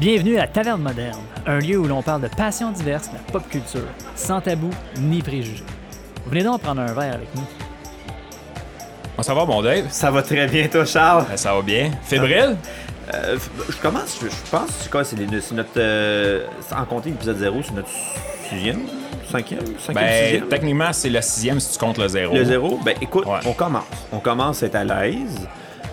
[0.00, 3.48] Bienvenue à Taverne Moderne, un lieu où l'on parle de passions diverses, de la pop
[3.48, 3.80] culture,
[4.14, 5.64] sans tabou ni préjugés.
[6.26, 7.42] Venez donc prendre un verre avec nous.
[9.16, 9.86] Bon, ça va, bon Dave?
[9.90, 11.24] Ça va très bien, toi, Charles.
[11.28, 11.90] Ben, ça va bien.
[12.02, 12.56] Fébrile?
[13.12, 15.70] Euh, f- je commence, je, je pense, c'est quoi, c'est les- c'est notre.
[15.78, 16.46] euh,
[16.76, 17.88] en compter l'épisode 0, c'est notre
[18.48, 18.82] sixième,
[19.28, 20.48] cinquième, cinquième, Ben, sixième.
[20.48, 22.34] techniquement, c'est le sixième si tu comptes le zéro.
[22.36, 23.38] Le zéro, ben écoute, Ouais.
[23.46, 23.84] on commence.
[24.12, 25.48] On commence à être à l'aise.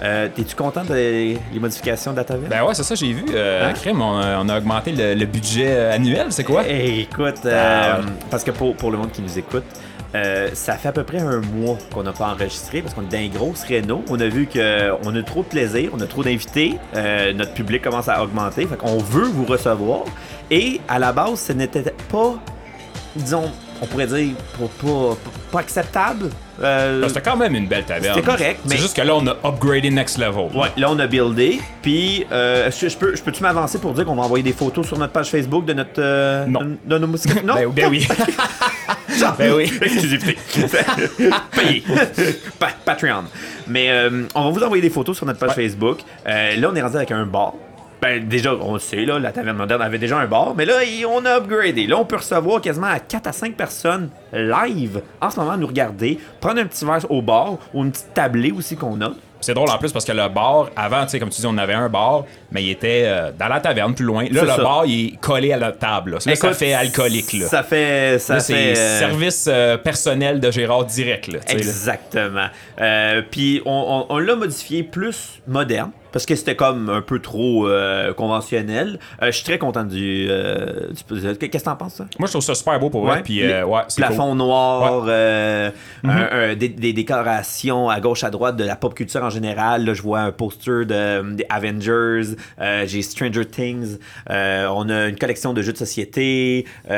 [0.06, 2.48] Euh, T'es-tu content des modifications de la taverne?
[2.50, 3.26] Ben ouais, c'est ça, j'ai vu.
[3.34, 3.74] Euh, Hein?
[3.74, 6.64] crème, on, a- on a augmenté le, le budget euh, annuel, c'est quoi?
[6.68, 9.64] Hey, écoute, Ah, euh, parce que pour, pour le monde qui nous écoute,
[10.14, 13.12] euh, ça fait à peu près un mois qu'on n'a pas enregistré parce qu'on est
[13.12, 14.04] dans une grosse réno.
[14.10, 17.82] On a vu qu'on a trop de plaisir, on a trop d'invités, euh, notre public
[17.82, 20.02] commence à augmenter, fait qu'on veut vous recevoir.
[20.52, 22.36] Et à la base, ce n'était pas,
[23.16, 25.18] disons, on pourrait dire, pas, pas,
[25.52, 26.30] pas acceptable.
[26.64, 28.16] Euh, Ben, C'était quand même une belle taverne.
[28.16, 30.48] C'était correct, C'est mais- juste que là, on a upgradé next level.
[30.56, 31.60] Ouais, là on a buildé.
[31.82, 34.88] Puis, euh, que je peux, je peux-tu m'avancer pour dire qu'on va envoyer des photos
[34.88, 36.62] sur notre page Facebook de notre, euh, Non.
[36.62, 37.44] de, de nos moustiques?
[37.44, 37.56] Non?
[37.56, 38.08] Ben, ben oui.
[39.38, 39.64] ben oui.
[39.82, 40.38] Exclusivité.
[41.56, 41.84] Payé.
[42.60, 43.24] Pa- Patreon.
[43.68, 45.64] Mais euh, on va vous envoyer des photos sur notre page Ouais.
[45.68, 46.00] Facebook.
[46.28, 47.54] Euh, là, on est rendu avec un bar.
[48.02, 50.74] Ben, déjà, on le sait, là, la taverne moderne avait déjà un bar, mais là,
[51.10, 51.88] on a upgradé.
[51.88, 55.58] Là, on peut recevoir quasiment à 4 à 5 personnes live en ce moment à
[55.58, 59.12] nous regarder, prendre un petit verre au bar ou une petite tablée aussi qu'on a.
[59.42, 61.58] C'est drôle en plus parce que le bar, avant, tu sais, comme tu dis, on
[61.60, 64.24] avait un bar, mais il était euh, dans la taverne plus loin.
[64.32, 64.58] Là, le ça.
[64.58, 66.12] bar, il est collé à la table.
[66.12, 67.34] Là, Là, ça Écoute, fait alcoolique.
[67.34, 67.48] Là.
[67.48, 68.18] Ça fait.
[68.20, 71.30] Ça c'est euh, service euh, personnel de Gérard direct.
[71.48, 72.48] Exactement.
[73.30, 75.92] Puis on, on- on l'a modifié plus moderne.
[76.16, 79.00] Parce que c'était comme un peu trop euh, conventionnel.
[79.22, 80.28] Euh, je suis très content du.
[80.30, 82.06] euh, du- Qu'est-ce que t'en penses, ça?
[82.18, 83.18] Moi, je trouve ça super beau pour vrai.
[83.18, 83.22] Ouais.
[83.22, 84.38] Puis, euh, ouais, Plafond cool.
[84.38, 86.10] noir, Mhm.
[86.10, 89.84] un- un- des, des décorations à gauche à droite de la pop culture en général.
[89.84, 92.36] Là, je vois un poster de, des Avengers,
[92.86, 93.98] j'ai Stranger Things,
[94.30, 96.94] on a une collection de jeux de société, il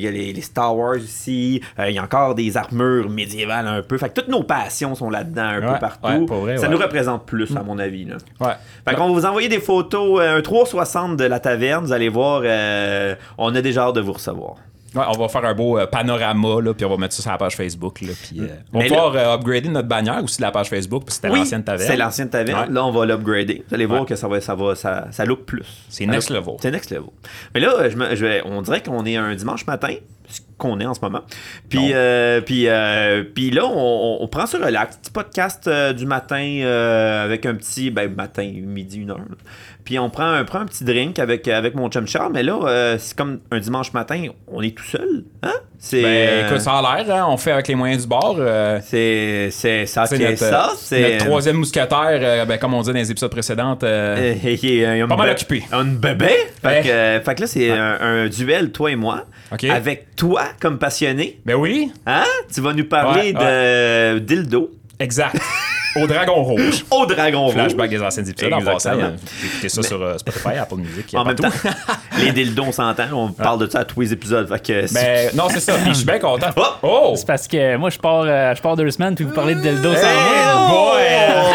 [0.00, 3.82] y a les, les Star Wars aussi, il y a encore des armures médiévales un
[3.82, 3.98] peu.
[3.98, 6.26] Fait que toutes nos passions sont là-dedans un peu partout.
[6.26, 8.04] vrai, Ça nous représente plus, à mon avis.
[8.04, 8.18] Là.
[8.52, 8.90] Ouais.
[8.92, 12.08] Fait qu'on va vous envoyer des photos, euh, un 360 de la taverne, vous allez
[12.08, 14.56] voir, euh, on a déjà hâte de vous recevoir.
[14.94, 17.30] Ouais, on va faire un beau euh, panorama, là, puis on va mettre ça sur
[17.32, 18.02] la page Facebook.
[18.02, 21.04] Là, puis, euh, on va pouvoir euh, upgrader notre bannière aussi de la page Facebook,
[21.06, 21.90] puis c'était l'ancienne taverne.
[21.90, 22.68] C'est l'ancienne taverne.
[22.68, 22.74] Ouais.
[22.74, 23.64] Là, on va l'upgrader.
[23.66, 24.06] Vous allez voir Ouais.
[24.06, 25.64] que ça va, ça va, ça, ça look plus.
[25.88, 26.54] C'est next look- level.
[26.60, 27.08] C'est next level.
[27.54, 29.94] Mais là, je me- je vais- on dirait qu'on est un dimanche matin,
[30.58, 31.22] qu'on est en ce moment.
[31.68, 36.06] Puis, euh, puis, euh, puis là, on, on- prend sur relax, petit podcast euh, du
[36.06, 36.60] matin
[37.24, 39.18] avec un petit, ben matin, midi, une heure.
[39.18, 39.36] là.
[39.84, 42.30] Puis on prend, un- prend un petit drink avec, avec mon chum Charles.
[42.32, 45.24] Mais là, c'est comme un dimanche matin, on est tout seul.
[45.42, 45.52] Hein?
[45.78, 48.38] C'est, Ben, écoute, ça a l'air, hein, on fait avec les moyens du bord.
[48.84, 50.70] c'est, c'est ça c'est qui est notre, ça.
[50.76, 53.76] C'est notre troisième mousquetaire, ben, comme on dit dans les épisodes précédents.
[53.82, 55.64] il est, Pas mal occupé.
[55.72, 56.28] Un bébé.
[56.62, 56.80] Fait, Ouais.
[56.82, 59.24] que, fait que là, c'est un, un duel, toi et moi.
[59.68, 61.40] Avec toi comme passionné.
[61.44, 62.22] Ben oui, Hein?
[62.54, 65.36] Tu vas nous parler Ouais, de dildo exact.
[66.00, 66.86] Au dragon rouge.
[66.90, 67.52] au dragon rouge.
[67.54, 68.50] Flashback des anciens épisodes.
[68.54, 69.02] En passant, Exactement.
[69.08, 71.12] euh, j'ai écouté ça sur euh, Spotify, Apple Music.
[71.14, 71.50] En même temps,
[72.18, 73.04] les dildos, on s'entend.
[73.12, 74.48] On parle de ça à tous les épisodes.
[74.48, 75.74] Fait que Ben, non, c'est ça.
[75.74, 76.46] Puis je suis bien content.
[76.56, 76.62] Oh!
[76.82, 77.12] Oh!
[77.14, 79.60] C'est parce que moi, je pars, euh, je pars deux semaines, puis vous parlez de
[79.60, 80.96] dildo sans Hey, moi.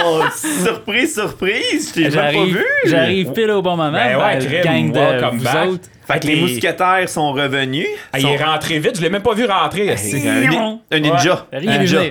[0.05, 0.21] oh!
[0.63, 1.89] surprise, surprise!
[1.89, 2.65] Je t'ai pas J'arrive, vu!
[2.85, 3.91] j'arrive pile au bon moment.
[3.91, 5.67] Ben ouais, crime, gang de vous back.
[5.69, 5.89] autres.
[6.07, 7.85] Fait que les Et- mousquetaires sont revenus.
[8.13, 9.95] Ah, il Sont- est rentré vite, je l'ai même pas vu rentrer.
[9.97, 10.57] C'est un, ni-
[10.91, 11.45] un ninja.
[11.51, 12.01] Rien Un ninja.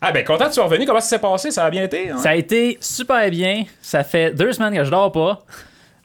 [0.00, 1.50] Ah ben content que tu sois revenu, comment ça s'est passé?
[1.52, 2.10] Ça a bien été?
[2.10, 2.16] hein?
[2.18, 3.64] Ça a été super bien.
[3.80, 5.42] Ça fait deux semaines que je dors pas.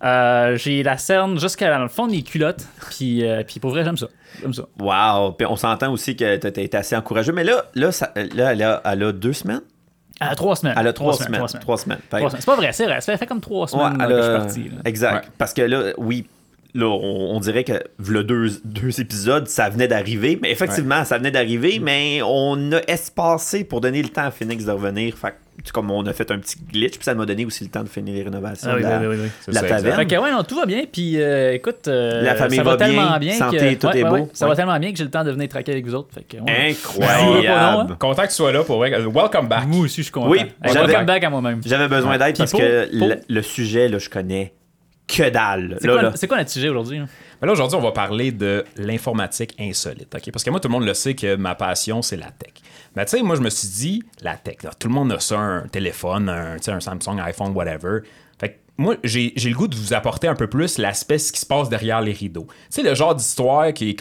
[0.03, 2.63] Euh, j'ai la cerne jusqu'à dans le fond de mes culottes.
[2.91, 4.05] Puis, euh, puis pour vrai, j'aime ça.
[4.39, 4.63] J'aime ça.
[4.79, 5.31] Wow!
[5.31, 7.31] Puis on s'entend aussi que t'as t'as été assez encourageux.
[7.33, 9.61] Mais là, là, ça- là elle, a, elle a deux semaines?
[10.19, 10.75] À trois semaines.
[10.79, 11.31] Elle a trois, semaines.
[11.33, 11.61] Trois semaines.
[11.61, 11.97] Trois semaines.
[12.11, 12.41] Fait- Trois semaines.
[12.41, 13.01] C'est pas vrai, c'est vrai.
[13.01, 14.75] Ça fait comme trois Ouais, semaines elle là, que je a- suis parti.
[14.75, 14.81] là.
[14.85, 15.13] Exact.
[15.25, 15.31] Ouais.
[15.39, 16.27] Parce que là, oui,
[16.73, 17.73] là, on, on dirait que
[18.07, 20.38] le deux, deux épisodes, ça venait d'arriver.
[20.41, 24.66] Mais effectivement, ça venait d'arriver, mais on a espacé pour donner le temps à Phoenix
[24.66, 25.16] de revenir.
[25.17, 25.33] Fait
[25.73, 27.89] comme on a fait un petit glitch, puis ça m'a donné aussi le temps de
[27.89, 29.30] finir les rénovations Ah oui, de la, oui, oui, oui.
[29.41, 29.95] C'est de la ça, taverne.
[29.97, 30.83] Fait que ouais, non, tout va bien.
[30.89, 33.33] Puis euh, écoute, euh, La famille ça va, va bien, tellement bien.
[33.33, 34.30] santé, que, tout est beau.
[34.33, 36.09] Ça va tellement bien que j'ai le temps de venir traquer avec vous autres.
[36.13, 36.69] Fait que, ouais.
[36.71, 37.97] Incroyable.
[37.97, 38.91] Content que tu sois là pour vrai.
[38.91, 39.68] Welcome back.
[39.68, 40.30] Moi aussi, je suis content.
[40.30, 41.62] Oui, welcome back à moi-même.
[41.65, 44.53] J'avais besoin d'aide parce pour- que pour- le, le sujet, là, je connais
[45.07, 45.77] que dalle.
[45.80, 46.12] C'est Là, quoi, là.
[46.15, 47.00] c'est quoi notre sujet aujourd'hui?
[47.00, 47.06] là?
[47.42, 50.13] Mais là, aujourd'hui, on va parler de l'informatique insolite.
[50.13, 50.31] ok?
[50.31, 52.54] Parce que moi, tout le monde le sait que ma passion, c'est la tech.
[52.95, 55.19] Mais tu sais, moi, je me suis dit, la tech, là, tout le monde a
[55.19, 58.00] ça, un téléphone, un, tu sais, un Samsung, iPhone, whatever.
[58.39, 61.31] Fait que moi, j'ai j'ai le goût de vous apporter un peu plus l'aspect ce
[61.31, 62.48] qui se passe derrière les rideaux.
[62.50, 63.95] Tu sais, le genre d'histoire qui,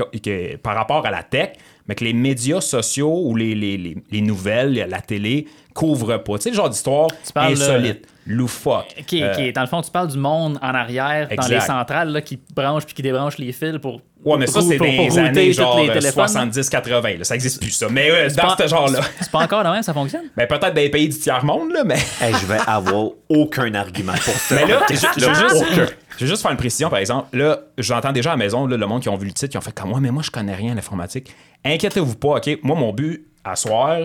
[0.62, 1.50] par rapport à la tech,
[1.88, 6.36] mais que les médias sociaux ou les, les, les, les nouvelles, la télé, couvre pas.
[6.38, 8.86] Tu sais, le genre d'histoire parles, insolite, loufoque.
[8.98, 9.14] Ok, ok.
[9.38, 12.38] Euh, Dans le fond, tu parles du monde en arrière, dans les centrales, là, qui
[12.54, 14.00] branchent puis qui débranchent les fils pour.
[14.24, 16.26] Ouais, mais ça, c'est pour- des pour router années genre les euh, téléphones.
[16.26, 17.18] 70-80.
[17.18, 17.24] là.
[17.24, 17.86] Ça existe plus, ça.
[17.88, 19.00] Mais euh, dans pas- ce genre-là.
[19.20, 20.24] C'est pas encore de même, ça fonctionne?
[20.36, 21.98] Ben, peut-être dans les pays du tiers-monde, là, mais.
[22.20, 24.54] Hey, je vais avoir aucun argument pour ça.
[24.56, 25.86] Mais là, juste, aucun.
[26.18, 27.36] je veux juste faire une précision, par exemple.
[27.36, 29.58] Là, j'entends déjà à la maison, là, le monde qui ont vu le titre, qui
[29.58, 31.32] ont fait comme moi, mais moi, je connais rien à l'informatique.
[31.64, 32.58] Inquiétez-vous pas, OK?
[32.62, 33.98] Moi, mon but, à soir,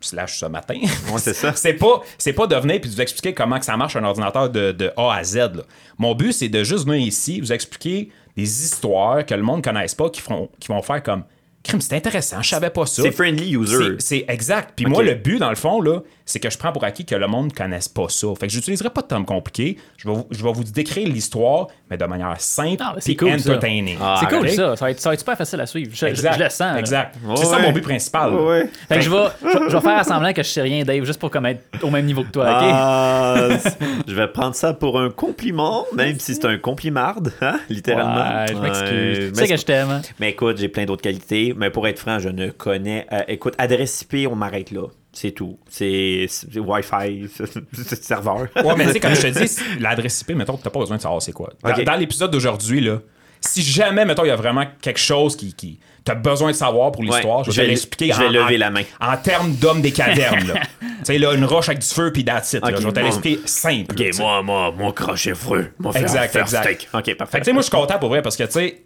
[0.00, 0.74] slash ce matin,
[1.12, 1.52] Ouais, c'est ça.
[1.56, 4.04] c'est pas, c'est pas de venir puis de vous expliquer comment que ça marche un
[4.04, 5.36] ordinateur de, de A à Z.
[5.36, 5.62] là.
[5.98, 9.62] Mon but, c'est de juste venir ici, vous expliquer des histoires que le monde ne
[9.62, 11.24] connaisse pas, qui, feront, qui vont faire comme
[11.64, 13.02] crime, c'est intéressant, je savais pas ça.
[13.02, 13.96] C'est friendly user.
[13.98, 14.72] C'est- C'est exact.
[14.76, 17.14] Puis moi, le but, dans le fond, là, c'est que je prends pour acquis que
[17.14, 18.26] le monde ne connaisse pas ça.
[18.38, 19.78] Fait que j'utiliserai pas de termes compliqués.
[19.96, 23.30] Je vais, vous, je vais vous décrire l'histoire, mais de manière simple Ah, et cool,
[23.32, 23.96] entertaining.
[24.00, 24.76] Ah, c'est cool ça.
[24.76, 25.90] Ça va, être, ça va être super facile à suivre.
[25.94, 26.34] Je, je- Exact.
[26.38, 26.60] je le sens.
[26.60, 26.78] là.
[26.78, 27.14] Exact.
[27.36, 28.34] C'est ça mon but principal.
[28.34, 28.68] Ouais.
[28.88, 31.18] Fait que je vais, je, je vais faire semblant que je sais rien, Dave, juste
[31.18, 32.68] pour comme être au même niveau que toi, ok?
[32.72, 33.36] Ah,
[34.06, 38.40] je vais prendre ça pour un compliment, même si c'est un complimarde, hein, littéralement.
[38.40, 39.18] Ouais, je m'excuse.
[39.26, 39.90] Ouais, tu sais que je t'aime.
[39.90, 40.02] hein?
[40.20, 41.54] Mais écoute, j'ai plein d'autres qualités.
[41.56, 43.06] Mais pour être franc, je ne connais.
[43.12, 44.82] euh, écoute, adresse IP, on m'arrête là.
[45.12, 45.58] C'est tout.
[45.68, 46.26] C'est
[46.56, 47.28] Wi-Fi,
[47.72, 48.46] c'est serveur.
[48.56, 51.02] Ouais, mais tu sais, comme je te dis, l'adresse IP, mettons, t'as pas besoin de
[51.02, 51.50] savoir c'est quoi.
[51.62, 52.98] Dans, l'épisode d'aujourd'hui, là,
[53.40, 56.90] si jamais, mettons, il y a vraiment quelque chose qui, qui t'as besoin de savoir
[56.92, 58.82] pour l'histoire, Ouais, je vais l'expliquer je vais en, lever en- la main.
[59.00, 60.46] en termes d'homme des cavernes.
[60.48, 60.54] là.
[60.80, 62.68] tu sais, là, une roche avec du feu puis that's it, là.
[62.70, 63.94] Ok, Je vais te l'expliquer simple.
[63.98, 66.62] Ok, moi, moi, mon crochet faire, Exact, exact.
[66.64, 66.88] steak.
[66.94, 67.38] Ok, Fait parfait.
[67.38, 68.82] que, tu sais, moi, je suis content pour vrai parce que, tu sais,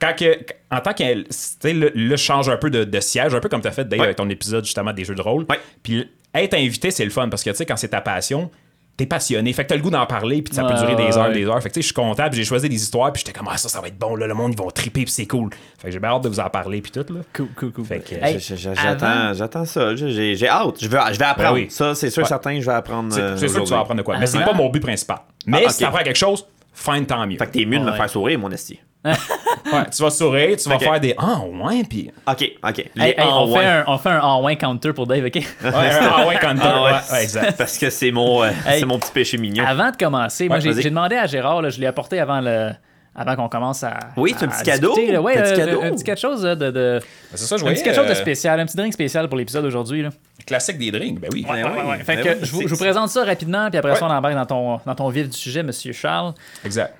[0.00, 0.36] quand que,
[0.70, 3.40] en tant que, tu sais, là, là, je change un peu de, de siège, un
[3.40, 5.46] peu comme tu as fait d'ailleurs avec ton épisode justement des jeux de rôle.
[5.82, 8.50] Puis être invité, c'est le fun parce que, tu sais, quand c'est ta passion,
[8.96, 9.52] t'es passionné.
[9.52, 11.32] Fait que t'as le goût d'en parler, puis ça peut durer des heures, ouais.
[11.32, 11.60] des heures.
[11.62, 13.48] Fait que, tu sais, je suis content, puis j'ai choisi des histoires, puis j'étais comme,
[13.50, 15.50] ah, ça, ça va être bon, là, le monde, ils vont triper, puis c'est cool.
[15.78, 17.20] Fait que j'ai bien hâte de vous en parler, puis tout, là.
[17.32, 17.84] Cool, cool, cool.
[17.84, 19.96] Fait que, Hey, avant- J'attends j'attends ça.
[19.96, 20.76] J'ai j'ai hâte.
[20.80, 21.54] Je veux, je vais apprendre.
[21.54, 21.66] Ben oui.
[21.70, 22.28] Ça, c'est sûr Ouais.
[22.28, 23.12] certain, je vais apprendre.
[23.12, 24.18] C'est euh, c'est sûr que tu vas apprendre de quoi.
[24.18, 25.18] Mais c'est pas mon but principal.
[25.46, 25.70] Mais Ah, ok.
[25.72, 27.36] si t'apprends quelque chose, fine, tant mieux.
[27.38, 28.78] Fait que t'es mieux de me faire sourire, mon esti.
[29.04, 30.82] Ouais, tu vas sourire, tu vas Ok.
[30.82, 32.10] faire des, ah, ouais, puis.
[32.28, 32.84] Ok, ok.
[32.94, 33.64] Les Hey, hey, en on, fait ouais.
[33.66, 35.34] un, on fait un en counter pour Dave, ok?
[35.36, 36.90] Ouais, ah, ouais, quand Ah ouais.
[36.92, 37.56] ouais, ouais, exact.
[37.56, 38.80] Parce que c'est mon, euh, Hey.
[38.80, 39.64] c'est mon petit péché mignon.
[39.66, 42.70] Avant de commencer, moi Ouais, j'ai demandé à Gérard, là, je l'ai apporté avant le.
[43.16, 43.96] Avant qu'on commence à.
[44.16, 44.92] Oui, c'est un petit cadeau.
[44.92, 45.18] discuter.
[45.18, 45.82] Ouais, Un petit euh, cadeau.
[45.82, 46.54] un petit quelque chose de.
[46.56, 47.00] de, de-
[47.32, 47.76] C'est ça, je un voyais.
[47.76, 50.02] petit quelque chose de euh, spécial, un petit drink spécial pour l'épisode d'aujourd'hui.
[50.02, 50.08] là.
[50.44, 51.46] Classique des drinks, ben oui.
[51.48, 51.98] Ouais, ouais, ouais.
[52.02, 53.98] Fait Ben que oui, je, vous, je vous présente ça rapidement, puis après Ouais.
[53.98, 56.34] ça, on embarque dans ton, dans ton vif du sujet, monsieur Charles.
[56.64, 56.92] Exact.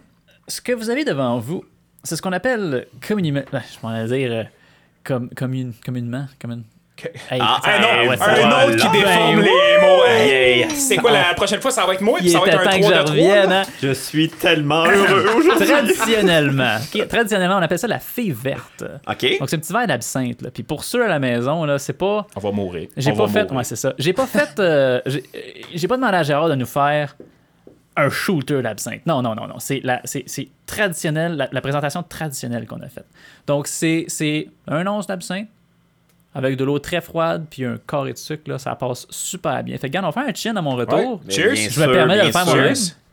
[0.46, 1.64] Ce que vous avez devant vous,
[2.04, 3.42] c'est ce qu'on appelle communément.
[3.52, 4.30] Je m'en dire.
[4.32, 4.44] euh,
[5.02, 6.26] comme, commune, communément.
[6.40, 6.62] Commune.
[7.28, 8.56] Hey, Ah, Un Hey, autre, voilà.
[8.60, 10.04] un autre qui déforme Ben les mots.
[10.06, 10.70] Hey.
[10.70, 11.72] C'est quoi la prochaine fois?
[11.72, 12.98] Ça va être moi, puis il ça va était être un temps que 3 je
[13.00, 13.10] de 3.
[13.10, 13.62] revienne, hein?
[13.82, 15.66] Je suis tellement heureux aujourd'hui.
[15.66, 16.76] Traditionnellement.
[16.94, 18.84] ok, Traditionnellement, on appelle ça la fée verte.
[19.08, 19.38] Ok.
[19.40, 20.40] Donc, c'est un petit verre d'absinthe.
[20.42, 20.50] là.
[20.52, 22.26] Puis pour ceux à la maison, là, c'est pas.
[22.36, 22.88] On va mourir.
[22.96, 23.42] J'ai On pas va fait.
[23.42, 23.56] mourir.
[23.58, 23.92] Ouais, c'est ça.
[23.98, 24.58] J'ai pas fait.
[24.60, 25.38] euh, j'ai euh,
[25.74, 27.16] j'ai pas demandé à Gérard de nous faire
[27.96, 29.06] un shooter d'absinthe.
[29.06, 29.58] Non, non, non, non.
[29.58, 33.06] C'est la- c'est- c'est traditionnel, la, la présentation traditionnelle qu'on a faite.
[33.46, 35.48] Donc, c'est c'est un once d'absinthe
[36.34, 38.50] avec de l'eau très froide puis un carré de sucre.
[38.50, 39.74] Là, ça passe super bien.
[39.78, 41.20] Fait que, regarde, on fait un chin à mon retour.
[41.24, 41.30] Ouais.
[41.32, 41.54] Cheers.
[41.70, 42.64] Je me permets de le faire moi-même.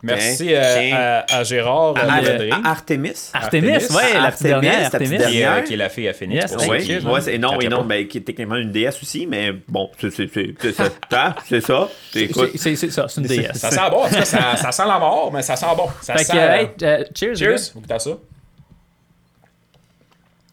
[0.04, 3.30] Merci euh, à, à Gérard Ah, euh, Ledré, Artemis.
[3.32, 4.84] Artemis, ouais, la petite Artemis, dernière.
[4.86, 5.18] Artemis.
[5.18, 6.54] qui, euh, qui est la fille à Phoenix.
[6.68, 9.52] Oui, cheers, ouais, c'est, non, et non, ben, qui est techniquement une déesse aussi, mais
[9.68, 11.34] bon, c'est, c'est, c'est, c'est ça.
[11.48, 11.88] C'est ça.
[12.12, 13.56] C'est c'est- c'est ça, c'est une déesse.
[13.58, 15.86] Ça sent bon, ça, ça sent la mort, mais ça sent bon.
[16.00, 16.38] Ça Fait sent, que,
[16.84, 17.36] euh, hey, cheers.
[17.36, 17.72] Cheers.
[17.74, 18.10] goûtez à ça?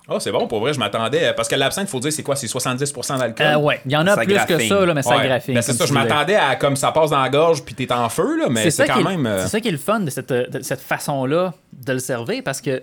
[0.10, 1.34] Oh, c'est bon, pour vrai, je m'attendais.
[1.34, 2.36] Parce que l'absinthe, il faut dire, c'est quoi?
[2.36, 3.46] C'est 70% d'alcool?
[3.46, 5.28] Euh, ouais, il y en a Ça plus que ça, là, mais ça Ouais.
[5.28, 5.54] graphine.
[5.56, 8.10] Ben, c'est ça, je m'attendais à comme ça passe dans la gorge puis t'es en
[8.10, 9.26] feu, là, mais c'est ça quand qui est- même.
[9.26, 11.54] euh, C'est ça qui est le fun de cette, de cette façon-là
[11.86, 12.82] de le servir parce que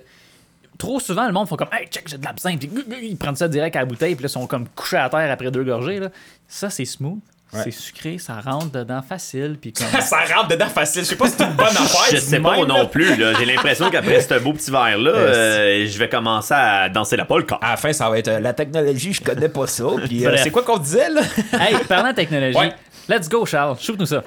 [0.78, 2.62] trop souvent, le monde font comme Hey, check, j'ai de l'absinthe.
[3.02, 5.30] Ils prennent ça direct à la bouteille, puis là, ils sont comme couchés à terre
[5.30, 5.98] après deux gorgées.
[6.00, 6.08] Là.
[6.48, 7.18] Ça, c'est smooth.
[7.52, 7.60] Ouais.
[7.64, 9.56] C'est sucré, ça rentre dedans facile.
[9.60, 9.86] Puis comme...
[10.00, 11.02] ça rentre dedans facile.
[11.02, 12.10] Je sais pas si c'est une bonne affaire.
[12.10, 12.86] je sais pas même, non là.
[12.86, 13.16] plus.
[13.16, 13.34] Là.
[13.38, 17.56] J'ai l'impression qu'après ce beau petit verre-là, euh, je vais commencer à danser la polka.
[17.62, 19.84] À la fin, ça va être euh, la technologie, je connais pas ça.
[20.06, 21.22] Puis euh, c'est quoi qu'on disait, là?
[21.52, 22.72] hey, parlant de technologie, Ouais.
[23.08, 23.78] let's go, Charles.
[23.80, 24.24] Shoot-nous ça.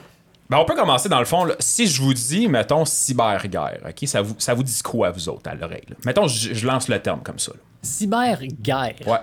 [0.50, 1.44] Ben, on peut commencer dans le fond.
[1.44, 1.56] là.
[1.60, 4.08] Si je vous dis, mettons, cyberguerre, OK?
[4.08, 5.84] Ça vous, ça vous dit quoi, vous autres, à l'oreille?
[5.90, 5.96] là?
[6.06, 7.52] Mettons, je, je lance le terme comme ça.
[7.52, 7.60] là.
[7.84, 8.96] Cyberguerre.
[9.06, 9.20] Ouais.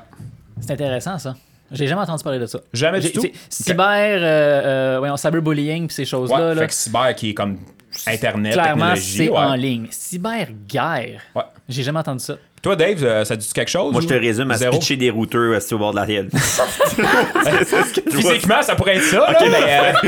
[0.61, 1.35] C'est intéressant, ça.
[1.73, 2.61] J'ai jamais entendu parler de ça.
[2.73, 3.25] Jamais du tout?
[3.49, 6.55] Cyber, euh, euh, voyons, cyberbullying, puis ces Ouais, choses-là.
[6.55, 6.61] là.
[6.63, 7.59] fait que cyber qui est comme
[8.07, 9.17] Internet, Clairement, technologie.
[9.17, 9.37] c'est ouais.
[9.39, 9.87] en ligne.
[9.91, 11.21] Cyberguerre.
[11.35, 11.43] Ouais.
[11.69, 12.37] J'ai jamais entendu ça.
[12.67, 13.93] Toi, Dave, euh, ça dit quelque chose?
[13.93, 14.77] Moi, je te résume à se Zéro?
[14.77, 16.05] pitcher des routeurs assis au bord de la
[18.21, 18.33] vois.
[18.33, 20.03] Physiquement, ça pourrait être ça, là, mais...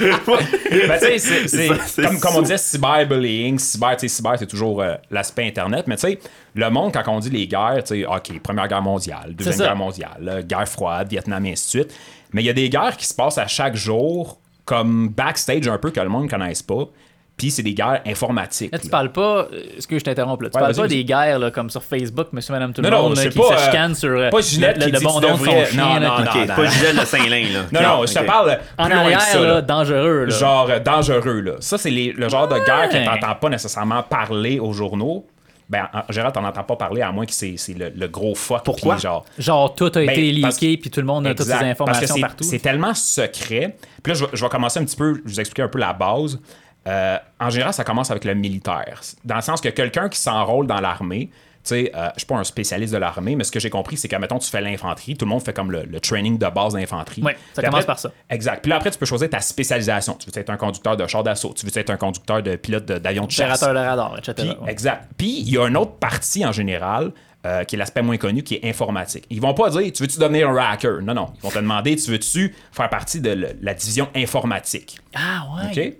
[0.00, 0.08] euh,
[0.88, 4.16] ben, tu sais, c'est- c'est- Ça, c'est comme, comme on disait, cyberbullying, cyber, tu sais,
[4.16, 6.18] cyber, c'est toujours euh, l'aspect Internet, mais tu sais,
[6.56, 9.64] le monde, quand on dit les guerres, tu sais, OK, Première Guerre mondiale, Deuxième ça.
[9.66, 11.94] Guerre mondiale, là, Guerre froide, Vietnam, et ainsi de suite,
[12.32, 15.78] Mais il y a des guerres qui se passent à chaque jour, comme backstage un
[15.78, 16.88] peu, que le monde ne connaisse pas.
[17.36, 18.70] Puis c'est des guerres informatiques.
[18.72, 18.90] Là, tu là.
[18.90, 21.70] parles pas, euh, excuse, je t'interromps là, tu Ouais, parles pas des guerres là, comme
[21.70, 23.94] sur Facebook, monsieur, madame, tout le Non, non, monde, là, qui pas, se euh, chicanent
[23.94, 25.82] sur euh, pas Ginette le, qui le dit bon nom de son devrais- chien.
[25.82, 26.66] non, non, non, pas.
[26.66, 27.60] Gisèle de Saint-Lin, là.
[27.72, 30.24] Non, non, je te parle En que arrière, ça, là, dangereux.
[30.26, 30.36] Là.
[30.38, 31.52] Genre euh, dangereux, là.
[31.60, 35.26] Ça, c'est les- le genre de guerre que t'entends pas nécessairement parler aux journaux.
[35.70, 38.34] Ben, en général, t'en entends pas parler, à moins que c'est c'est le, le gros
[38.34, 38.62] fuck.
[38.62, 38.98] Pourquoi?
[38.98, 41.78] genre, Genre, tout a Ben, été leaké, puis tout le monde a toutes ces Exact.
[41.78, 42.44] Parce que informations c'est- partout.
[42.44, 43.76] C'est tellement secret.
[44.02, 45.68] Puis là, je vais, je vais commencer un petit peu, je vais vous expliquer un
[45.68, 46.38] peu la base.
[46.86, 49.00] Euh, en général, ça commence avec le militaire.
[49.24, 51.30] Dans le sens que quelqu'un qui s'enrôle dans l'armée,
[51.64, 53.96] tu sais, euh, je suis pas un spécialiste de l'armée, mais ce que j'ai compris,
[53.96, 56.46] c'est qu'à mettons, tu fais l'infanterie, tout le monde fait comme le, le training de
[56.48, 57.22] base d'infanterie.
[57.22, 58.10] Ouais, ça Puis commence après- par ça.
[58.30, 58.62] Exact.
[58.62, 60.14] Puis là, après, tu peux choisir ta spécialisation.
[60.14, 62.84] Tu veux être un conducteur de char d'assaut, tu veux être un conducteur de pilote
[62.84, 63.62] de- d'avion de chasse.
[63.62, 64.34] Opérateur de radar, etc.
[64.38, 64.72] Puis, Ouais.
[64.72, 65.08] Exact.
[65.16, 67.12] Puis, il y a une autre partie en général
[67.46, 69.24] euh, qui est l'aspect moins connu, qui est informatique.
[69.30, 71.00] Ils vont pas dire, tu veux-tu devenir un hacker?
[71.02, 71.32] Non, non.
[71.36, 74.98] Ils vont te demander, tu veux-tu faire partie de le- la division informatique?
[75.14, 75.86] Ah ouais.
[75.88, 75.94] OK?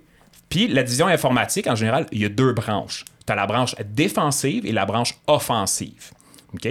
[0.53, 3.05] Puis, la division informatique, en général, il y a deux branches.
[3.25, 6.11] Tu as la branche défensive et la branche offensive.
[6.53, 6.67] OK?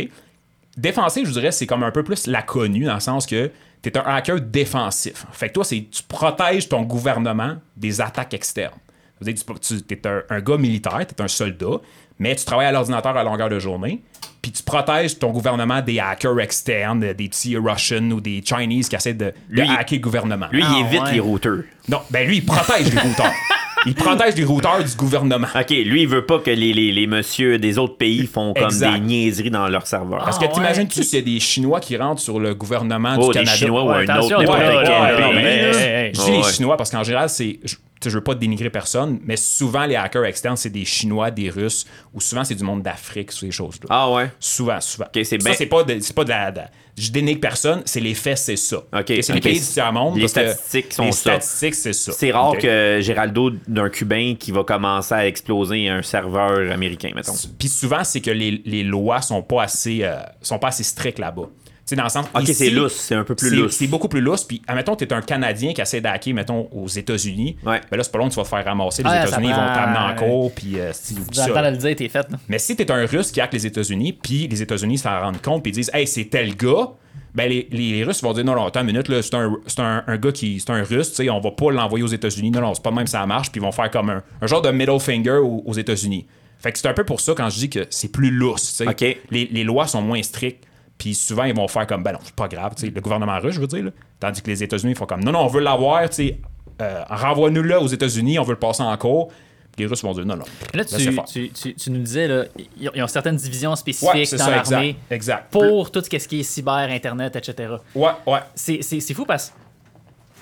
[0.76, 3.50] Défensive, je dirais, c'est comme un peu plus la connue, dans le sens que
[3.82, 5.26] tu es un hacker défensif.
[5.32, 8.78] Fait que toi, c'est tu protèges ton gouvernement des attaques externes.
[9.20, 11.80] Dire tu es un, un gars militaire, tu es un soldat,
[12.20, 14.00] mais tu travailles à l'ordinateur à longueur de journée,
[14.40, 18.96] puis tu protèges ton gouvernement des hackers externes, des petits Russians ou des Chinese qui
[18.96, 20.46] essaient de, de Lui, il- hacker le gouvernement.
[20.52, 21.12] Lui, Ah, il évite ouais.
[21.14, 21.62] les routeurs.
[21.88, 23.32] Non, ben lui, il protège les routeurs.
[23.86, 25.46] Il protège les routeurs du gouvernement.
[25.54, 28.64] Ok, lui, il veut pas que les, les, les messieurs des autres pays font comme
[28.64, 28.92] Exact.
[28.94, 30.22] des niaiseries dans leur serveur.
[30.24, 30.52] Parce que Ah, ouais.
[30.54, 33.52] t'imagines-tu s'il y a des Chinois qui rentrent sur le gouvernement Oh, du des Canada?
[33.56, 34.92] Chinois ou Ouais, un attention, autre, n'importe quel ouais, pays.
[34.92, 36.10] ouais, ouais, ouais, ouais.
[36.14, 36.52] Je dis Ouais, les ouais.
[36.52, 37.58] Chinois parce qu'en général, c'est.
[38.04, 41.86] Je, veux pas dénigrer personne, mais souvent les hackers externes, c'est des Chinois, des Russes,
[42.14, 43.86] ou souvent c'est du monde d'Afrique, ces choses-là.
[43.90, 44.30] Ah ouais.
[44.38, 45.06] Souvent, souvent.
[45.06, 46.50] Ok, c'est Ça, c'est pas de, c'est pas de la.
[46.50, 46.60] de-
[46.96, 48.76] je dénigre personne, c'est les faits, c'est ça.
[48.76, 50.18] Ok, c'est les pays du tiers-monde.
[50.18, 51.40] Les statistiques sont les ça.
[51.40, 52.12] statistiques, c'est ça.
[52.12, 57.32] C'est rare que Géraldo d'un Cubain qui va commencer à exploser un serveur américain, mettons.
[57.58, 61.18] Puis souvent, c'est que les, les lois sont pas assez, euh, sont pas assez strictes
[61.18, 61.48] là-bas.
[61.90, 62.26] Dans le sens.
[62.34, 63.72] Ok, ici, c'est lousse, c'est un peu plus lousse.
[63.76, 64.44] C'est beaucoup plus lousse.
[64.44, 67.56] Puis, admettons, tu es un Canadien qui essaie d'hacker, mettons, aux États-Unis.
[67.66, 67.80] Ouais.
[67.90, 69.02] Ben là, c'est pas long que tu vas te faire ramasser.
[69.02, 70.54] Les États-Unis ils vont t'amener en cours.
[70.54, 71.70] Puis, euh, le ça.
[71.70, 72.26] dire, t'es fait.
[72.48, 75.42] Mais si tu es un Russe qui hack les États-Unis, puis les États-Unis s'en rendent
[75.42, 76.88] compte, puis ils disent, hey, c'est tel gars.
[77.34, 79.80] Ben, les, les Russes vont dire non, non, attends une minute, là, c'est un, c'est
[79.80, 80.60] un, un gars qui.
[80.60, 82.50] C'est un Russe, tu sais, on va pas l'envoyer aux États-Unis.
[82.50, 84.46] Non, non, c'est pas de même ça marche, puis ils vont faire comme un, un
[84.46, 86.26] genre de middle finger aux, aux États-Unis.
[86.58, 88.84] Fait que c'est un peu pour ça quand je dis que c'est plus lousse, tu
[88.84, 88.88] sais.
[88.88, 89.18] Ok.
[89.30, 90.64] Les, les lois sont moins strictes,
[91.02, 93.40] puis souvent ils vont faire comme, ben non, c'est pas grave, tu sais, le gouvernement
[93.40, 93.90] russe, je veux dire, là.
[94.20, 96.38] Tandis que les États-Unis font comme, non, non, on veut l'avoir, tu sais,
[96.80, 99.28] euh, renvoie-nous là aux États-Unis, on veut le passer en cours.
[99.74, 100.44] Puis les Russes vont dire, non, non.
[100.74, 102.44] Là, tu, tu, tu, tu nous disais, là,
[102.78, 105.50] ils ont- certaines divisions Ouais, spécifiques c'est dans l'armée Exact.
[105.50, 107.74] pour tout ce qui est cyber, Internet, etc.
[107.96, 108.38] Ouais, ouais.
[108.54, 109.48] C'est c'est- c'est fou parce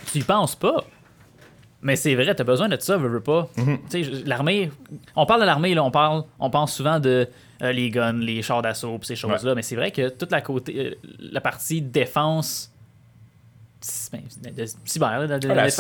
[0.05, 0.85] que tu y penses pas.
[1.83, 3.49] Mais c'est vrai, t'as besoin de ça, veux, veux pas.
[3.89, 4.71] Tu sais, l'armée,
[5.17, 7.27] on parle de l'armée, là, on parle, on pense souvent de
[7.63, 10.41] euh, les guns, les chars d'assaut, pis ces choses-là, mais c'est vrai que toute la
[10.41, 12.73] côté, euh, la partie défense,
[13.81, 15.71] c- ben, de, de cyber, là, de, de- Ouais, la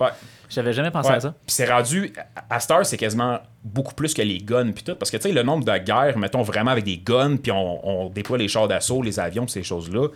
[0.00, 0.10] ouais.
[0.48, 1.30] j'avais jamais pensé à ça.
[1.46, 2.12] Puis c'est rendu,
[2.50, 4.94] à- heure, c'est quasiment beaucoup plus que les guns puis tout.
[4.94, 7.86] Parce que, tu sais, le nombre de guerres, mettons vraiment avec des guns, puis on,
[7.88, 10.08] on déploie les chars d'assaut, les avions, pis ces choses-là,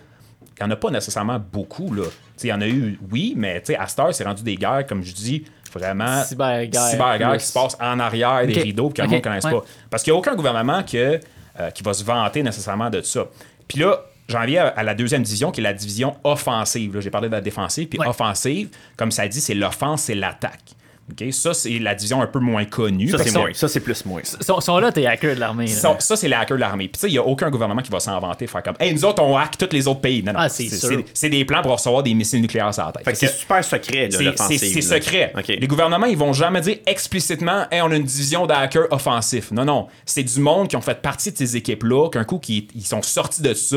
[0.58, 2.04] il n'y en a pas nécessairement beaucoup, là.
[2.04, 4.24] Tu sais, il y en a eu, oui, mais, tu sais, à cette heure, c'est
[4.24, 5.44] rendu des guerres, comme je dis,
[5.78, 6.22] vraiment...
[6.24, 9.44] Cyberguerre cyberguerre qui se passe en arrière des rideaux, que le Ok, monde ne connaisse
[9.44, 9.52] ouais.
[9.52, 9.64] pas.
[9.90, 11.20] Parce qu'il n'y a aucun gouvernement que,
[11.60, 13.24] euh, qui va se vanter nécessairement de ça.
[13.68, 16.98] Puis là, j'en viens à, à la deuxième division, qui est la division offensive.
[17.00, 18.06] J'ai parlé de la défensive, puis Ouais.
[18.08, 20.72] offensive, comme ça dit, c'est l'offense, c'est l'attaque.
[21.20, 21.32] OK?
[21.32, 23.08] Ça, c'est la division un peu moins connue.
[23.08, 23.52] Ça, c'est moins.
[23.52, 24.22] Ça, c'est plus moins.
[24.24, 25.66] Sont, sont là tes hackers de l'armée.
[25.66, 25.96] là.
[25.98, 26.84] ça, c'est les hackers de l'armée.
[26.88, 28.92] Puis, tu sais, il n'y a aucun gouvernement qui va s'en vanter, faire comme, hey,
[28.94, 30.22] nous autres, on hack tous les autres pays.
[30.22, 30.38] Non, non.
[30.42, 33.04] Ah, c'est des plans pour recevoir des missiles nucléaires sur la tête.
[33.04, 34.58] Fait que Fait c'est super secret, l'offensive.
[34.58, 35.32] c'est- secret.
[35.48, 39.50] Les gouvernements, ils vont jamais dire explicitement Hey, on a une division de hackers offensifs.
[39.50, 39.86] Non, non.
[40.04, 43.02] C'est du monde qui ont fait partie de ces équipes-là, qu'un coup, qui, ils sont
[43.02, 43.76] sortis de ça,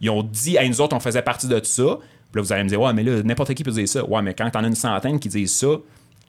[0.00, 1.82] ils ont dit Hey, nous autres, on faisait partie de ça.
[2.32, 4.04] Puis là, vous allez me dire Ouais, mais là, n'importe qui peut dire ça.
[4.04, 5.68] Ouais, mais quand t'en as une centaine qui disent ça,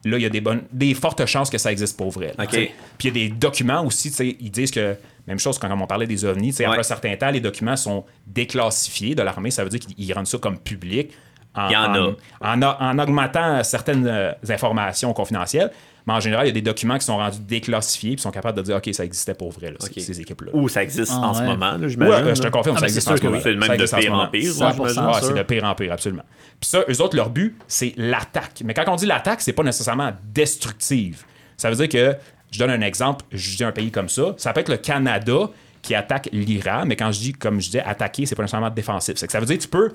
[0.06, 2.32] là, il y a des, bonnes, des fortes chances que ça existe pour vrai.
[2.38, 2.46] là.
[2.46, 2.70] Puis
[3.00, 4.08] il y a des documents aussi,
[4.40, 4.96] ils disent que,
[5.26, 6.80] même chose quand on parlait des ovnis, tu sais, après Ouais.
[6.80, 10.38] un certain temps, les documents sont déclassifiés de l'armée, ça veut dire qu'ils rendent ça
[10.38, 11.10] comme public.
[11.56, 12.10] En, Il y en a.
[12.42, 15.70] en, en- en augmentant certaines euh, informations confidentielles,
[16.06, 18.56] mais en général, il y a des documents qui sont rendus déclassifiés et sont capables
[18.58, 20.50] de dire OK, ça existait pour vrai, là, ces- équipes-là.
[20.54, 22.26] Ou ça existe Ah, en ce moment, là, j'imagine.
[22.28, 23.38] euh, je te confirme, Ah, ça existe en ce moment.
[23.42, 24.52] C'est même Ça de pire en pire.
[24.60, 24.88] là, 100%.
[24.88, 25.02] j'imagine.
[25.14, 26.24] Ah, c'est de pire en pire, absolument.
[26.60, 28.62] Puis ça, eux autres, leur but, c'est l'attaque.
[28.64, 31.24] Mais quand on dit l'attaque, c'est pas nécessairement destructive.
[31.56, 32.16] Ça veut dire que,
[32.52, 35.50] je donne un exemple, je dis un pays comme ça, ça peut être le Canada
[35.82, 39.14] qui attaque l'Iran, mais quand je dis, comme je disais, attaquer, c'est pas nécessairement défensif.
[39.16, 39.92] C'est que ça veut dire que tu peux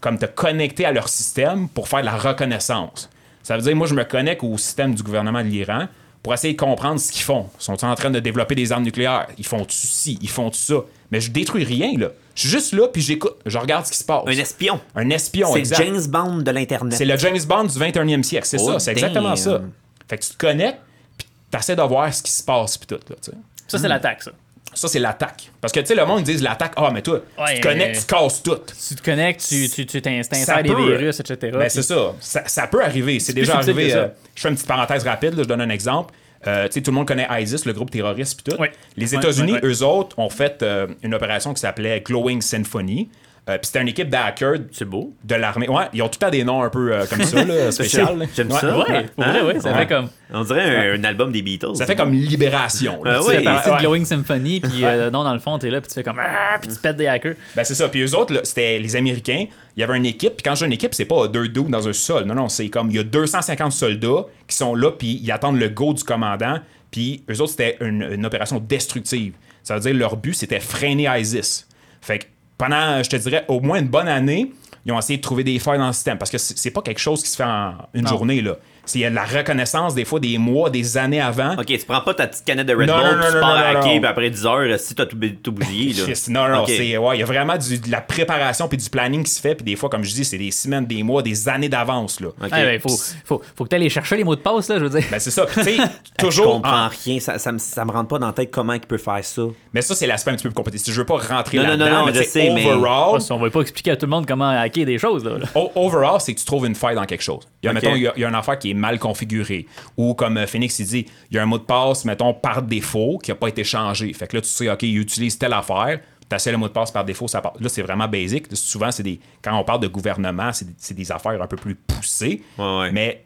[0.00, 3.10] comme te connecter à leur système pour faire de la reconnaissance.
[3.42, 5.86] Ça veut dire, moi, je me connecte au système du gouvernement de l'Iran
[6.22, 7.48] pour essayer de comprendre ce qu'ils font.
[7.60, 9.28] Ils sont en train de développer des armes nucléaires?
[9.38, 10.74] Ils font tout ci, ils font tout ça.
[11.12, 12.08] Mais je détruis rien, là.
[12.34, 14.24] Je suis juste là, puis j'écoute, je regarde ce qui se passe.
[14.26, 14.80] Un espion.
[14.94, 15.84] Un espion, C'est exact.
[15.84, 16.98] James Bond de l'Internet.
[16.98, 19.62] C'est le James Bond du 21e siècle, c'est Oh, ça, c'est exactement ça.
[20.08, 20.80] Fait que tu te connectes,
[21.16, 23.36] puis t'essaies de voir ce qui se passe, puis tout, là, tu sais.
[23.68, 24.32] Ça, c'est l'attaque, ça.
[24.76, 25.50] Ça, c'est l'attaque.
[25.60, 27.96] Parce que, tu sais, le monde dit l'attaque, ah, mais toi, Ouais, tu te connectes,
[27.96, 28.58] euh, tu casses tout.
[28.88, 31.36] Tu te connectes, tu tu- tu t'insères des virus, etc.
[31.52, 32.12] Ben, puis- c'est ça.
[32.20, 32.42] ça.
[32.46, 33.18] ça peut arriver.
[33.18, 33.92] C'est déjà arrivé.
[33.94, 36.12] euh, je fais une petite parenthèse rapide, là, je donne un exemple.
[36.46, 38.60] Euh, tu sais, tout le monde connaît ISIS, le groupe terroriste, puis tout.
[38.62, 38.68] Oui.
[38.96, 43.08] Les États-Unis, eux autres, ont fait euh, une opération qui s'appelait Glowing Symphony.
[43.48, 45.14] Euh, puis c'était une équipe d'hackers C'est beau.
[45.22, 45.68] de l'armée.
[45.68, 48.26] Ouais, ils ont tout le temps des noms un peu euh, comme ça, là, spécial.
[48.34, 48.58] J'aime Ouais.
[48.58, 48.76] ça.
[48.76, 49.06] Ouais,
[49.42, 49.78] ouais, ça Ouais.
[49.78, 50.08] fait comme.
[50.32, 51.76] On dirait un, un album des Beatles.
[51.76, 53.04] Ça fait comme libération.
[53.04, 53.40] là, Ah Ouais.
[53.42, 56.18] de Glowing Symphony, puis euh, non, dans le fond, t'es là, puis tu fais comme.
[56.20, 57.34] Ah, puis tu pètes des hackers.
[57.54, 57.88] Ben c'est ça.
[57.88, 59.46] Puis eux autres, c'était les Américains.
[59.76, 60.34] Il y avait une équipe.
[60.36, 62.24] Puis quand je dis une équipe, c'est pas deux dos dans un sol.
[62.24, 65.60] Non, non, c'est comme il y a 250 soldats qui sont là, puis ils attendent
[65.60, 66.58] le go du commandant.
[66.90, 69.34] Puis eux autres, c'était une, une opération destructive.
[69.62, 71.66] Ça veut dire leur but, c'était freiner ISIS.
[72.00, 72.24] Fait que
[72.58, 74.52] pendant, je te dirais, au moins une bonne année,
[74.84, 76.16] ils ont essayé de trouver des failles dans le système.
[76.18, 78.08] Parce que c'est pas quelque chose qui se fait en une Non.
[78.10, 78.56] journée, là.
[78.86, 81.54] C'est il y a de la reconnaissance, des fois, des mois, des années avant.
[81.58, 83.34] Ok, tu prends pas ta petite canette de Red Non, Bull, non, puis non, tu
[83.34, 83.98] non, pars non, à non, hacker, non.
[84.00, 85.92] puis après 10 heures, si t'as tout, tout bousillé.
[86.06, 86.14] Là.
[86.28, 89.22] Non, non, c'est ouais, il y a vraiment du- de la préparation puis du planning
[89.24, 91.48] qui se fait puis des fois comme je dis, c'est des semaines, des mois, des
[91.48, 92.28] années d'avance là.
[92.28, 92.48] Ok.
[92.50, 92.88] Ah, ben, faut,
[93.24, 95.08] faut, faut que tu ailles chercher les mots de passe, là, je veux dire.
[95.10, 95.76] Ben c'est ça, tu sais,
[96.20, 98.50] Je toujours comprends en- rien, ça, ça, me, ça me rentre pas dans la tête
[98.50, 99.42] comment il peut faire ça.
[99.72, 100.92] mais ça c'est l'aspect un petit peu plus compétitif.
[100.94, 103.50] Je veux pas rentrer là-dedans, non, non, mais je sais, sais, mais- overall, on va
[103.50, 105.32] pas expliquer à tout le monde comment hacker des choses, là.
[105.74, 107.42] Overall, c'est que tu trouves une faille dans quelque chose.
[107.62, 108.98] Il y a, mettons, il y a, il y a une affaire qui est mal
[108.98, 109.66] configurée.
[109.96, 112.62] Ou comme euh, Phoenix, il dit, il y a un mot de passe, mettons, par
[112.62, 114.12] défaut, qui n'a pas été changé.
[114.12, 116.72] Fait que là, tu sais, OK, il utilise telle affaire, tu essaies le mot de
[116.72, 117.54] passe par défaut, ça part.
[117.60, 118.46] Là, c'est vraiment basic.
[118.52, 119.20] Souvent, c'est des.
[119.42, 122.42] Quand on parle de gouvernement, c'est des, affaires un peu plus poussées.
[122.58, 122.92] Ouais, ouais.
[122.92, 123.22] Mais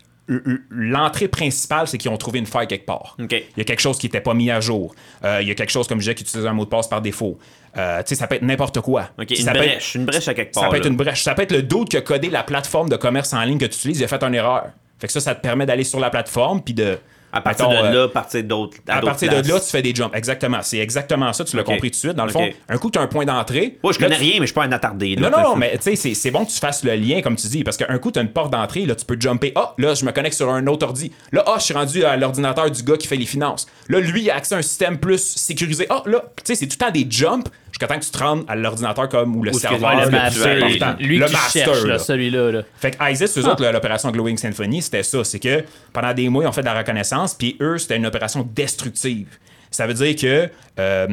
[0.71, 3.17] l'entrée principale, c'est qu'ils ont trouvé une faille quelque part.
[3.19, 3.27] Il
[3.57, 4.95] y a quelque chose qui n'était pas mis à jour.
[5.25, 6.89] Euh, il y a quelque chose, comme je disais, qui utilise un mot de passe
[6.89, 7.39] par défaut.
[7.77, 9.11] Euh, tu sais, ça peut être n'importe quoi.
[9.19, 10.65] Ok, Ça une peut être- brèche, une brèche à quelque part.
[10.65, 11.23] ça peut être une brèche.
[11.23, 13.67] Ça peut être le doute qui a codé la plateforme de commerce en ligne que
[13.67, 14.67] tu utilises, il a fait une erreur.
[15.01, 16.99] Fait que ça, ça te permet d'aller sur la plateforme puis de.
[17.33, 18.79] À partir mettons, de euh, là, partir d'autres.
[18.89, 20.11] à partir de là, tu fais des jumps.
[20.15, 20.59] Exactement.
[20.63, 21.45] C'est exactement ça.
[21.45, 22.15] Tu l'as compris tout de suite.
[22.15, 23.79] Dans le fond, un coup, tu as un point d'entrée.
[23.85, 25.15] Ouais, je là, connais tu- rien, mais je suis pas un attardé.
[25.15, 25.31] là.
[25.31, 27.37] Non, non, non, mais tu sais, c'est- c'est bon que tu fasses le lien, comme
[27.37, 29.53] tu dis, parce qu'un coup, tu as une porte d'entrée, là, tu peux jumper.
[29.55, 31.13] Ah, là, je me connecte sur un autre ordi.
[31.31, 33.69] Là, ah, je suis rendu à l'ordinateur du gars qui fait les finances.
[33.89, 35.87] Là, lui, il a accès à un système plus sécurisé.
[35.89, 38.19] Ah, là, tu sais, c'est tout le temps des jumps jusqu'à temps que tu te
[38.19, 39.97] rendes à l'ordinateur comme ou le Ou serveur.
[39.99, 40.97] le le master, important.
[41.01, 42.53] lui le qui master, celui-là.
[42.53, 42.63] Là.
[42.77, 45.25] Fait que ISIS, eux autres, là, l'opération Glowing Symphony, c'était ça.
[45.25, 48.07] C'est que pendant des mois, ils ont fait de la reconnaissance, puis eux, c'était une
[48.07, 49.29] opération destructive.
[49.71, 51.07] Ça veut dire que euh,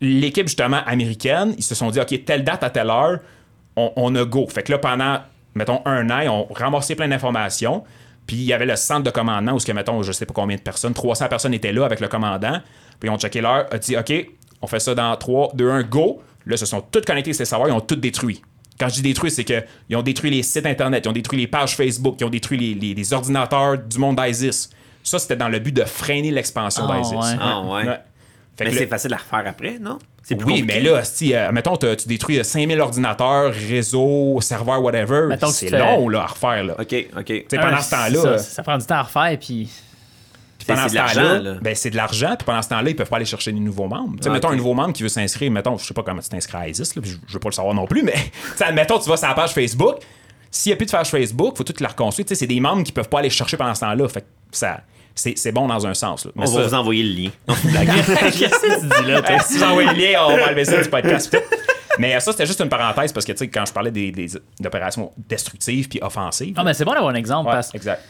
[0.00, 3.18] l'équipe, justement, américaine, ils se sont dit, OK, telle date à telle heure,
[3.76, 4.46] on, on a go.
[4.48, 5.18] Fait que là, pendant,
[5.54, 7.84] mettons, un an, ils ont ramassé plein d'informations.
[8.26, 10.34] Puis il y avait le centre de commandement où, ce que, mettons, je sais pas
[10.34, 12.60] combien de personnes, 300 personnes étaient là avec le commandant.
[13.00, 14.12] Puis ils ont checké l'heure, a dit, OK,
[14.62, 16.22] on fait ça dans 3, 2, 1, go.
[16.46, 18.42] Là, se sont tous connectés ces serveurs, ils ont tout détruit.
[18.80, 21.46] Quand je dis détruit, c'est qu'ils ont détruit les sites Internet, ils ont détruit les
[21.46, 24.70] pages Facebook, ils ont détruit les, les- les ordinateurs du monde d'ISIS.
[25.02, 27.14] Ça, c'était dans le but de freiner l'expansion Ah, d'ISIS.
[27.14, 27.36] ouais.
[27.40, 27.84] Ah, ouais.
[28.56, 29.98] Fait Mais c'est là- facile à refaire après, non?
[30.22, 30.80] C'est plus oui, compliqué.
[30.82, 36.08] mais là, si, euh, mettons, tu détruis euh, 5000 ordinateurs, réseaux, serveurs, whatever, c'est long
[36.08, 36.64] là, à refaire.
[36.64, 36.74] Là.
[36.78, 37.24] Ok, ok.
[37.24, 39.68] Tu sais, pendant ce temps-là, Ça, ça prend du temps à refaire, puis.
[40.74, 41.54] Pendant c'est ce temps-là, là.
[41.60, 43.88] ben, c'est de l'argent, puis pendant ce temps-là, ils peuvent pas aller chercher des nouveaux
[43.88, 44.16] membres.
[44.16, 46.20] Tu sais, Ah, mettons un nouveau membre qui veut s'inscrire, mettons, je sais pas comment
[46.20, 48.12] tu t'inscris à ISIS, là, puis je, je veux pas le savoir non plus, mais
[48.12, 49.96] tu sais, admettons, tu vas sur la page Facebook,
[50.50, 52.26] s'il y a plus de page Facebook, faut tout la reconstruire.
[52.26, 54.08] Tu sais, c'est des membres qui peuvent pas aller chercher pendant ce temps-là.
[54.08, 54.80] Fait que ça,
[55.14, 56.24] c'est, c'est bon dans un sens.
[56.24, 56.30] Là.
[56.36, 57.30] On va vous envoyer le lien.
[57.46, 59.38] Qu'est-ce que tu dis là, toi?
[59.40, 61.36] Si j'envoie le lien, on va enlever ça du podcast.
[61.98, 64.10] Mais euh, ça, c'était juste une parenthèse parce que, tu sais, quand je parlais des,
[64.12, 64.28] des-
[64.60, 66.56] d'opérations destructives puis offensives.
[66.56, 67.76] Non, mais c'est bon d'avoir un exemple Ouais, parce que.
[67.76, 68.02] exact.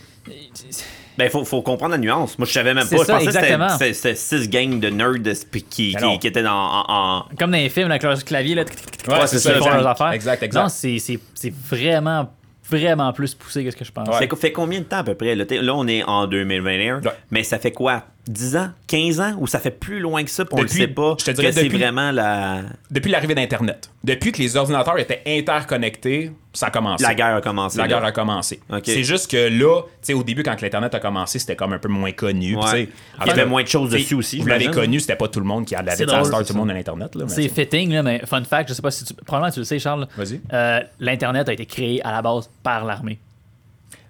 [1.19, 2.39] Ben, faut, faut comprendre la nuance.
[2.39, 2.97] Moi, je savais même pas.
[2.97, 3.69] ça, je pensais que c'était- exactement.
[3.71, 5.35] c'était c'était six gangs de nerds
[5.69, 8.63] qui, qui, qui étaient dans, en, en- Comme dans les films, avec leur clavier, là,
[9.09, 10.13] Ouais, c'est ils font leurs affaires.
[10.13, 10.63] Exact, exact.
[10.63, 12.33] Non, c'est c'est- c'est vraiment,
[12.71, 14.13] vraiment plus poussé que ce que je pensais.
[14.13, 15.35] Ça fait combien de temps à peu près?
[15.35, 17.01] Là, on est en 2021.
[17.01, 17.11] Ouais.
[17.31, 18.05] Mais ça fait quoi?
[18.29, 18.69] 10 ans?
[18.87, 19.35] 15 ans?
[19.39, 20.45] Ou ça fait plus loin que ça?
[20.45, 21.17] Puis on Depuis- le sait pas.
[21.19, 24.99] je te dirais que c'est depuis- vraiment la, Depuis l'arrivée d'Internet, depuis que les ordinateurs
[24.99, 27.03] étaient interconnectés, ça a commencé.
[27.05, 27.79] la guerre a commencé.
[27.79, 27.89] La là.
[27.89, 28.61] guerre a commencé.
[28.85, 31.79] C'est juste que là, tu sais, au début, quand l'Internet a commencé, c'était comme un
[31.79, 32.57] peu moins connu.
[32.57, 32.61] Ouais.
[32.63, 32.89] Puis, tu sais,
[33.23, 35.47] Il y avait moins de choses dessus aussi, Vous l'avez connu, c'était pas tout le
[35.47, 37.17] monde qui avait C'est la drôle, star, c'est tout le monde à l'Internet.
[37.29, 39.15] C'est fitting, là, mais fun fact, je sais pas si tu.
[39.15, 40.07] Probablement tu le sais, Charles.
[40.17, 40.41] Vas-y.
[40.53, 43.19] Euh, L'Internet a été créé à la base par l'armée.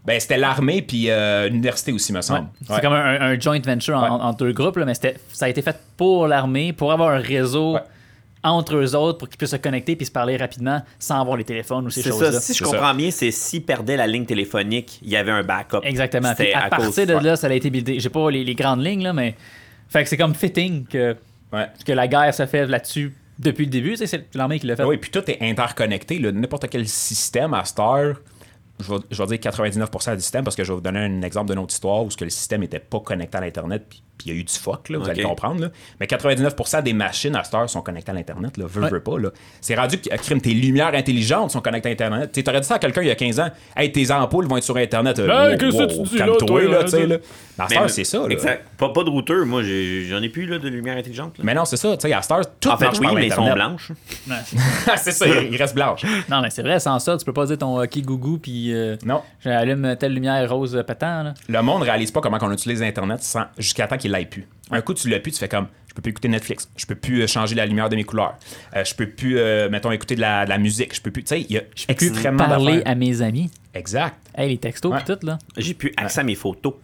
[0.08, 2.48] Ben, c'était l'armée puis euh, l'université aussi, me semble.
[2.66, 2.80] C'est Ouais.
[2.80, 5.48] comme un, un joint venture en- en- entre deux groupes, là, mais c'était- ça a
[5.48, 7.80] été fait pour l'armée, pour avoir un réseau Ouais.
[8.42, 11.44] entre eux autres pour qu'ils puissent se connecter puis se parler rapidement sans avoir les
[11.44, 12.32] téléphones ou ces C'est choses-là.
[12.32, 12.40] ça.
[12.40, 15.42] Si je C'est comprends bien, c'est s'ils perdaient la ligne téléphonique, il y avait un
[15.42, 15.80] backup.
[15.82, 16.32] Exactement.
[16.36, 17.22] Puis à, cause- partir de ouais.
[17.22, 18.00] là, ça a été buildé.
[18.00, 19.34] J'ai pas les, les grandes lignes, là, mais.
[19.90, 21.16] Fait que c'est comme fitting que,
[21.52, 21.66] Ouais.
[21.86, 23.90] que la guerre se fait là-dessus depuis le début.
[23.92, 24.84] Tu sais, C'est l'armée qui l'a fait.
[24.84, 26.18] Oui, puis tout est interconnecté.
[26.18, 26.30] là.
[26.32, 28.20] N'importe quel système à cette heure,
[28.80, 31.58] je vais, dire 99% du système parce que je vais vous donner un exemple d'une
[31.58, 34.36] autre histoire où que le système n'était pas connecté à l'Internet, puis puis il y
[34.36, 35.60] a eu du fuck, là, vous allez comprendre.
[35.62, 35.68] là.
[36.00, 38.90] Mais 99% des machines à cette heure sont connectées à l'Internet, là, veux, Ouais.
[38.90, 39.18] veux pas.
[39.18, 39.30] là.
[39.60, 42.32] C'est rendu que, crime, tes lumières intelligentes sont connectées à Internet.
[42.32, 44.56] Tu aurais dit ça à quelqu'un il y a 15 ans, hey, tes ampoules vont
[44.56, 45.18] être sur Internet.
[45.18, 47.16] Euh, Hey, qu'est-ce que tu dis là, calme-toi, toi, là, là, tu sais, là?
[47.58, 48.18] Mais à cette heure, c'est ça.
[48.18, 48.26] là.
[48.30, 48.64] Exact.
[48.76, 49.44] Pas, pas de routeur.
[49.46, 51.36] Moi, j'en ai plus là, de lumière intelligente.
[51.38, 51.44] là.
[51.44, 51.96] Mais non, c'est ça.
[51.96, 53.90] Tu sais, à cette heure, tout en fait, marche oui, par mais ils sont blanches.
[54.28, 54.36] Ouais.
[54.96, 56.02] c'est ça, il reste blanche.
[56.28, 58.96] Non, mais c'est vrai, sans ça, tu peux pas dire ton hockey gougou puis euh,
[59.04, 59.22] Non.
[59.42, 61.22] j'allume telle lumière rose euh, pétant.
[61.24, 61.34] Là.
[61.48, 64.46] Le monde réalise pas comment on utilise Internet sans, jusqu'à temps qu'il l'aille plus.
[64.70, 66.94] Un coup, tu l'as plus, tu fais comme je peux plus écouter Netflix, je peux
[66.94, 68.36] plus euh, changer la lumière de mes couleurs,
[68.76, 71.24] euh, je peux plus, euh, mettons, écouter de la, de la musique, je peux plus.
[71.24, 73.50] Tu sais, il y a Je peux plus parler à mes amis.
[73.74, 74.14] Exact.
[74.36, 74.98] Hey, les textos Ouais.
[74.98, 75.38] pis tout, là.
[75.56, 76.74] J'ai plus accès à mes photos.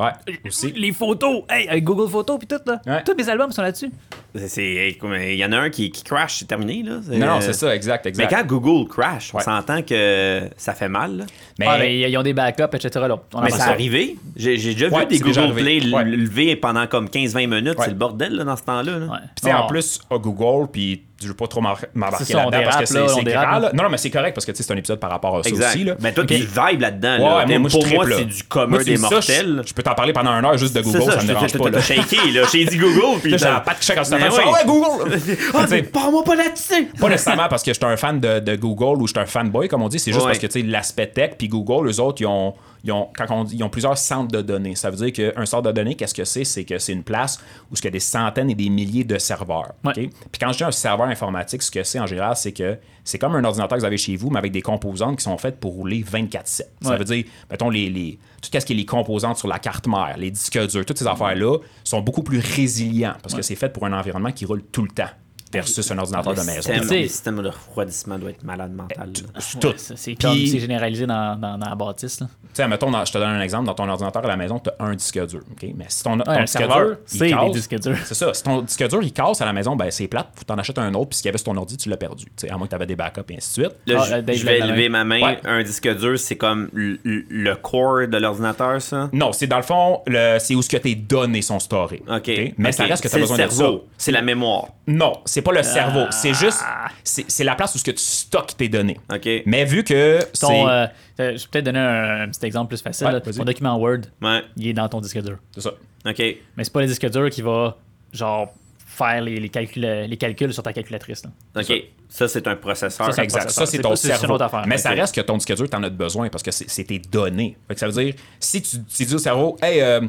[0.00, 0.72] Ouais, aussi.
[0.72, 1.42] Les photos!
[1.48, 2.80] Hey, avec Google Photos pis tout, là.
[2.86, 3.02] Ouais.
[3.04, 3.90] Tous mes albums sont là-dessus.
[4.34, 6.82] C'est- c'est- comme, Il y en a un qui, qui crash, c'est terminé.
[6.84, 7.00] Là.
[7.10, 8.30] Non, non, c'est ça, exact, Mais exact.
[8.30, 11.16] quand Google crash, on s'entend que ça fait mal.
[11.18, 11.24] là.
[11.58, 13.06] Mais, Ah, ben, ils ont des backups, etc.
[13.08, 13.16] Là.
[13.34, 14.16] On Mais arrivé.
[14.36, 17.76] J'ai j'ai déjà Ouais, vu des Google Play lever pendant comme 15-20 minutes.
[17.78, 17.84] Ouais.
[17.84, 18.98] C'est le bordel là, dans ce temps-là.
[18.98, 19.06] là.
[19.44, 19.66] En Bon.
[19.68, 23.70] plus, à Google, puis je veux pas trop m'embarquer là-dedans parce que c'est là.
[23.74, 25.74] Non, non, mais c'est correct parce que c'est un épisode par rapport à ça Exact.
[25.74, 25.84] aussi.
[25.84, 25.94] Là.
[26.00, 27.16] Mais toi, tu vibes là-dedans.
[27.16, 27.36] Ouais, là.
[27.38, 29.60] ouais, moi, moi, je Pour moi, c'est du commun Moi, des ça, mortels.
[29.62, 31.70] je, je peux t'en parler pendant une heure juste de Google, ça, me dérange pas.
[31.70, 32.42] t'as- shaké, là.
[32.52, 33.20] J'ai dit Google.
[33.20, 34.42] Puis j'ai la patte t'entends, oui.
[34.44, 35.20] Ah ouais, Google!
[35.54, 36.86] Ah, parle-moi pas là-dessus.
[36.98, 39.68] Pas nécessairement parce que je suis un fan de, Google ou je suis un fanboy,
[39.68, 39.98] comme on dit.
[39.98, 42.54] C'est juste parce que tu sais, l'aspect tech, puis Google, eux autres, ils ont,
[42.84, 44.74] ils ont, quand on dit, ils ont plusieurs centres de données.
[44.74, 46.44] Ça veut dire qu'un centre de données, qu'est-ce que c'est?
[46.44, 47.38] C'est que c'est une place
[47.70, 49.72] où il y a des centaines et des milliers de serveurs.
[49.84, 49.92] Ouais.
[49.94, 53.18] Puis quand je dis un serveur informatique, ce que c'est en général, c'est que c'est
[53.18, 55.58] comme un ordinateur que vous avez chez vous, mais avec des composantes qui sont faites
[55.58, 56.44] pour rouler 24-7.
[56.46, 56.96] Ça Ouais.
[56.96, 60.16] veut dire, mettons, les, les, tout ce qui est les composantes sur la carte mère,
[60.18, 63.84] les disques durs, toutes ces affaires-là sont beaucoup plus résilients parce que c'est fait pour
[63.86, 65.08] un environnement qui roule tout le temps
[65.52, 66.60] versus un ordinateur de maison.
[66.62, 69.08] système, le système de refroidissement doit être malade mental.
[69.34, 69.40] là.
[69.60, 69.68] Tout.
[69.68, 72.20] Ouais, C'est Puis- comme c'est généralisé dans, dans, dans la bâtisse.
[72.20, 72.26] Là.
[72.42, 73.66] Tu sais, mettons, dans- je te donne un exemple.
[73.66, 75.40] Dans ton ordinateur à la maison, tu as un disque dur.
[75.52, 75.70] ok?
[75.76, 77.96] Mais si ton, ton un disque serveur, dur, il c'est des casse- disques durs.
[78.04, 78.34] C'est ça.
[78.34, 80.28] Si ton disque dur, il casse à la maison, ben c'est plate.
[80.34, 81.10] Faut t'en acheter un autre.
[81.10, 82.24] Puis s'il y avait sur ton ordi, tu l'as perdu.
[82.26, 83.76] Tu sais, à moins que tu avais des backups et ainsi de suite.
[83.86, 85.20] Là, Ah, je- euh, je vais lever ma main.
[85.20, 85.40] Ouais.
[85.44, 89.08] Un disque dur, c'est comme le, core de l'ordinateur, ça?
[89.12, 90.02] Non, c'est dans le fond,
[90.38, 92.02] c'est où ce que tes données sont storées.
[92.08, 92.30] OK.
[92.58, 93.56] Mais ça reste que tu C'est as le besoin de ça.
[93.56, 93.84] cerveau.
[93.96, 94.68] C'est la mémoire.
[94.86, 96.04] Non, c'est pas le cerveau.
[96.06, 96.10] Ah.
[96.12, 96.62] C'est juste.
[97.04, 98.98] C'est, c'est la place où ce que tu stockes tes données.
[99.12, 99.28] OK.
[99.46, 100.46] Mais vu que c'est.
[100.46, 100.86] Ton, euh,
[101.20, 103.06] euh, je vais peut-être donner un, un petit exemple plus facile.
[103.06, 103.20] Ouais, là.
[103.20, 104.42] Ton document Word, Ouais.
[104.56, 105.38] il est dans ton disque dur.
[105.54, 105.70] c'est ça.
[106.06, 106.18] OK.
[106.56, 107.76] Mais c'est pas le disque dur qui va,
[108.12, 108.52] genre,
[108.86, 111.22] faire les, les, calculs, les calculs sur ta calculatrice.
[111.24, 111.30] là.
[111.62, 111.72] OK.
[112.08, 113.06] Ça, c'est un processeur.
[113.06, 113.40] Ça, c'est Exact.
[113.42, 113.66] processeur.
[113.66, 114.42] Ça, c'est C'est ton c'est cerveau.
[114.42, 114.64] affaire.
[114.66, 116.98] Mais ça reste que ton disque dur, t'en as besoin parce que c'est c'est tes
[116.98, 117.56] données.
[117.68, 120.00] Fait que ça veut dire, si tu, tu dis au cerveau, hey, euh,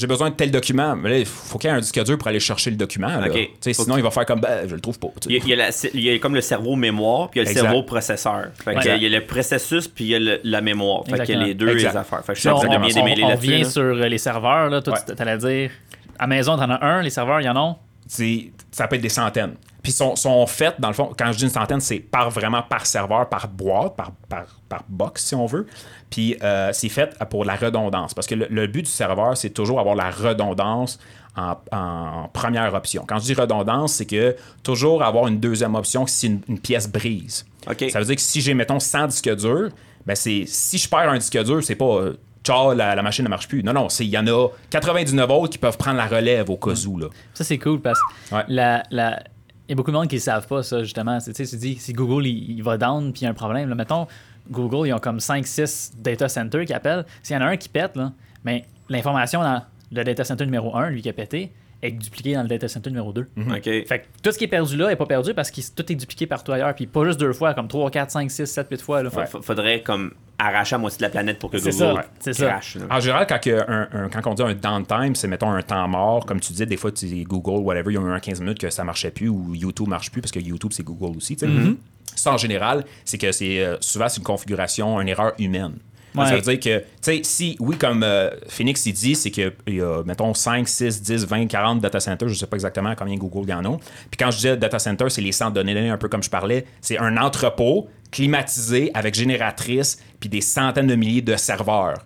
[0.00, 2.16] j'ai besoin de tel document, mais là, il faut qu'il y ait un disque dur
[2.16, 3.08] pour aller chercher le document.
[3.08, 3.26] là.
[3.28, 3.34] Ok.
[3.34, 5.08] Tu sais, Faut sinon, il va faire comme, ben, je le trouve pas.
[5.28, 7.40] Il y, a, il y a la- il y a comme le cerveau mémoire, puis
[7.40, 7.66] il y a le Exact.
[7.66, 8.46] cerveau processeur.
[8.64, 8.96] Fait Ouais.
[8.96, 11.04] il y a le processus, puis il y a le- la mémoire.
[11.06, 11.90] Fait qu'il y a les deux Exact.
[11.92, 12.24] les affaires.
[12.24, 13.64] Fait que je on, suis en train de on- bien on- on revient là.
[13.70, 14.70] sur euh, les serveurs.
[14.70, 15.14] Là, toi, Ouais.
[15.14, 15.70] tu allais dire,
[16.18, 17.76] à maison, t'en as un, les serveurs, il y en a.
[18.06, 19.54] C'est- ça peut être des centaines.
[19.82, 22.62] Puis sont, sont faites, dans le fond, quand je dis une centaine, c'est par vraiment
[22.62, 25.66] par serveur, par boîte, par, par, par box, si on veut.
[26.10, 28.12] Puis euh, c'est fait pour la redondance.
[28.14, 30.98] Parce que le, le but du serveur, c'est toujours avoir la redondance
[31.36, 33.04] en, en première option.
[33.08, 36.88] Quand je dis redondance, c'est que toujours avoir une deuxième option si une, une pièce
[36.90, 37.46] brise.
[37.70, 37.84] OK.
[37.90, 39.68] Ça veut dire que si j'ai, mettons, 100 disques durs,
[40.06, 43.24] ben c'est, si je perds un disque dur, c'est pas euh, ciao, la, la machine
[43.24, 43.62] ne marche plus.
[43.62, 46.56] Non, non, c'est- il y en a 99 autres qui peuvent prendre la relève au
[46.56, 46.98] cas où.
[46.98, 47.06] Là.
[47.34, 48.44] Ça, c'est cool parce que Ouais.
[48.48, 49.22] la, la-
[49.70, 51.18] y a beaucoup de monde qui ne savent pas ça, justement.
[51.18, 53.34] Tu sais, tu dis, si Google il, il va down puis il y a un
[53.34, 54.06] problème, là, mettons,
[54.50, 57.04] Google, ils ont comme 5-6 data centers qui appellent.
[57.22, 58.12] S'il y en a un qui pète, là,
[58.44, 62.42] mais l'information dans le data center numéro 1, lui qui a pété, est dupliquée dans
[62.42, 63.20] le data center numéro 2.
[63.36, 63.62] OK.
[63.64, 65.94] Fait que tout ce qui est perdu là n'est pas perdu parce que tout est
[65.94, 66.74] dupliqué partout ailleurs.
[66.74, 69.02] Puis pas juste deux fois, comme 3, 4, 5, 6, 7, 8 fois.
[69.02, 69.10] Là.
[69.42, 72.78] Faudrait comme arracher la moitié de la planète pour que Google ça, crash.
[72.90, 75.86] En général, quand, que un- un- quand on dit un downtime, c'est mettons un temps
[75.88, 76.24] mort.
[76.26, 78.58] Comme tu dis, des fois, tu, Google, whatever, il y a eu un 15 minutes
[78.58, 81.34] que ça marchait plus ou YouTube marche plus parce que YouTube, c'est Google aussi.
[81.34, 81.76] Mm-hmm.
[82.14, 85.74] Ça, en général, c'est que c'est euh, souvent c'est une configuration, une erreur humaine.
[86.14, 89.52] Ça veut dire que, tu sais, si, oui, comme euh, Phoenix il dit, c'est qu'il
[89.68, 93.16] y a, mettons, 5, 6, 10, 20, 40 data centers, je sais pas exactement combien
[93.16, 93.76] Google y en a.
[94.10, 96.30] Puis quand je disais data center, c'est les centres de données, un peu comme je
[96.30, 101.98] parlais, c'est un entrepôt climatisé avec génératrice, puis des centaines de milliers de serveurs.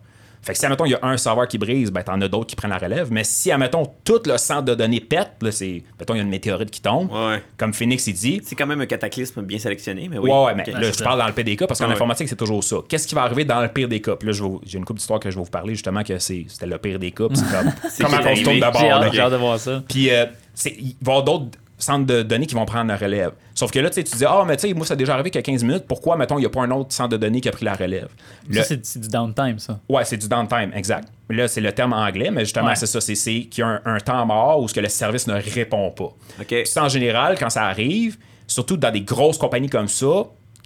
[0.44, 2.46] Fait que si, admettons, il y a un serveur qui brise, ben, t'en as d'autres
[2.48, 3.08] qui prennent la relève.
[3.10, 6.22] Mais si, admettons, tout le centre de données pète, là, c'est, mettons, il y a
[6.22, 7.42] une météorite qui tombe, Ouais.
[7.56, 10.30] comme Phoenix, il dit, C'est quand même un cataclysme bien sélectionné, mais oui.
[10.30, 11.94] Ouais, ouais, mais là, je parle dans le PDK parce qu'en Ah ouais.
[11.94, 12.76] informatique, c'est toujours ça.
[12.88, 14.16] Qu'est-ce qui va arriver dans le pire des cas?
[14.16, 16.02] Puis là, je vais vous- j'ai une couple d'histoires que je vais vous parler, justement,
[16.02, 17.28] que c'est- c'était le pire des cas.
[17.28, 17.72] puis c'est comme,
[18.20, 18.80] comment on se tourne d'abord.
[18.82, 18.96] J'ai là.
[19.02, 19.82] hâte, j'ai hâte de voir ça.
[19.88, 21.46] Puis euh, c'est- il va y avoir d'autres
[21.84, 23.32] centres de données qui vont prendre la relève.
[23.54, 25.14] Sauf que là, tu sais, tu dis, ah, mais tu sais, moi, ça a déjà
[25.14, 25.84] arrivé qu'il y a 15 minutes.
[25.86, 27.74] Pourquoi, mettons, il n'y a pas un autre centre de données qui a pris la
[27.74, 28.08] relève?
[28.48, 29.78] Le- Ça, c'est c'est du downtime, ça.
[29.88, 31.08] Ouais, c'est du downtime, exact.
[31.30, 32.76] Là, c'est le terme anglais, mais justement, Ouais.
[32.76, 33.00] c'est ça.
[33.00, 35.34] C'est c'est qu'il y a un, un temps mort où ce que le service ne
[35.34, 36.04] répond pas.
[36.40, 36.46] OK.
[36.46, 38.16] Puis ça, en général, quand ça arrive,
[38.46, 40.24] surtout dans des grosses compagnies comme ça,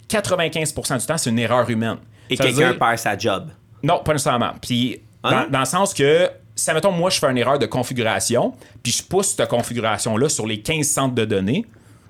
[0.08, 1.96] 95% du temps, c'est une erreur humaine.
[2.30, 3.48] Et quelqu'un dire- perd sa job.
[3.82, 4.52] Non, pas nécessairement.
[4.60, 5.46] Puis, dans, non?
[5.50, 9.02] dans le sens que, si, mettons, moi, je fais une erreur de configuration, puis je
[9.02, 11.64] pousse cette configuration-là sur les 15 centres de données,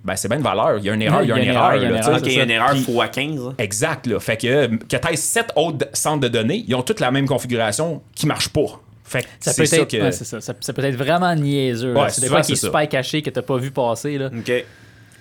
[0.05, 0.79] ben, c'est bien une valeur.
[0.79, 1.75] Il y a une erreur, il y a une erreur.
[1.77, 3.45] il y a une erreur, il y a une erreur fois 15.
[3.45, 3.53] là.
[3.59, 4.19] Exact, là.
[4.21, 7.27] Fait que, que tu aies 7 autres centres de données, ils ont toutes la même
[7.27, 8.81] configuration qui marche pas.
[9.05, 9.97] Fait que Ça c'est peut ça être, que.
[10.03, 10.41] ouais, c'est ça.
[10.41, 11.95] Ça, ça peut être vraiment niaiseux.
[11.95, 12.67] Ouais, c'est des fois qui est c'est ça.
[12.69, 14.19] super caché, que t'as pas vu passer.
[14.19, 14.27] Là.
[14.27, 14.45] OK.
[14.45, 14.65] Puis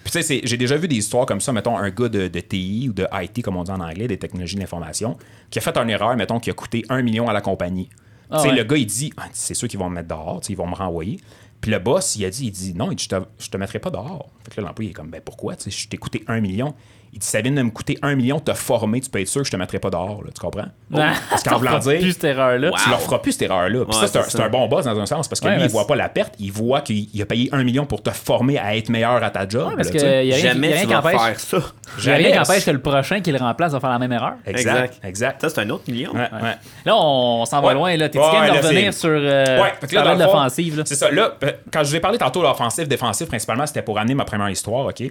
[0.05, 2.39] tu sais, c'est- j'ai déjà vu des histoires comme ça, mettons, un gars de, de
[2.39, 5.17] TI ou de IT, comme on dit en anglais, des technologies de l'information,
[5.49, 7.89] qui a fait une erreur, mettons, qui a coûté un million à la compagnie.
[8.29, 8.55] Ah ouais.
[8.55, 10.75] le gars, il dit, Ah, c'est sûr qu'ils vont me mettre dehors, ils vont me
[10.75, 11.19] renvoyer.
[11.61, 13.57] Puis le boss, il a dit, il dit, non, il dit, je te, je te
[13.57, 14.29] mettrai pas dehors.
[14.43, 16.75] Fait que là, l'employé est comme, ben pourquoi, je t'ai coûté un million.
[17.17, 19.27] Il dit, ça vient de me coûter un million de te former, tu peux être
[19.27, 20.67] sûr que je te mettrai pas dehors, là, tu comprends?
[20.95, 22.69] Ah, Parce qu'en voulant dire, plus cette erreur-là.
[22.83, 23.85] tu leur feras plus cette erreur-là.
[23.85, 24.45] Puis Ouais, ça, c'est un, c'est c'est ça.
[24.45, 26.35] un bon boss dans un sens, parce que Ouais, lui, il voit pas la perte,
[26.37, 29.31] il voit qu'il il a payé un million pour te former à être meilleur à
[29.31, 29.69] ta job.
[29.69, 30.05] Ouais, parce là, y sais.
[30.05, 31.19] a rien, y a Jamais rien tu qui vas empêche.
[31.21, 31.57] faire ça.
[31.57, 32.31] a rien Jamais.
[32.31, 34.33] qui empêche que le prochain qui le remplace va faire la même erreur.
[34.45, 35.41] Exact, exact.
[35.41, 36.11] Ça, c'est un autre million.
[36.13, 36.55] Ouais, ouais.
[36.85, 37.97] Là, on s'en va loin.
[37.97, 38.09] Là.
[38.09, 40.77] T'es de là, revenir sur euh, que là, l'offensive.
[40.77, 40.83] là?
[40.85, 41.09] C'est ça.
[41.09, 44.13] Là, euh, quand je vous ai parlé tantôt de l'offensive, défensive, principalement, c'était pour amener
[44.13, 45.01] ma première histoire, OK?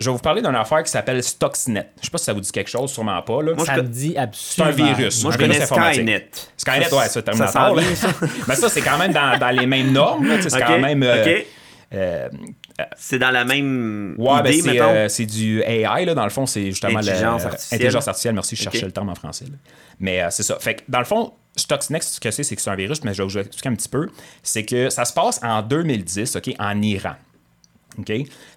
[0.00, 1.90] Euh, je vais vous parler d'une affaire qui s'appelle Stuxnet.
[2.00, 3.42] Je sais pas si ça vous dit quelque chose, sûrement pas.
[3.42, 3.54] Là.
[3.54, 4.22] Moi, Ça je- me dit C'est un
[4.66, 4.92] absolument.
[4.94, 5.22] virus.
[5.24, 5.94] Moi, un je virus connais informatique.
[5.94, 6.30] Skynet.
[6.56, 7.76] Skynet, ouais, ça, Terminator.
[7.78, 8.08] vient, ça.
[8.48, 10.26] Mais ça, c'est quand même dans, dans les mêmes normes.
[10.40, 11.02] C'est quand même.
[11.02, 11.46] euh, OK.
[11.94, 12.28] euh,
[12.96, 14.88] C'est dans la même Ouais, ben idée, c'est, mettons?
[14.88, 17.76] euh, c'est du AI, là, dans le fond, c'est justement Intelligence le- artificielle.
[17.80, 19.46] intelligence artificielle, merci, je cherchais le terme en français.
[19.46, 19.56] là.
[19.98, 20.56] Mais euh, c'est ça.
[20.60, 23.14] Fait que, dans le fond, Stuxnet, ce que c'est, c'est que c'est un virus, mais
[23.14, 24.08] je vais vous expliquer un petit peu.
[24.44, 27.14] C'est que ça se passe en 2010, OK, en Iran.
[27.98, 28.12] OK?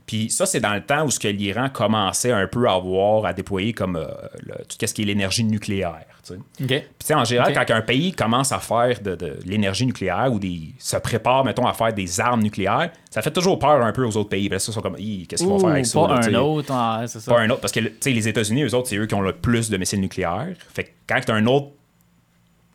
[0.06, 3.26] Puis ça, c'est dans le temps où ce que l'Iran commençait un peu à avoir,
[3.26, 4.06] à déployer comme euh,
[4.40, 6.06] le- tout ce qui est l'énergie nucléaire.
[6.26, 6.40] tu sais.
[6.64, 6.84] OK.
[7.00, 10.74] Puis, en général, quand un pays commence à faire de, de l'énergie nucléaire ou des,
[10.78, 14.16] se prépare, mettons, à faire des armes nucléaires, ça fait toujours peur un peu aux
[14.18, 14.44] autres pays.
[14.48, 16.00] Puis là, ça, ils sont comme, qu'est-ce qu'ils vont faire avec ça?
[16.00, 16.72] pas un autre.
[16.74, 17.32] ah, c'est ça.
[17.34, 17.62] Pas un autre.
[17.62, 19.78] Parce que, tu sais, les États-Unis, eux autres, c'est eux qui ont le plus de
[19.78, 20.50] missiles nucléaires.
[20.74, 21.68] Fait que quand tu as un autre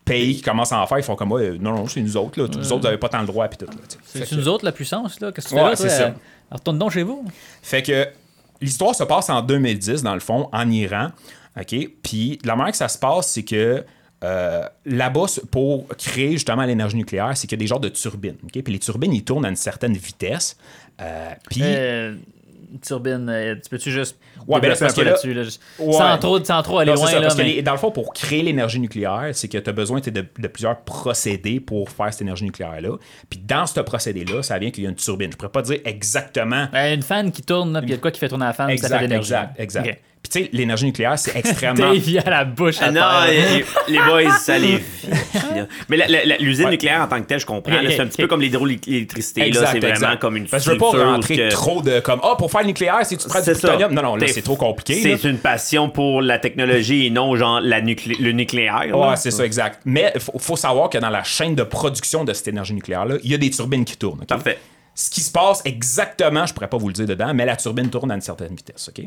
[0.04, 2.40] pays qui commence à en faire, ils font comme, ouais, non, non, c'est nous autres.
[2.40, 2.46] Là.
[2.48, 3.48] Nous autres, vous n'avez pas tant le droit.
[3.48, 3.72] Puis tout, là.
[4.04, 5.32] C'est nous autres la puissance, là.
[5.32, 6.14] Qu'est-ce que tu Ouais, c'est ça.
[6.50, 7.24] Retourne donc chez vous.
[7.62, 8.08] Fait que
[8.60, 11.08] l'histoire se passe en 2010, dans le fond, en Iran.
[11.58, 11.74] OK?
[12.02, 13.84] Puis la manière que ça se passe, c'est que
[14.24, 18.36] euh, là-bas, pour créer justement l'énergie nucléaire, c'est qu'il y a des genres de turbines.
[18.44, 18.62] OK?
[18.62, 20.56] Puis les turbines, ils tournent à une certaine vitesse.
[21.00, 21.60] Euh, puis.
[21.62, 22.14] Euh,
[22.86, 25.34] turbine, euh, tu peux-tu juste Ouais, ben là, un peu là- là-dessus?
[25.34, 25.42] là,
[25.78, 25.92] Ouais.
[25.92, 28.12] sans, trop, sans trop aller Non, loin, ça, que mais- les- dans le fond, pour
[28.12, 32.22] créer l'énergie nucléaire, c'est que tu as besoin de, de plusieurs procédés pour faire cette
[32.22, 32.96] énergie nucléaire-là.
[33.30, 35.30] Puis dans ce procédé-là, ça vient qu'il y a une turbine.
[35.32, 38.02] Je pourrais pas dire exactement Euh, une fan qui tourne, puis il y a de
[38.02, 39.32] quoi qui fait tourner la fan, ça fait de exact, l'énergie.
[39.32, 40.02] exact, exact.
[40.28, 41.92] Puis tu sais, l'énergie nucléaire, c'est extrêmement...
[41.92, 43.64] Dave, a la bouche à Ah non, terre.
[43.88, 44.82] les, les boys, ça les
[45.88, 45.96] Mais
[46.40, 46.70] l'usine Ouais.
[46.72, 47.72] nucléaire en tant que telle, je comprends.
[47.80, 49.40] Là, c'est un petit peu comme l'hydroélectricité.
[49.42, 50.18] là, Exact, C'est vraiment exact.
[50.20, 52.62] comme une Parce que je veux pas rentrer que- trop de comme ah pour faire
[52.62, 55.16] le nucléaire c'est tu prends du plutonium non non là c'est trop compliqué là.
[55.20, 58.86] C'est une passion pour la technologie et non genre la nuclé- le nucléaire.
[58.88, 58.96] là.
[59.10, 59.80] Ouais, c'est ça, exact.
[59.84, 63.16] Mais il faut, faut savoir que dans la chaîne de production de cette énergie nucléaire-là,
[63.22, 64.24] il y a des turbines qui tournent.
[64.26, 64.58] Parfait.
[64.94, 67.90] Ce qui se passe exactement, je pourrais pas vous le dire dedans, mais la turbine
[67.90, 68.88] tourne à une certaine vitesse.
[68.88, 69.04] OK?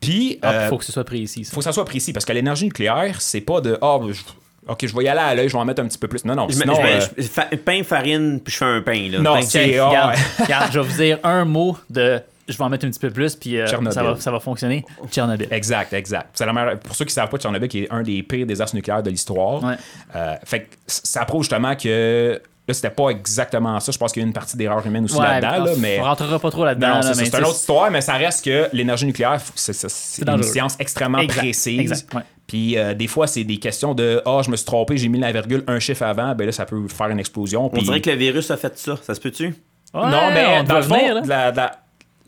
[0.00, 1.44] Puis, Ah, euh, faut que ce soit précis.
[1.44, 1.52] ça.
[1.52, 4.20] faut que ça soit précis parce que l'énergie nucléaire, c'est pas de Ah, je-
[4.68, 6.24] OK, je vais y aller à l'œil, je vais en mettre un petit peu plus.
[6.24, 6.74] Non, non, Je sinon.
[6.82, 9.08] euh, je- fa- pain, farine, puis je fais un pain.
[9.10, 9.18] Là.
[9.18, 10.22] Non, c'est- ah, regarde, ouais.
[10.44, 12.20] regarde, je vais vous dire un mot de.
[12.48, 14.84] Je vais en mettre un petit peu plus, puis euh, ça, va, ça va fonctionner.
[15.08, 15.46] Tchernobyl.
[15.52, 16.30] Exact, exact.
[16.34, 18.74] C'est la meilleure- pour ceux qui savent pas, Tchernobyl qui est un des pires désastres
[18.74, 19.62] nucléaires de l'histoire.
[19.62, 19.74] Ouais.
[20.16, 23.90] Euh, fait que ça prouve justement que là, c'était pas exactement ça.
[23.92, 25.98] Je pense qu'il y a une partie d'erreur humaine aussi Ouais, là-dedans, là, mais.
[26.00, 27.00] On rentrera pas trop là-dedans.
[27.00, 31.18] Là, c'est une autre histoire, mais ça reste que l'énergie nucléaire, c'est- une science extrêmement
[31.18, 31.80] Exact, précise.
[31.80, 32.22] exact, ouais.
[32.46, 35.18] Puis euh, des fois, c'est des questions de Ah, je me suis trompé, j'ai mis
[35.20, 37.66] la virgule un chiffre avant, ben là, ça peut faire une explosion.
[37.66, 38.96] On puis- dirait que le virus a fait ça.
[39.02, 39.46] Ça se peut-tu?
[39.46, 39.54] Ouais,
[40.02, 41.22] non, mais on dans le fond, venir, là.
[41.26, 41.72] la- la-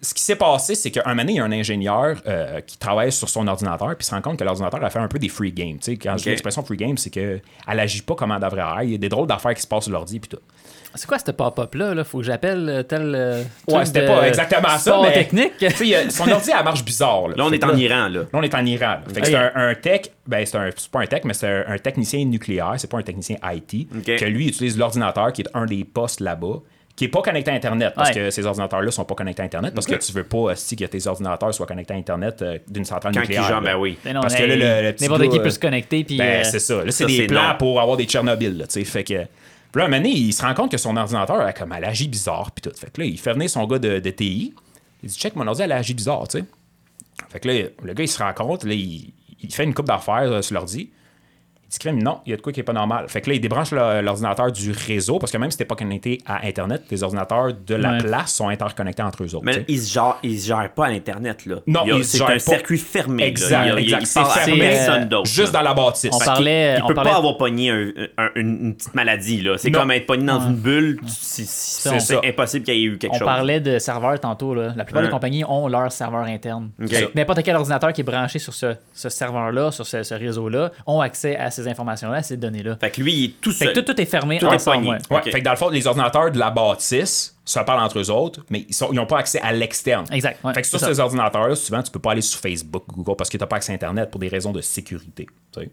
[0.04, 2.76] ce qui s'est passé, c'est qu'un moment donné, il y a un ingénieur euh, qui
[2.76, 5.18] travaille sur son ordinateur, puis il se rend compte que l'ordinateur a fait un peu
[5.20, 5.76] des free games.
[5.78, 8.62] Tu sais, quand je dis l'expression free game, c'est qu'elle agit pas comme elle devrait
[8.62, 8.82] agir.
[8.82, 10.40] Il y a des drôles d'affaires qui se passent sur l'ordi, puis tout.
[10.94, 11.94] C'est quoi ce pop-up-là?
[11.94, 12.04] Là?
[12.04, 13.14] Faut que j'appelle euh, tel.
[13.14, 15.62] euh, Ouais, c'était pas exactement ça, mais- technique.
[15.62, 17.28] A- son ordi, elle marche bizarre.
[17.28, 18.20] Là, Là, on Fait est en Iran, là.
[18.20, 18.86] Là, on est en Iran.
[18.86, 19.14] là.
[19.14, 21.46] Fait que c'est un, un tech, ben c'est un, c'est pas un tech, mais c'est
[21.48, 24.16] un, un technicien nucléaire, c'est pas un technicien IT, Ok.
[24.18, 26.56] que lui utilise l'ordinateur qui est un des postes là-bas,
[26.94, 28.14] qui est pas connecté à Internet, parce Ouais.
[28.14, 30.84] que ces ordinateurs-là sont pas connectés à Internet, parce que tu veux pas aussi que
[30.84, 33.42] tes ordinateurs soient connectés à Internet euh, d'une centrale Quand nucléaire.
[33.44, 33.98] qui genre, ben oui.
[34.04, 36.04] Mais non, Parce que là, le- le petit n'importe qui euh, peut se connecter.
[36.04, 36.84] Puis, Ben, euh, c'est ça.
[36.84, 37.54] Là, c'est des plans non.
[37.58, 38.84] pour avoir des Tchernobyl, là, tu sais.
[38.84, 39.14] Fait que.
[39.72, 41.84] Puis là, un moment donné, il se rend compte que son ordinateur, elle, comme, elle
[41.84, 42.76] agit bizarre, puis tout.
[42.78, 44.52] Fait que là, il fait venir son gars de, de TI.
[45.02, 46.44] Il dit, check, mon ordi, elle agit bizarre, tu sais.
[47.30, 49.86] Fait que là, le gars, il se rend compte, là, il, il fait une coupe
[49.86, 50.90] d'affaires euh, sur l'ordi.
[51.92, 53.06] Non, il y a de quoi qui est pas normal.
[53.08, 55.74] Fait que là, il débranche le- l'ordinateur du réseau, parce que même si t'es pas
[55.74, 57.98] connecté à Internet, les ordinateurs de la Ouais.
[57.98, 59.44] place sont interconnectés entre eux autres.
[59.44, 59.64] Mais sais.
[59.68, 61.56] il se gère, il se gère pas à l'Internet, là.
[61.66, 62.38] Non, Il c'est un pas.
[62.38, 63.22] circuit fermé.
[63.22, 63.28] là.
[63.28, 64.06] Exact, a- il- exact.
[64.06, 65.26] C'est fermé, personne euh, d'autre.
[65.30, 65.60] Juste là.
[65.60, 66.10] dans la bâtisse.
[66.12, 66.74] On parlait.
[66.78, 69.56] Il on peut parlait- pas avoir pogné un- un- une, une petite maladie, là.
[69.58, 71.00] C'est comme être pogné dans une bulle.
[71.06, 73.26] C'est impossible qu'il y ait eu quelque On chose.
[73.26, 74.54] parlait de serveurs tantôt.
[74.54, 74.72] Là.
[74.76, 76.70] La plupart des compagnies ont leur serveur interne.
[76.82, 77.10] Ok.
[77.14, 81.36] N'importe quel ordinateur qui est branché sur ce, serveur-là, sur ce, ce réseau-là, ont accès
[81.36, 82.76] à ces informations-là, à ces données-là.
[82.80, 83.74] Fait que lui, il est tout Fait seul.
[83.74, 84.76] que tout, tout est fermé Tout est ensemble.
[84.78, 84.90] pogné.
[84.90, 84.98] ouais.
[85.10, 85.30] Ouais, Ok.
[85.30, 88.44] fait que dans le fond, les ordinateurs de la bâtisse se parlent entre eux autres,
[88.50, 90.06] mais ils n'ont pas accès à l'externe.
[90.12, 90.92] Exact, ouais, fait que sur c'est ça.
[90.94, 93.56] ces ordinateurs-là, souvent, tu peux pas aller sur Facebook, Google, parce que tu n'as pas
[93.56, 95.26] accès à Internet pour des raisons de sécurité.
[95.52, 95.70] tu sais.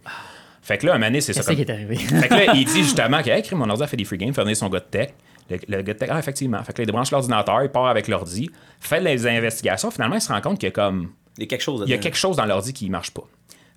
[0.62, 1.42] Fait que là, un donné, c'est ça.
[1.42, 1.96] Qui comme- est arrivé?
[1.96, 4.18] Fait que là, il dit justement que, hey, crime, mon ordi a fait des free
[4.18, 5.10] games, fait venir son gars de tech.
[5.50, 6.62] Le, le gars de tech, ah, effectivement.
[6.64, 9.90] Fait que là, il débranche l'ordinateur, il part avec l'ordi, fait les investigations.
[9.90, 11.98] Finalement, il se rend compte que, comme, Il y a quelque chose il y a
[11.98, 13.24] quelque chose dans l'ordi qui marche pas.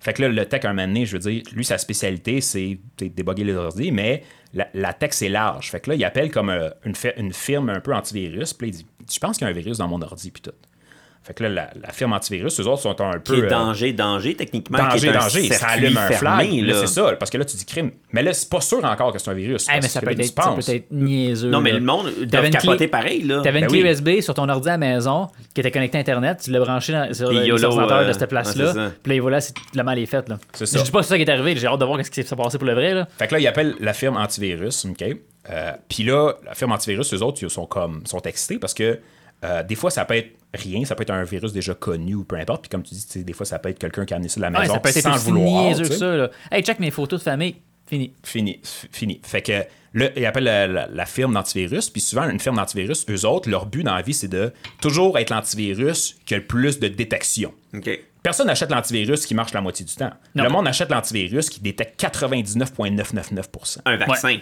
[0.03, 2.77] Fait que là, le tech, un moment donné, je veux dire, lui, sa spécialité, c'est
[2.97, 5.71] tu déboguer les ordi, mais la, tech, c'est large.
[5.71, 8.71] Fait que là, il appelle comme euh, une, une firme un peu antivirus, puis il
[8.71, 10.51] dit Je pense qu'il y a un virus dans mon ordi, puis tout.
[11.25, 13.35] Fait que là, la, la firme antivirus, eux autres sont un peu.
[13.35, 14.77] Qui est euh, danger, danger, techniquement.
[14.79, 15.49] qui danger, est danger.
[15.53, 16.51] Ça allume un flag.
[16.51, 16.79] Là, là.
[16.81, 17.13] c'est ça.
[17.17, 17.91] Parce que là, tu dis crime.
[18.11, 19.65] Mais là, c'est pas sûr encore que c'est un virus.
[19.69, 20.65] Eh, mais ça que peut, là, être, tu ça penses.
[20.65, 21.49] peut être niaiseux.
[21.49, 21.79] Non, mais là.
[21.79, 23.39] le monde T'avais doit une capoter clé- pareil, là.
[23.41, 23.89] T'avais une Ben clé oui.
[23.89, 26.91] USB sur ton ordi à la maison qui était connecté à Internet, tu l'as branché
[26.91, 28.91] dans, sur l'ordinateur euh, de cette place-là.
[29.01, 30.27] puis là, voilà, c'est la mal est faite.
[30.27, 30.37] Là.
[30.53, 30.79] C'est ça.
[30.79, 32.21] Je dis pas que c'est ça qui est arrivé, j'ai hâte de voir ce qui
[32.23, 32.93] s'est passé pour le vrai.
[32.93, 33.07] Là.
[33.17, 35.05] Fait que là, il appelle la firme antivirus, OK?
[35.49, 38.99] Euh, Puis là, la firme antivirus, eux autres, ils sont comme sont excités parce que
[39.43, 42.23] euh, des fois, ça peut être rien, ça peut être un virus déjà connu ou
[42.23, 42.61] peu importe.
[42.63, 44.41] Puis comme tu dis, des fois, ça peut être quelqu'un qui a amené ça de
[44.41, 45.75] la Ouais, maison ça peut être sans le vouloir.
[45.85, 46.15] ça.
[46.15, 46.29] Là.
[46.51, 47.55] Hey, check mes photos de famille.
[47.85, 48.13] Fini.
[48.23, 49.19] Fini, fini.
[49.23, 53.05] Fait que là, il appelle la, la- la firme d'antivirus, puis souvent, une firme d'antivirus,
[53.09, 56.45] eux autres, leur but dans la vie, c'est de toujours être l'antivirus qui a le
[56.45, 57.53] plus de détection.
[57.73, 57.89] OK.
[58.23, 60.11] Personne n'achète l'antivirus qui marche la moitié du temps.
[60.33, 60.45] Non.
[60.45, 63.79] Le monde achète l'antivirus qui détecte 99,999%.
[63.85, 64.37] Un vaccin.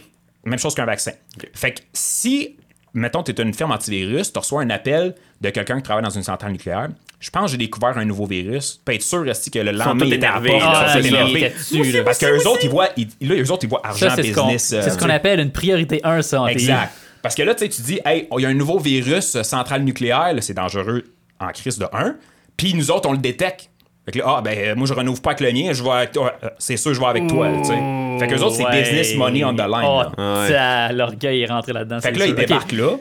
[0.45, 1.11] Même chose qu'un vaccin.
[1.53, 2.57] Fait que si,
[2.93, 6.09] mettons, tu es une firme antivirus, tu reçois un appel de quelqu'un qui travaille dans
[6.09, 8.77] une centrale nucléaire, je pense que j'ai découvert un nouveau virus.
[8.77, 12.03] Tu peux être sûr Resti, que le lendemain, à la ils dessus, là.
[12.03, 14.33] Parce qu'eux autres, ils voient, ils, là, eux autres, ils voient argent, Ça, c'est ce
[14.33, 14.67] qu'on business.
[14.69, 16.47] c'est ce euh, qu'on appelle une priorité 1, ça, en.
[16.47, 16.91] Exact.
[17.21, 19.43] Parce que là, tu sais, tu dis, hey, il y a un nouveau virus euh,
[19.43, 21.03] centrale nucléaire, là, c'est dangereux
[21.39, 22.15] en crise de 1.
[22.57, 23.69] Puis nous autres, on le détecte.
[24.05, 25.89] Fait que là, ah, ben, euh, moi, je renouvelle pas avec le mien, je vais
[25.89, 26.33] avec toi.
[26.43, 28.17] Euh, C'est sûr, je vais avec toi, tu sais.
[28.19, 28.81] Fait que les autres, c'est Ouais.
[28.81, 29.85] business money on the line.
[29.85, 30.41] Oh, là.
[30.41, 30.49] Ouais.
[30.49, 31.99] ça, l'orgueil est rentré là-dedans.
[32.01, 32.37] Fait que là, ils sûr.
[32.37, 32.97] Débarquent là,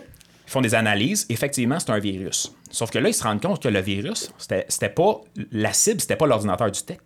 [0.46, 1.26] ils font des analyses.
[1.30, 2.54] Effectivement, c'est un virus.
[2.70, 5.20] Sauf que là, ils se rendent compte que le virus, c'était c'était pas.
[5.52, 6.98] La cible, c'était pas l'ordinateur du tech.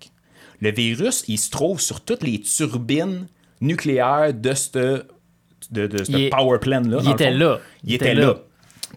[0.61, 3.26] Le virus, il se trouve sur toutes les turbines
[3.61, 5.04] nucléaires de ce
[5.70, 6.98] de, power plant-là.
[7.02, 7.59] il était là.
[7.85, 8.37] Il, était, là.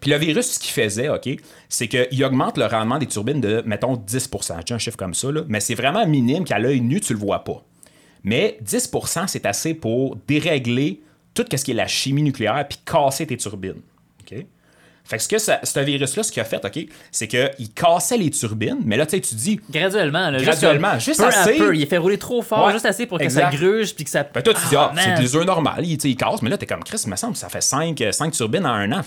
[0.00, 1.28] Puis le virus, ce qu'il faisait, OK,
[1.68, 5.14] c'est qu'il augmente le rendement des turbines de, mettons, 10% Je dis un chiffre comme
[5.14, 7.62] ça, là, mais c'est vraiment minime qu'à l'œil nu, tu le vois pas.
[8.24, 11.00] Mais 10% c'est assez pour dérégler
[11.34, 13.80] tout ce qui est la chimie nucléaire puis casser tes turbines.
[14.22, 14.44] OK?
[15.04, 18.18] Fait que ce que ça- ce virus-là, ce qu'il a fait, OK, c'est qu'il cassait
[18.18, 21.54] les turbines, mais là, tu sais, tu dis, Graduellement, là, Graduellement, juste, peu assez.
[21.54, 21.74] à peu.
[21.74, 23.50] Il fait rouler trop fort, Ouais, juste assez pour que exact.
[23.52, 24.24] ça gruge puis que ça.
[24.24, 26.84] Ben toi, tu dis, ah, c'est des œufs normales, ils cassent, mais là, t'es comme
[26.84, 27.96] Chris, il me semble, ça fait 5,
[28.32, 29.00] turbines en un an.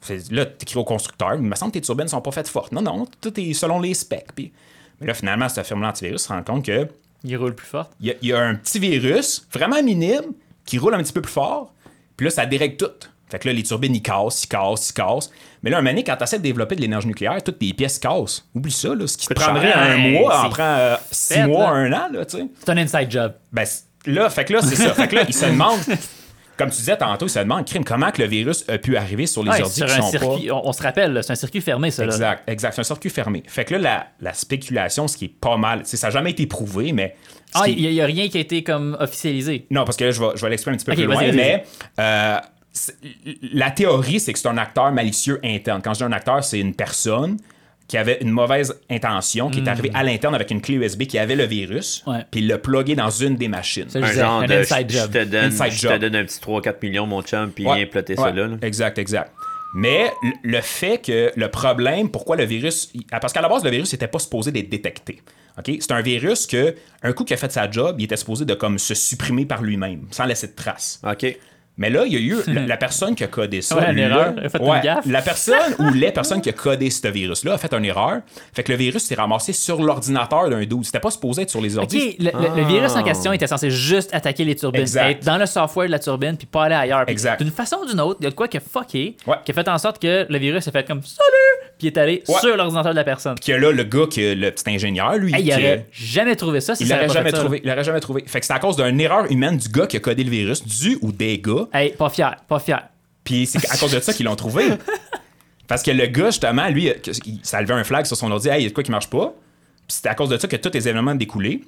[0.00, 2.72] Fait- Là, t'écris au constructeur, il me semble que tes turbines sont pas faites fortes.
[2.72, 4.32] Non, non, tout est selon les specs.
[4.34, 4.52] Puis,
[5.00, 6.86] mais là, finalement, cette firme antivirus se rend compte que
[7.24, 7.90] Il roule plus fort.
[8.00, 10.32] il y, a- il y a un petit virus, vraiment minime,
[10.64, 11.72] qui roule un petit peu plus fort,
[12.16, 12.90] puis là, ça dérègle tout.
[13.30, 15.30] Fait que là, les turbines, ils cassent, ils cassent, ils cassent.
[15.62, 17.74] Mais là, un moment donné, quand tu essaies de développer de l'énergie nucléaire, toutes tes
[17.74, 18.42] pièces cassent.
[18.54, 19.06] Oublie ça, là.
[19.06, 21.70] Ce qui te prendrait un mois, en prend euh, six fait, mois, là.
[21.72, 22.46] un an, là, tu sais.
[22.64, 23.34] C'est un inside job.
[23.52, 23.66] Ben,
[24.06, 24.94] là, fait que là, c'est ça.
[24.94, 25.78] Fait que là, ils se demandent,
[26.58, 29.26] comme tu disais tantôt, ils se demandent, crime, comment que le virus a pu arriver
[29.26, 31.90] sur les Ouais, ordi qui sont circuit, on, on se rappelle, c'est un circuit fermé,
[31.90, 32.04] ça.
[32.04, 32.12] Là.
[32.12, 32.72] Exact, exact.
[32.74, 33.42] C'est un circuit fermé.
[33.46, 36.46] Fait que là, la, la spéculation, ce qui est pas mal, ça n'a jamais été
[36.46, 37.14] prouvé, mais...
[37.54, 39.66] Ah, il n'y a, rien qui a été comme officialisé.
[39.70, 41.64] Non, parce que là, je vais, je vais l'expliquer un petit peu plus loin, mais
[41.98, 42.36] euh,
[43.54, 45.80] la théorie, c'est que c'est un acteur malicieux interne.
[45.82, 47.38] Quand je dis un acteur, c'est une personne
[47.88, 51.18] qui avait une mauvaise intention, qui est arrivée à l'interne avec une clé USB qui
[51.18, 52.24] avait le virus, Ouais.
[52.30, 53.86] puis il l'a plugué dans une des machines.
[53.88, 54.52] C'est- Un disais, genre un de.
[54.54, 55.10] inside je- job.
[55.14, 55.98] Je te donne, Inside je te job.
[56.00, 58.46] donne un petit 3-4 millions, mon chum, puis Ouais, viens plotter ça ouais, là.
[58.46, 58.56] là.
[58.62, 59.32] Exact, exact.
[59.74, 62.90] Mais le- le fait que le problème, pourquoi le virus.
[62.94, 65.20] il- Parce qu'à la base, le virus n'était pas supposé d'être détecté.
[65.58, 65.76] OK?
[65.80, 68.54] C'est un virus que, un coup qu'il a fait sa job, il était supposé de
[68.54, 71.00] comme se supprimer par lui-même, sans laisser de traces.
[71.04, 71.36] OK.
[71.78, 73.76] Mais là, il y a eu la, la personne qui a codé ça.
[73.78, 74.34] Ouais, une erreur.
[74.50, 75.06] Fait une ouais, gaffe.
[75.06, 78.20] La personne ou les personnes qui a codé ce virus-là a fait une erreur.
[78.52, 80.84] Fait que le virus s'est ramassé sur l'ordinateur d'un dude.
[80.84, 82.16] C'était pas supposé être sur les Ok, ordi.
[82.18, 85.10] le, le virus en question était censé juste attaquer les turbines, Exact.
[85.10, 87.04] être dans le software de la turbine, puis pas aller ailleurs.
[87.08, 87.40] Exact.
[87.42, 89.36] D'une façon ou d'une autre, il y a de quoi qui a fucké, Ouais.
[89.44, 91.67] qui a fait en sorte que le virus a fait comme Salut!
[91.78, 92.34] Puis est allé Ouais.
[92.40, 93.38] sur l'ordinateur de la personne.
[93.38, 96.60] Que là, le gars, qui, le petit ingénieur, lui, Hey, il qui- aurait jamais trouvé
[96.60, 97.60] ça si il l'aurait jamais trouvé.
[97.62, 98.24] Il l'aurait jamais trouvé.
[98.26, 100.64] Fait que c'est à cause d'une erreur humaine du gars qui a codé le virus,
[100.66, 101.66] du ou des gars.
[101.72, 102.82] Hey, pas fier, pas fier.
[103.22, 104.64] Puis c'est à cause de ça qu'ils l'ont trouvé.
[105.68, 107.12] Parce que le gars, justement, lui, que-
[107.42, 108.90] ça a levé un flag sur son ordi, hey, il y a de quoi qui
[108.90, 109.34] marche pas.
[109.86, 111.62] Puis c'était à cause de ça que tous les événements ont découlé.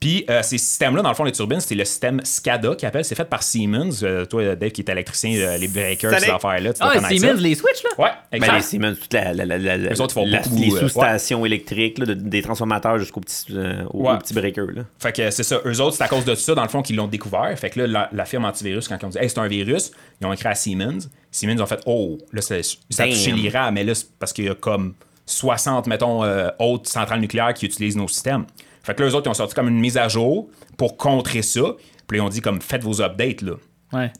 [0.00, 3.04] Puis euh, ces systèmes-là, dans le fond, les turbines, c'était le système SCADA qui appelle.
[3.04, 4.02] C'est fait par Siemens.
[4.02, 6.72] Euh, toi, Dave, qui est électricien, euh, les breakers, ces affaires-là.
[6.80, 7.40] Ah, Siemens, ça.
[7.40, 7.90] les switch, là?
[8.04, 8.54] Ouais, Ben, exact.
[8.56, 12.14] les Siemens, toute la, la, la, autres font beaucoup, les euh, sous-stations électriques, là, de-
[12.14, 14.12] des transformateurs jusqu'au petit, euh, au, Ouais.
[14.14, 14.66] au petit breaker.
[14.74, 14.82] Là.
[14.98, 15.60] Fait que c'est ça.
[15.64, 17.56] Eux autres, c'est à cause de ça, dans le fond, qu'ils l'ont découvert.
[17.58, 19.92] Fait que là, la, la firme antivirus, quand ils ont dit, hey, c'est un virus,
[20.20, 21.08] ils ont écrit à Siemens.
[21.30, 22.56] Siemens ont fait, oh, là, ça,
[22.90, 24.94] ça a touché l'Iran, mais là, c'est parce qu'il y a comme
[25.26, 28.44] 60, mettons, euh, autres centrales nucléaires qui utilisent nos systèmes.
[28.84, 31.42] Fait que là, eux autres, ils ont sorti comme une mise à jour pour contrer
[31.42, 31.62] ça.
[32.06, 33.54] Puis là, ils ont dit, comme, faites vos updates, là.
[33.92, 34.12] Ouais.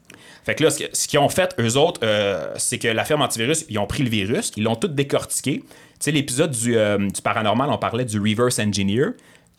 [0.44, 3.64] Fait que là, ce qu'ils ont fait, eux autres, euh, c'est que la firme antivirus,
[3.68, 5.60] ils ont pris le virus, ils l'ont tout décortiqué.
[5.60, 5.66] Tu
[6.00, 9.10] sais, l'épisode du, euh, du paranormal, on parlait du reverse engineer.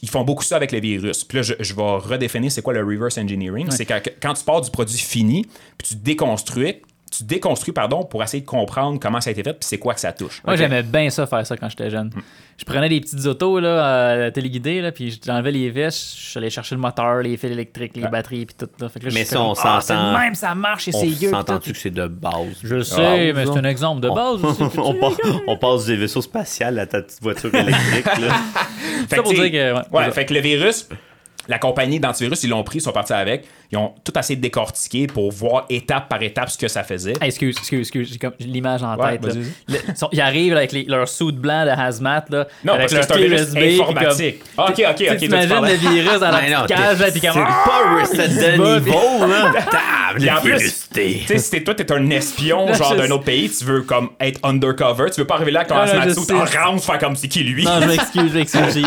[0.01, 1.24] Ils font beaucoup ça avec les virus.
[1.24, 3.68] Puis là, je, je vais redéfinir c'est quoi le reverse engineering.
[3.72, 5.45] C'est quand, quand tu pars du produit fini,
[5.78, 6.82] puis tu déconstruis,
[7.12, 9.93] tu déconstruis, pardon, pour essayer de comprendre comment ça a été fait, puis c'est quoi
[9.93, 10.41] que ça touche.
[10.45, 12.10] Moi, j'aimais bien ça, faire ça quand j'étais jeune.
[12.58, 16.76] Je prenais des petites autos là, euh, téléguidées, là, puis j'enlevais les vis, j'allais chercher
[16.76, 18.70] le moteur, les fils électriques, les batteries, puis tout.
[18.80, 18.89] Là.
[18.89, 20.91] Fait que là, Mais je ça, comme, on ah, c'est s'entend- même, ça marche, et
[20.91, 21.74] c'est s'entend-tu tout.
[21.74, 22.34] que c'est de base?
[22.64, 24.64] Je le sais, Ah, mais c'est un exemple de base aussi.
[24.78, 25.12] on, pa-
[25.47, 28.06] on passe des vaisseaux spatials à ta petite voiture électrique.
[28.06, 28.34] là.
[29.10, 30.88] Fait Ça pour dire que, ouais, ouais, fait que le virus,
[31.47, 33.45] la compagnie d'antivirus, ils l'ont pris, ils sont partis avec.
[33.71, 37.13] Ils ont tout assez décortiqué pour voir étape par étape ce que ça faisait.
[37.21, 39.25] Hey, excuse, excuse, excuse, j'ai comme l'image en Ouais, tête.
[39.25, 39.33] là.
[39.33, 39.43] vas-y,
[39.73, 42.97] Le- ils, arrivent avec les- leur suit blanc de hazmat, là, Non, avec parce que
[42.97, 44.35] leur c'est un virus USB, puis comme- informatique.
[44.57, 45.17] Ah, ok, ok, ok.
[45.17, 47.33] T'imagines le virus dans la non, petite cage, là, puis comme...
[47.33, 49.51] pas Reset de niveau, là.
[49.71, 50.89] Table, en plus.
[50.93, 54.39] Tu sais, si toi, t'es un espion, genre d'un autre pays, tu veux comme être
[54.43, 56.33] undercover, tu veux pas arriver là quand Ah, on non, je se sais.
[56.33, 57.63] rentre, faire comme c'est qui lui?
[57.65, 58.85] Non, je m'excuse, je m'excuse.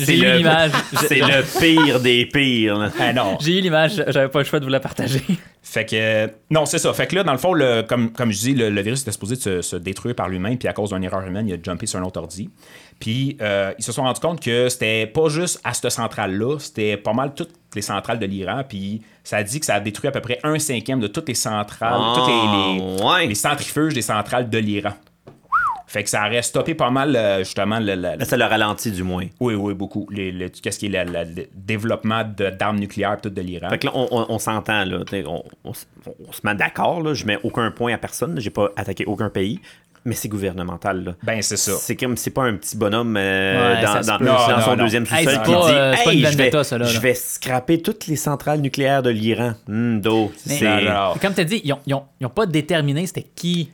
[0.00, 0.70] J'ai- l'image.
[1.06, 2.90] C'est le pire des pires.
[2.98, 3.36] Ah non.
[3.40, 5.22] J'ai eu l'image, j'avais pas le choix de vous la partager.
[5.62, 6.30] Fait que.
[6.50, 6.92] non, c'est ça.
[6.94, 9.12] Fait que là, dans le fond, le, comme, comme je dis, le, le virus était
[9.12, 11.56] supposé de se, se détruire par lui-même, puis à cause d'une erreur humaine, il a
[11.62, 12.48] jumpé sur un autre ordi.
[13.00, 16.96] Puis euh, ils se sont rendus compte que c'était pas juste à cette centrale-là, c'était
[16.96, 20.08] pas mal toutes les centrales de l'Iran, puis ça a dit que ça a détruit
[20.08, 23.26] à peu près un cinquième de toutes les centrales, Ah, toutes les, les- ouais.
[23.26, 24.94] les centrifuges des centrales de l'Iran.
[25.88, 29.24] Fait que ça aurait stoppé pas mal, euh, justement, le, ça le ralentit du moins.
[29.40, 30.06] oui, oui, beaucoup.
[30.62, 33.70] Qu'est-ce qui est le, le- le développement de- d'armes nucléaires tout de l'Iran.
[33.70, 34.98] Fait que là, on, on- on s'entend, là.
[35.26, 37.14] On, on se met d'accord, là.
[37.14, 38.38] Je mets aucun point à personne.
[38.38, 39.60] J'ai pas attaqué aucun pays.
[40.04, 41.12] Mais c'est gouvernemental, là.
[41.24, 41.72] Ben, c'est ça.
[41.72, 44.24] C'est comme, c'est pas un petit bonhomme euh, Ouais, dans, dans- peut.
[44.26, 46.64] dans Non, son non, deuxième sous-sol c'est qui pas, dit euh, Hey, je vais, vendetta,
[46.64, 49.54] ça, là, je vais scraper toutes les centrales nucléaires de l'Iran.
[49.66, 50.00] Hmm.
[50.02, 53.70] Comme tu as dit, ils ont, ils ont- ils ont pas déterminé c'était qui,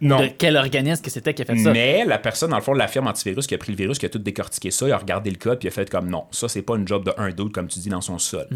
[0.00, 0.20] Non.
[0.20, 1.72] de quel organisme que c'était qui a fait ça?
[1.72, 4.06] Mais la personne, dans le fond, la firme antivirus qui a pris le virus, qui
[4.06, 6.24] a tout décortiqué ça, il a regardé le code, puis il a fait comme non,
[6.30, 8.46] ça, c'est pas une job de un doute, comme tu dis, dans son sol.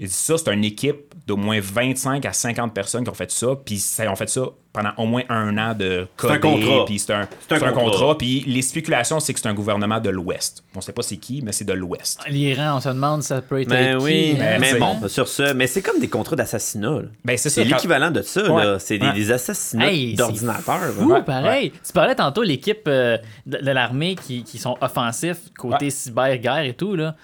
[0.00, 3.30] Il dit ça, c'est une équipe d'au moins 25 à 50 personnes qui ont fait
[3.30, 4.42] ça, puis ils ont fait ça
[4.72, 6.84] pendant au moins un an de C'est un coder, contrat.
[6.84, 7.90] puis c'est un, C'est un c'est un contrat.
[7.92, 8.18] contrat.
[8.18, 10.64] Puis les spéculations, c'est que c'est un gouvernement de l'Ouest.
[10.74, 12.20] On sait pas c'est qui, mais c'est de l'Ouest.
[12.28, 15.66] L'Iran, on se demande ça peut être Ben oui, mais c'est- bon, sur ça, mais
[15.66, 16.90] c'est comme des contrats d'assassinat.
[16.90, 17.02] là.
[17.24, 18.64] Ben, c'est C'est ça, quand- l'équivalent de ça, Ouais.
[18.66, 18.78] là.
[18.78, 19.12] C'est des, Ouais.
[19.14, 20.78] des assassinats Hey, c'est d'ordinateur.
[20.78, 20.85] là.
[20.92, 21.72] Fou, Ouais, pareil.
[21.84, 25.90] Tu parlais tantôt l'équipe euh, de, de l'armée qui, qui sont offensifs côté Ouais.
[25.90, 27.14] cyber-guerre et tout, là.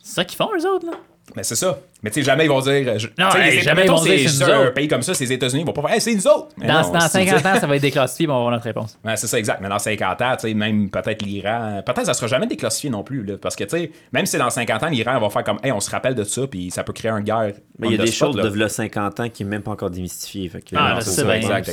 [0.00, 0.92] C'est ça qu'ils font, eux autres, là?
[1.36, 1.78] Mais c'est ça.
[2.02, 2.98] Mais tu sais, jamais ils vont dire.
[2.98, 5.62] je- Non, hey, jamais ils vont dire c'est un pays comme ça, c'est les États-Unis,
[5.62, 6.48] ils vont pas faire, hey, c'est nous autres.
[6.56, 8.52] Mais Dans, non, dans c'est- 50 ans, ça va être déclassifié, puis on va avoir
[8.52, 8.98] notre réponse.
[9.04, 9.60] Ouais, c'est ça, exact.
[9.62, 13.02] Mais dans 50 ans, tu sais, même peut-être l'Iran, peut-être ça sera jamais déclassifié non
[13.04, 13.24] plus.
[13.24, 15.70] Là, parce que, tu sais, même si dans 50 ans, l'Iran va faire comme, hey,
[15.72, 17.52] on se rappelle de ça, puis ça peut créer une guerre.
[17.78, 18.44] Mais il y a des spot, choses là.
[18.44, 21.70] de v'là 50 ans qui n'est même pas encore que, Ah, c'est ça, exact,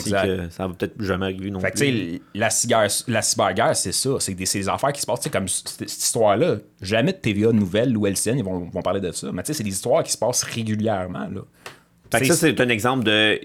[0.51, 2.13] ça va peut-être jamais arriver non Fait que, tu plus.
[2.15, 4.09] sais, la, cyber, la cyberguerre, c'est ça.
[4.19, 6.57] C'est des, affaires qui se passent, tu sais, comme cette, histoire-là.
[6.81, 9.27] Jamais de TVA Nouvelles ou LCN, ils vont, vont parler de ça.
[9.33, 11.41] Mais tu sais, c'est des histoires qui se passent régulièrement, là.
[12.11, 13.39] Fait que ça, c'est un exemple de.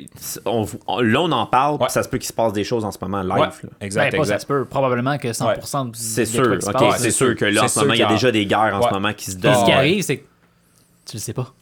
[0.47, 1.89] on- on- là, on en parle, Ouais.
[1.91, 3.33] ça se peut qu'il se passe des choses en ce moment live.
[3.39, 3.69] Ouais, là.
[3.83, 4.65] exact, Ben, ça se peut.
[4.65, 7.03] Probablement que 100% du- C'est sûr, trucs qui se ok, passent.
[7.03, 8.89] c'est sûr que là, en ce moment, il y a déjà des guerres en Ouais.
[8.89, 9.55] ce moment qui se donnent.
[9.55, 9.73] ce qui ouais.
[9.77, 10.25] arrive, c'est que
[11.05, 11.53] tu le sais pas.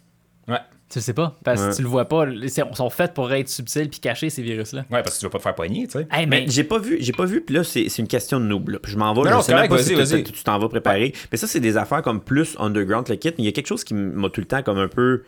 [0.93, 1.38] Tu le sais pas.
[1.43, 1.74] Parce que Ouais.
[1.74, 2.26] tu le vois pas.
[2.26, 4.80] Ils sont- sont faits pour être subtils puis cacher ces virus-là.
[4.90, 6.07] Ouais, parce que tu veux pas te faire poigner, tu sais.
[6.12, 8.38] Hey, Mais mais j'ai pas vu, j'ai pas vu, puis là, c'est c'est une question
[8.38, 8.68] de noob.
[8.68, 8.78] là.
[8.84, 10.24] Je m'en vais, Non, je non, sais même correct, pas vas-y, si tu- vas-y.
[10.24, 11.14] tu tu t'en vas préparer.
[11.30, 13.28] Mais ça, c'est des affaires comme plus underground, le kit.
[13.30, 15.22] Mais il y a quelque chose qui m'a tout le temps comme un peu.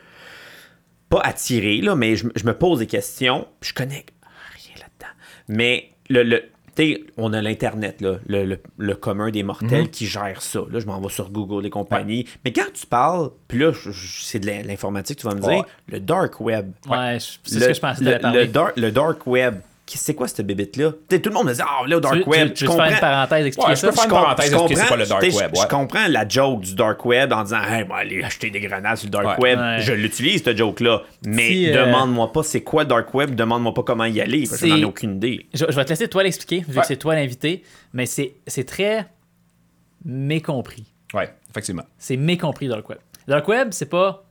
[1.09, 3.47] Pas attiré, là, mais je, je me pose des questions.
[3.61, 4.05] puis Je connais
[4.67, 5.13] rien là-dedans.
[5.49, 6.23] Mais le.
[6.25, 6.43] le
[7.17, 10.61] on a l'Internet, le, le- le commun des mortels qui gère ça.
[10.71, 12.27] Là, je m'en vais sur Google et compagnie.
[12.45, 13.73] Mais quand tu parles, puis là,
[14.23, 15.63] c'est de l'informatique, tu vas me dire, Ouais.
[15.89, 16.73] le dark web.
[16.89, 19.57] ouais, c'est ce que je pensais le dark, le dark web.
[19.87, 20.41] C'est quoi cette
[21.11, 22.53] sais, Tout le monde me dit, ah, là, le dark Tu web.
[22.55, 23.93] tu veux te faire une parenthèse, expliquer Ouais, je peux ça?
[23.93, 26.61] faire une parenthèse, je expliquer c'est quoi le dark web, Je, je comprends la joke
[26.63, 29.57] du dark web en disant, hey, moi, aller acheter des grenades sur le dark Ouais.
[29.57, 29.81] web.
[29.81, 31.03] Je l'utilise, cette joke-là.
[31.27, 34.45] Mais Si, euh, demande-moi pas c'est quoi dark web, demande-moi pas comment y aller.
[34.49, 35.47] parce que je n'en ai aucune idée.
[35.53, 37.63] Je, je vais te laisser toi l'expliquer, vu que c'est toi l'invité.
[37.93, 39.07] Mais c'est c'est très
[40.05, 40.85] mécompris.
[41.13, 41.85] Ouais, effectivement.
[41.99, 42.99] C'est mécompris, Dark Web.
[43.29, 44.25] Dark Web, c'est pas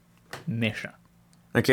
[0.47, 0.89] méchant.
[1.57, 1.71] OK?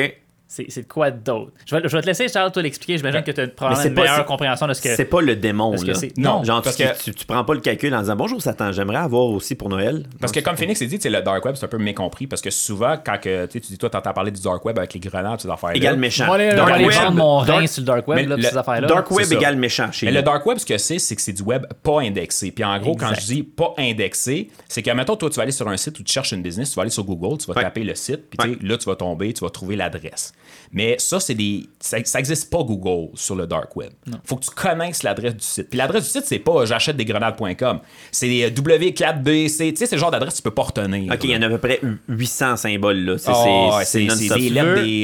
[0.52, 1.52] C'est quoi d'autre?
[1.64, 2.98] Je vais, je vais te laisser, Charles, toi l'expliquer.
[2.98, 4.96] J'imagine que tu as probablement c'est une pas- meilleure compréhension de ce que.
[4.96, 5.92] C'est pas le démon, là.
[6.18, 8.72] Non, genre, parce tu, que- tu, tu prends pas le calcul en disant, bonjour Satan,
[8.72, 10.06] j'aimerais avoir aussi pour Noël.
[10.20, 12.50] Parce que comme Phoenix a dit, le dark web, c'est un peu mécompris parce que
[12.50, 15.48] souvent, quand que, tu dis, toi, t'entends parler du dark web avec les grenades, ces
[15.48, 16.26] affaires Égal méchant.
[16.26, 18.88] Moi, aller, Dark web- mon rein dark- sur le Dark Web, là, le- ces affaires-là.
[18.88, 21.32] Dark web égale méchant chez Mais le dark web, ce que c'est, c'est que c'est
[21.32, 22.50] du web pas indexé.
[22.50, 25.52] Puis en gros, quand je dis pas indexé, c'est que, mettons, toi, tu vas aller
[25.52, 27.54] sur un site où tu cherches une business, tu vas aller sur Google, tu vas
[27.54, 28.58] taper le site, puis tu sais, Ouais.
[28.68, 30.32] là, tu vas tomber, tu vas trouver l'adresse.
[30.72, 31.66] Mais ça, c'est des.
[31.80, 33.90] Ça, ça existe pas Google sur le dark web.
[34.24, 35.68] Faut que tu connaisses l'adresse du site.
[35.68, 37.80] Puis l'adresse du site, c'est pas j'achète des grenades.com.
[38.12, 39.70] C'est euh, W4BC.
[39.70, 41.12] Tu sais, c'est le genre d'adresse que tu peux pas retenir.
[41.12, 42.98] OK, il y en a à peu près 800 symboles.
[43.04, 43.18] Là.
[43.18, 44.58] C'est, Ah, c'est- ouais, c'est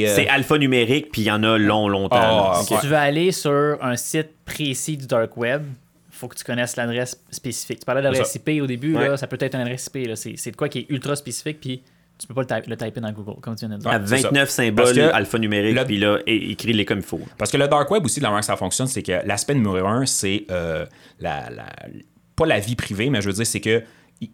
[0.07, 2.15] euh, C'est alphanumérique, puis il y en a long, longtemps.
[2.53, 2.61] Ah.
[2.65, 5.63] Si tu veux aller sur un site précis du Dark Web,
[6.09, 7.79] faut que tu connaisses l'adresse spécifique.
[7.79, 8.39] Tu parlais de C'est l'adresse ça.
[8.43, 9.09] IP au début, Ouais.
[9.09, 10.07] là, ça peut être une adresse IP.
[10.07, 10.15] là.
[10.15, 11.81] C'est c'est de quoi qui est ultra spécifique, puis
[12.17, 13.91] tu peux pas le, type- le typer dans Google, comme tu viens de dire.
[13.91, 14.29] Ça.
[14.29, 17.21] 29 Parce symboles que alphanumériques, puis là, é- écris-les comme il faut.
[17.37, 19.53] Parce que le dark web aussi, de la manière que ça fonctionne, c'est que l'aspect
[19.55, 20.85] numéro un, c'est euh,
[21.19, 21.65] la, la-
[22.35, 23.83] pas la vie privée, mais je veux dire, c'est que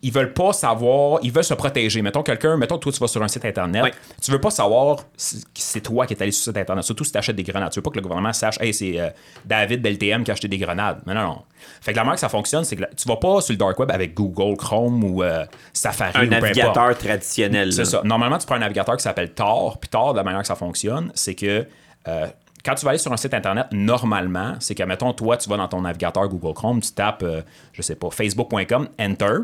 [0.02, 2.02] ils- veulent pas savoir, ils veulent se protéger.
[2.02, 3.92] Mettons quelqu'un, mettons toi tu vas sur un site internet, Ouais.
[4.22, 7.04] tu veux pas savoir si c'est toi qui es allé sur ce site internet, surtout
[7.04, 7.72] si tu achètes des grenades.
[7.72, 9.10] Tu veux pas que le gouvernement sache, hey, c'est euh,
[9.46, 11.02] David d'LTM qui a acheté des grenades.
[11.06, 11.42] Mais non, non.
[11.82, 13.78] Fait que la manière que ça fonctionne, c'est que tu vas pas sur le dark
[13.80, 16.12] web avec Google, Chrome ou euh, Safari.
[16.18, 17.74] Un ou navigateur traditionnel.
[17.74, 18.02] C'est ça.
[18.04, 19.78] Normalement, tu prends un navigateur qui s'appelle Tor.
[19.80, 21.66] Puis Tor, la manière que ça fonctionne, c'est que
[22.08, 22.28] euh,
[22.66, 25.58] quand tu vas aller sur un site internet, normalement, c'est que, mettons, toi, tu vas
[25.58, 27.42] dans ton navigateur Google Chrome, tu tapes, euh,
[27.74, 29.40] je sais pas, facebook.com, enter.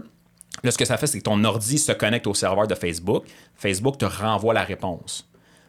[0.63, 3.23] Là, ce que ça fait, c'est que ton ordi se connecte au serveur de Facebook.
[3.55, 5.25] Facebook te renvoie la réponse.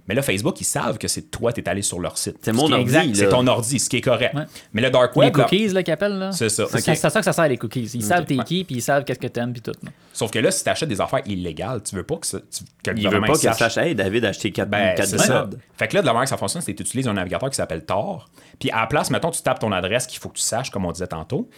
[0.09, 2.39] Mais là, Facebook, ils savent que c'est toi, tu es allé sur leur site.
[2.43, 3.15] C'est mon Ce ordi.
[3.15, 4.35] C'est ton ordi, ce qui est correct.
[4.35, 4.43] Ouais.
[4.73, 6.33] Mais le dark Les web, là- cookies, là, qu'ils appellent, là.
[6.33, 6.65] c'est ça.
[6.69, 7.89] C'est ça que ça sert, les cookies.
[7.95, 8.45] Ils savent t'es Ouais.
[8.45, 9.71] qui, puis ils savent qu'est-ce que t'aimes, puis tout.
[9.85, 9.91] là.
[10.13, 12.65] Sauf que là, si tu achètes des affaires illégales, tu veux pas que, ça, tu-
[12.83, 13.77] que le Il veut pas qu'il sache.
[13.79, 15.27] hey, David a acheté 4 Ben, c'est ça.
[15.29, 15.61] grenades.
[15.79, 17.49] Fait que là, de la manière que ça fonctionne, c'est que tu utilises un navigateur
[17.49, 18.29] qui s'appelle Tor.
[18.59, 20.87] Puis à la place, mettons, tu tapes ton adresse qu'il faut que tu saches, comme
[20.87, 21.49] on disait tantôt.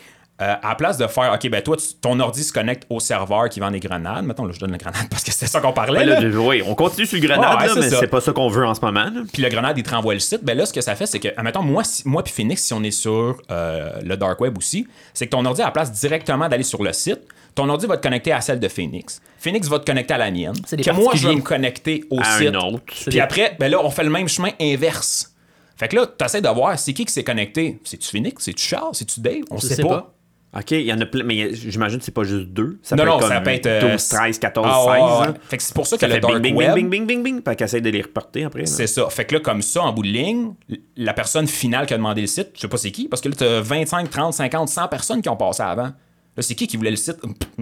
[0.41, 2.99] Euh, à la place de faire, OK, ben toi, tu- ton ordi se connecte au
[2.99, 4.25] serveur qui vend des grenades.
[4.25, 6.01] Mettons, là, je donne la grenade parce que c'est ça qu'on parlait.
[6.01, 6.21] Ouais, là.
[6.21, 8.33] là, de- oui, on continue sur le grenade, Ouais, là, c'est mais c'est pas ça
[8.33, 9.09] qu'on veut en ce moment.
[9.33, 10.43] Puis le grenade, il te renvoie le site.
[10.43, 12.73] Ben là, ce que ça fait, c'est que, admettons, moi, si- moi puis Phoenix, si
[12.73, 15.93] on est sur euh, le dark web aussi, c'est que ton ordi, à la place
[15.93, 17.21] directement d'aller sur le site,
[17.55, 19.21] ton ordi va te connecter à celle de Phoenix.
[19.39, 20.55] Phoenix va te connecter à la mienne.
[20.67, 22.83] C'est des Que moi, je vais me connecter au À un site.
[22.87, 25.29] Puis des- après, ben là, on fait le même chemin inverse.
[25.77, 27.79] Fait que là, tu essaies de voir c'est qui qui s'est connecté.
[27.85, 28.43] C'est-tu Phoenix?
[28.45, 28.91] C'est-tu Charles?
[28.95, 29.43] C'est-tu Dave?
[29.51, 29.89] On Je sait, sais pas.
[29.89, 30.15] pas.
[30.55, 32.79] OK, il y en a plein, mais j'imagine que c'est pas juste deux.
[32.83, 33.67] Ça Non, peut non, être ça peut être.
[33.67, 35.03] euh, 12, 13, 14, ah, ouais, 16.
[35.03, 35.27] ouais.
[35.29, 35.35] hein.
[35.49, 36.75] Fait que c'est pour ça que Ça le fait dark bing, bing, web.
[36.75, 38.67] bing, bing, bing, bing, qu'elle essaie de les reporter après.
[38.67, 39.09] C'est ça.
[39.09, 40.53] Fait que là, comme ça, en bout de ligne,
[40.97, 43.31] la personne finale qui a demandé le site, je sais pas c'est qui, parce que
[43.31, 45.91] là, t'as 25, 30, 50, 100 personnes qui ont passé avant.
[46.35, 47.17] Là, c'est qui qui voulait le site?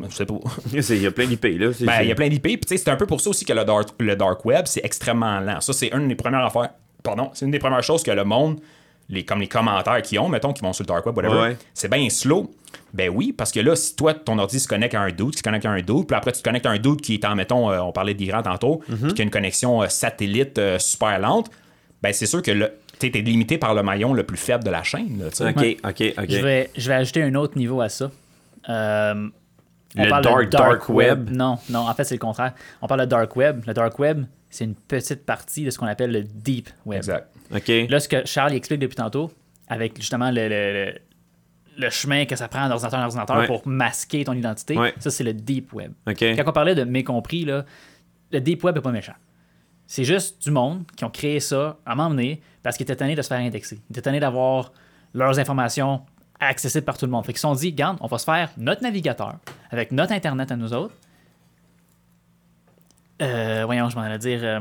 [0.09, 0.35] Je sais pas.
[0.73, 1.71] Il y a plein d'IP, là.
[1.81, 2.43] Ben, il y a plein d'IP.
[2.43, 4.67] Puis, tu sais, c'est un peu pour ça aussi que le dark, le dark web,
[4.67, 5.61] c'est extrêmement lent.
[5.61, 6.71] Ça, c'est une des premières affaires.
[7.03, 8.61] Pardon, c'est une des premières choses que le monde,
[9.11, 11.57] les, comme les commentaires qu'ils ont, mettons, qui vont sur le dark web, whatever, Ouais.
[11.75, 12.51] c'est bien slow.
[12.95, 15.43] Ben oui, parce que là, si toi, ton ordi se connecte à un qui se
[15.43, 17.35] connecte à un dude, puis après, tu te connectes à un dude qui est en,
[17.35, 18.97] mettons, euh, on parlait d'Iran tantôt, Mhm.
[18.99, 21.51] puis qui a une connexion euh, satellite euh, super lente,
[22.03, 24.71] ben c'est sûr que le, tu es limité par le maillon le plus faible de
[24.71, 25.19] la chaîne.
[25.21, 25.27] Là.
[25.51, 26.25] OK, OK, OK.
[26.29, 28.11] Je, vais, je vais ajouter un autre niveau à ça.
[28.69, 29.29] Euh,
[29.97, 31.31] on Le parle de dark, dark web.
[31.31, 32.53] Non, non, en fait, c'est le contraire.
[32.83, 33.63] On parle de dark web.
[33.67, 36.99] Le dark web, c'est une petite partie de ce qu'on appelle le deep web.
[36.99, 37.29] Exact.
[37.51, 39.31] Là, ce que Charles explique depuis tantôt,
[39.69, 40.95] avec justement le, le,
[41.79, 43.47] le- chemin que ça prend d'ordinateur en ordinateur Ouais.
[43.47, 44.95] pour masquer ton identité, Ouais.
[44.99, 45.93] ça, c'est le deep web.
[46.07, 47.65] Quand on parlait de mécompris, là,
[48.33, 49.15] le deep web n'est pas méchant.
[49.87, 53.23] C'est juste du monde qui ont créé ça à m'emmener parce qu'ils étaient tannés de
[53.23, 53.81] se faire indexer.
[53.89, 54.73] Ils étaient tannés d'avoir
[55.15, 56.03] leurs informations
[56.39, 57.25] accessibles par tout le monde.
[57.27, 59.35] Fait qu'ils se sont dit, garde, on va se faire notre navigateur
[59.71, 60.95] avec notre Internet à nous autres.
[63.23, 64.41] Euh, voyons, je m'en allais dire.
[64.43, 64.61] euh,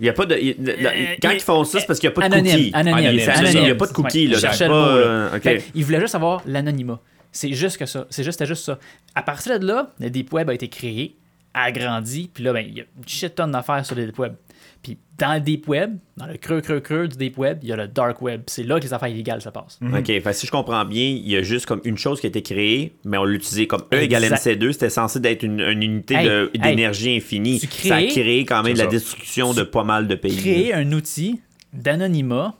[0.00, 0.36] Il y a pas de.
[0.36, 2.52] il- Euh, quand il- ils font ça, c'est parce qu'il n'y a pas de anonyme,
[2.56, 2.70] cookies.
[2.74, 2.96] Anonyme,
[3.28, 3.62] anonyme.
[3.62, 3.92] il y a pas de
[4.28, 5.40] là, c'est cherchais pas, euh.
[5.40, 6.98] Fait qu'ils voulaient juste avoir l'anonymat.
[7.30, 8.06] C'est juste que ça.
[8.10, 8.78] C'est juste, juste ça.
[9.14, 11.14] À partir de là, le Deep Web a été créé,
[11.54, 14.34] agrandi, puis là, ben, il y a une shit tonne d'affaires sur le Deep Web.
[14.82, 17.72] Puis dans le Deep Web, dans le creux, creux, creux du Deep Web, il y
[17.72, 18.42] a le Dark Web.
[18.48, 19.78] C'est là que les affaires illégales se passent.
[19.80, 22.26] OK, fait que si je comprends bien, il y a juste comme une chose qui
[22.26, 24.44] a été créée, mais on l'utilisait comme E égale Exact.
[24.44, 27.60] MC2, c'était censé d'être une, une unité Hey, de- hey, d'énergie infinie.
[27.60, 30.36] tu ça a crées- créé quand même la destruction de pas mal de pays.
[30.36, 31.40] Créer un outil
[31.72, 32.54] d'anonymat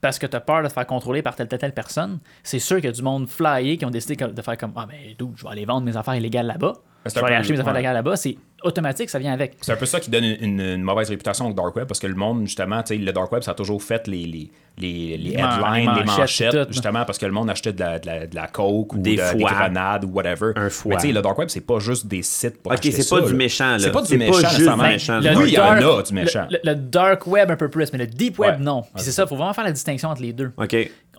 [0.00, 2.58] parce que tu as peur de te faire contrôler par telle, telle, telle personne, c'est
[2.58, 5.14] sûr qu'il y a du monde flyé qui ont décidé de faire comme Ah, mais
[5.18, 6.74] d'où je vais aller vendre mes affaires illégales là-bas.
[7.08, 7.78] C'est Je un vais aller peu- acheter mes affaires ouais.
[7.80, 8.16] illégales là-bas.
[8.16, 9.56] C'est automatique, ça vient avec.
[9.60, 12.06] C'est un peu ça qui donne une, une mauvaise réputation au Dark Web parce que
[12.06, 15.32] le monde, justement, tu sais, le Dark Web, ça a toujours fait les, les, les,
[15.32, 18.26] headlines, les les manchettes, tout, justement, parce que le monde achetait de la, de la,
[18.26, 20.52] de la coke ou Des de- des grenades ou whatever.
[20.56, 20.90] Un foie.
[20.90, 23.08] Mais tu sais, le Dark Web, c'est pas juste des sites pour Ok, acheter c'est
[23.08, 23.78] pas ça, du méchant, là.
[23.78, 24.82] C'est pas du C'est pas méchant, juste nécessairement.
[24.84, 25.20] du méchant.
[25.20, 26.46] Le Oui, il y en dark- a du méchant.
[26.64, 28.64] Le, dark web un peu plus, mais le deep web Ouais.
[28.64, 28.82] non.
[28.96, 30.50] C'est ça, il faut vraiment faire la distinction entre les deux.
[30.56, 30.76] OK.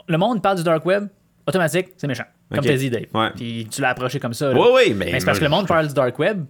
[0.09, 1.07] Le monde parle du dark web,
[1.47, 2.23] automatique, c'est méchant.
[2.49, 2.65] Comme Ok.
[2.65, 3.05] t'as dit, Dave.
[3.13, 3.29] Ouais.
[3.35, 4.51] Puis tu l'as approché comme ça.
[4.53, 5.11] Oui, oui, mais.
[5.11, 6.45] Mais c'est parce que le monde parle du dark web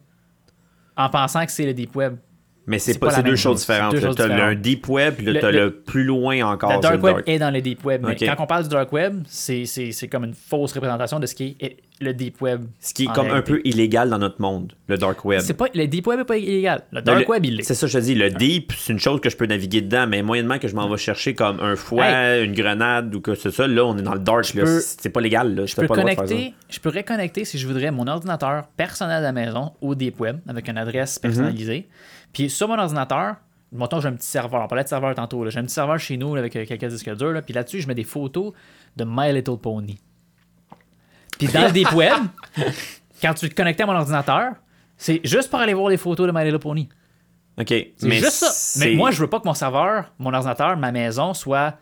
[0.96, 2.18] en pensant que c'est le deep web.
[2.68, 3.60] Mais c'est pas, pas deux choses chose.
[3.62, 3.98] différentes.
[3.98, 6.74] Choses T'as le- deep web, puis là, Le- t'as le- le, plus loin encore.
[6.74, 7.28] Le dark web dark.
[7.30, 8.04] est dans le deep web.
[8.06, 9.64] Mais quand on parle du dark web, c'est,
[10.12, 12.66] comme une fausse représentation de ce qui est le deep web.
[12.80, 15.40] Ce qui est comme un peu illégal dans notre monde, le dark web.
[15.40, 16.84] C'est pas, le deep web n'est pas illégal.
[16.92, 17.64] Le dark le- web, il l'est.
[17.64, 18.16] C'est ça, je te dis.
[18.16, 20.90] Le deep, c'est une chose que je peux naviguer dedans, mais moyennement que je m'en
[20.90, 24.14] vais chercher comme un fouet, une grenade ou que c'est ça, là, on est dans
[24.14, 24.52] le dark.
[24.54, 25.56] peux- C'est pas légal.
[25.56, 25.66] Là.
[25.66, 29.72] Je peux, connecter, je pourrais connecter, si je voudrais, mon ordinateur personnel à la maison
[29.82, 31.88] au Deep Web avec une adresse personnalisée.
[32.34, 33.36] Puis sur mon ordinateur,
[33.72, 34.62] mettons, j'ai un petit serveur.
[34.64, 35.50] On parlait de serveur tantôt.
[35.50, 37.32] J'ai un petit serveur chez nous là, avec euh, quelques disques durs.
[37.32, 37.42] là.
[37.42, 38.54] Puis là-dessus, je mets des photos
[38.96, 40.00] de My Little Pony.
[41.38, 42.14] Puis dans le Deep Web,
[43.22, 44.54] quand tu te connectes à mon ordinateur,
[44.98, 46.90] c'est juste pour aller voir les photos de My Little Pony.
[47.60, 47.68] OK.
[47.68, 48.80] C'est mais juste ça.
[48.80, 51.78] Mais moi, je veux pas que mon serveur, mon ordinateur, ma maison soit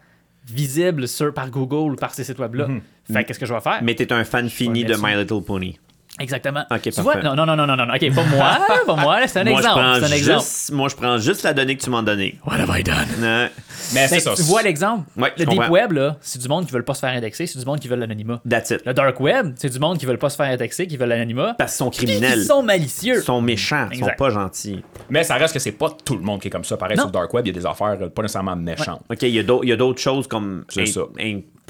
[0.45, 2.67] visible sur, par Google ou par ces sites web-là.
[3.11, 3.79] Fait qu'est-ce que je vais faire?
[3.83, 5.79] Mais t'es un fan fini de My Little Pony.
[6.20, 6.63] Exactement.
[6.72, 7.01] Ok, tu parfait.
[7.01, 7.16] vois?
[7.22, 7.93] Non, non, non, non, non, non.
[7.93, 9.28] OK, pas moi, pas moi.
[9.28, 9.80] C'est un moi, exemple.
[9.80, 10.39] Je prends C'est un exemple.
[10.39, 12.39] juste, moi, je prends juste la donnée que tu m'as donnée.
[12.45, 12.95] What have I done?
[13.22, 13.51] Ouais.
[13.93, 14.34] Mais ça.
[14.36, 15.03] tu vois l'exemple?
[15.18, 15.70] Ouais, le Deep.
[15.70, 17.88] Web, là, c'est du monde qui veulent pas se faire indexer, c'est du monde qui
[17.88, 18.41] veut l'anonymat.
[18.49, 18.82] That's it.
[18.86, 21.55] Le Dark Web, c'est du monde qui veulent pas se faire indexer, qui veulent l'anonymat.
[21.57, 22.39] Parce qu'ils sont criminels.
[22.39, 23.18] Ils sont malicieux.
[23.18, 23.88] Ils sont méchants.
[23.91, 24.84] Ils sont pas gentils.
[25.09, 26.78] Mais ça reste que c'est pas tout le monde qui est comme ça.
[26.78, 27.03] Pareil, Non.
[27.03, 29.01] sur le Dark Web, il y a des affaires euh, pas nécessairement méchantes.
[29.09, 30.63] OK, il y a d'autres choses comme.
[30.70, 31.01] C'est ça.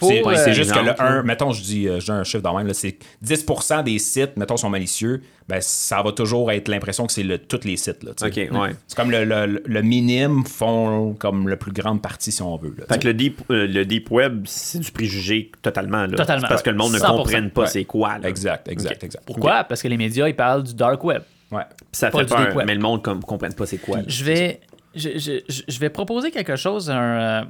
[0.02, 1.24] C'est juste que le exemple, 1, là.
[1.24, 4.70] mettons, je dis, euh, un chiffre dans même, là, c'est 10% des sites, mettons, sont
[4.70, 8.04] malicieux, ben, ça va toujours être l'impression que c'est le, tous les sites.
[8.04, 8.76] Là, ouais.
[8.88, 12.76] C'est comme le, le, le minime font comme la plus grande partie, si on veut.
[12.78, 16.06] là, Fait que le deep, euh, le deep web, c'est du préjugé totalement.
[16.06, 16.16] Là.
[16.18, 17.18] Totalement, C'est parce que le monde ne 100%.
[17.18, 17.68] comprenne pas Ouais.
[17.68, 18.18] c'est quoi.
[18.18, 18.28] là.
[18.30, 19.24] Exact, exact, exact.
[19.26, 19.64] Pourquoi?
[19.64, 21.22] Parce que les médias, ils parlent du Dark Web.
[21.52, 21.62] Ouais.
[21.92, 22.68] Ça Pas fait du deep peur, web.
[22.68, 23.98] mais le monde ne comprenne pas c'est quoi.
[23.98, 24.04] là.
[24.08, 24.60] Je vais,
[24.96, 27.42] je, je- je- je vais proposer quelque chose, un, euh,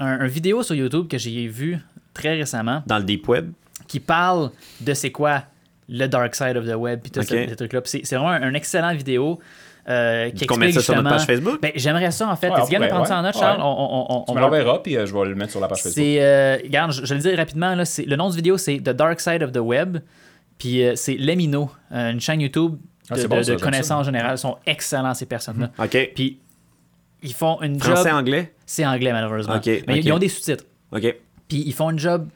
[0.00, 1.78] un, un vidéo sur YouTube que j'ai vu
[2.12, 3.52] très récemment Dans le deep web?
[3.86, 4.50] qui parle
[4.80, 5.44] de c'est quoi
[5.90, 7.26] le dark side of the web puis tous Ok.
[7.26, 7.80] ces, ces trucs-là.
[7.84, 9.38] C'est vraiment un, un excellent vidéo
[9.88, 11.60] euh, qui Qu'on mette explique ça sur notre page Facebook?
[11.60, 12.48] Ben, J'aimerais ça en fait.
[12.50, 13.58] Ouais, a ouais, prendre ça en note, Charles?
[13.58, 13.64] ouais.
[13.64, 15.68] On, on- on- Tu on me l'enverras, puis euh, je vais le mettre sur la
[15.68, 15.94] page Facebook.
[16.04, 18.76] C'est, euh, regarde, je, je le dis rapidement, là, c'est, le nom du vidéo, c'est
[18.78, 19.98] The Dark Side of the Web.
[20.58, 22.78] Puis euh, c'est Lemino, euh, une chaîne YouTube de,
[23.10, 24.34] Ah, de- bon, de ça, connaissances générales.
[24.34, 25.70] Ils sont excellents, ces personnes-là.
[25.82, 26.10] OK.
[26.14, 26.38] Puis
[27.22, 28.18] ils font une Français, job.
[28.18, 28.52] anglais?
[28.66, 29.56] C'est anglais, malheureusement.
[29.56, 30.64] Ok, Mais ils ont des sous-titres.
[30.92, 31.16] OK.
[31.48, 32.28] Puis ils font une job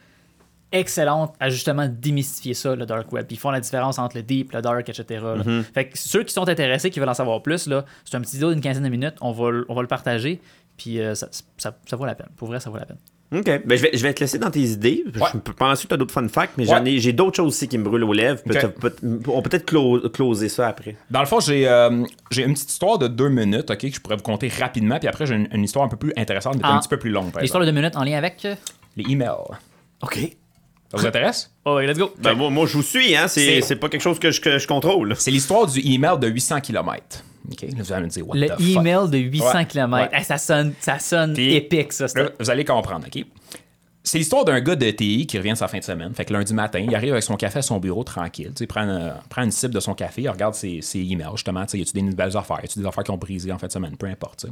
[0.75, 3.27] excellente à justement démystifier ça, le dark web.
[3.27, 5.05] Puis ils font la différence entre le deep, le dark, etc.
[5.23, 5.37] là.
[5.43, 5.63] Mm-hmm.
[5.73, 8.33] Fait que ceux qui sont intéressés, qui veulent en savoir plus, là, c'est un petit
[8.37, 9.15] vidéo d'une quinzaine de minutes.
[9.23, 10.41] On va, le- on va le partager.
[10.77, 12.29] Puis euh, ça, ça, ça vaut la peine.
[12.37, 12.99] Pour vrai, ça vaut la peine.
[13.33, 13.45] OK.
[13.67, 15.03] Ben, je, vais, je vais te laisser dans tes idées.
[15.07, 15.13] Ouais.
[15.47, 16.89] Je pense que tu as d'autres fun facts, mais Ouais.
[16.89, 18.41] ai, j'ai d'autres choses aussi qui me brûlent aux lèvres.
[18.45, 18.93] Peut-
[19.29, 20.97] on peut peut-être clo- closer ça après.
[21.11, 24.01] Dans le fond, j'ai euh, j'ai une petite histoire de deux minutes, ok, que je
[24.01, 26.61] pourrais vous conter rapidement, puis après j'ai une, une histoire un peu plus intéressante, mais
[26.65, 26.75] Ah.
[26.77, 27.31] un petit peu plus longue.
[27.41, 28.45] L'histoire de deux minutes en lien avec.
[28.45, 28.55] euh,
[28.97, 29.31] Les emails.
[30.03, 30.37] OK.
[30.95, 31.51] Ça vous intéresse?
[31.65, 32.13] Oh, let's go.
[32.19, 33.15] Ben, moi, moi, je vous suis.
[33.17, 33.29] Hein?
[33.29, 35.15] C'est, C'est- c'est pas quelque chose que je, que je contrôle.
[35.19, 37.23] C'est l'histoire du email de 800 km.
[37.51, 37.63] OK?
[37.63, 38.61] Là, vous allez me dire, what Le the fuck?
[38.61, 40.13] email de 800 Ouais, km.
[40.13, 40.23] ouais.
[40.25, 42.09] ça sonne, ça sonne Puis- épique, ça.
[42.09, 43.25] c'est- Là, vous allez comprendre, OK?
[44.07, 46.13] C'est l'histoire d'un gars de TI qui revient de sa fin de semaine.
[46.15, 48.49] Fait que lundi matin, il arrive avec son café à son bureau tranquille.
[48.49, 50.99] Tu sais, Il prend, euh, prend une cible de son café, il regarde ses, ses
[51.01, 51.65] emails, justement.
[51.73, 52.59] Y a-tu des nouvelles affaires?
[52.63, 53.97] Y a-tu des affaires qui ont brisé en fin de semaine?
[53.97, 54.45] Peu importe.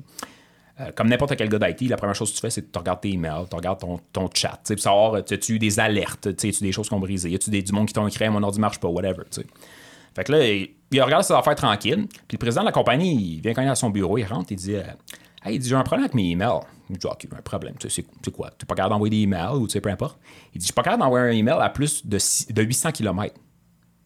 [0.81, 2.79] Euh, comme n'importe quel gars d'IT, la première chose que tu fais, c'est que tu
[2.79, 6.35] regardes tes emails, tu regardes ton, ton chat, pour savoir, euh, as-tu eu des alertes,
[6.37, 8.59] tu as-tu des choses qui ont brisé, des, du monde qui t'ont écrit, mon ordi
[8.59, 9.47] marche pas, whatever, tu sais.
[10.15, 12.07] Fait que là, il, il regarde ses affaires tranquilles.
[12.29, 14.53] Puis le président de la compagnie, il vient quand même à son bureau, il rentre,
[14.53, 14.83] il dit euh,
[15.45, 16.61] Hey, il dit, j'ai un problème avec mes emails.
[16.89, 17.75] Il dit, OK, un problème.
[17.79, 18.51] Tu sais, c'est- quoi?
[18.57, 20.19] Tu pas capable d'envoyer des emails ou tu sais, peu importe.
[20.55, 22.93] Il dit, je suis pas capable d'envoyer un email à plus de, six- de 800
[22.93, 23.35] km.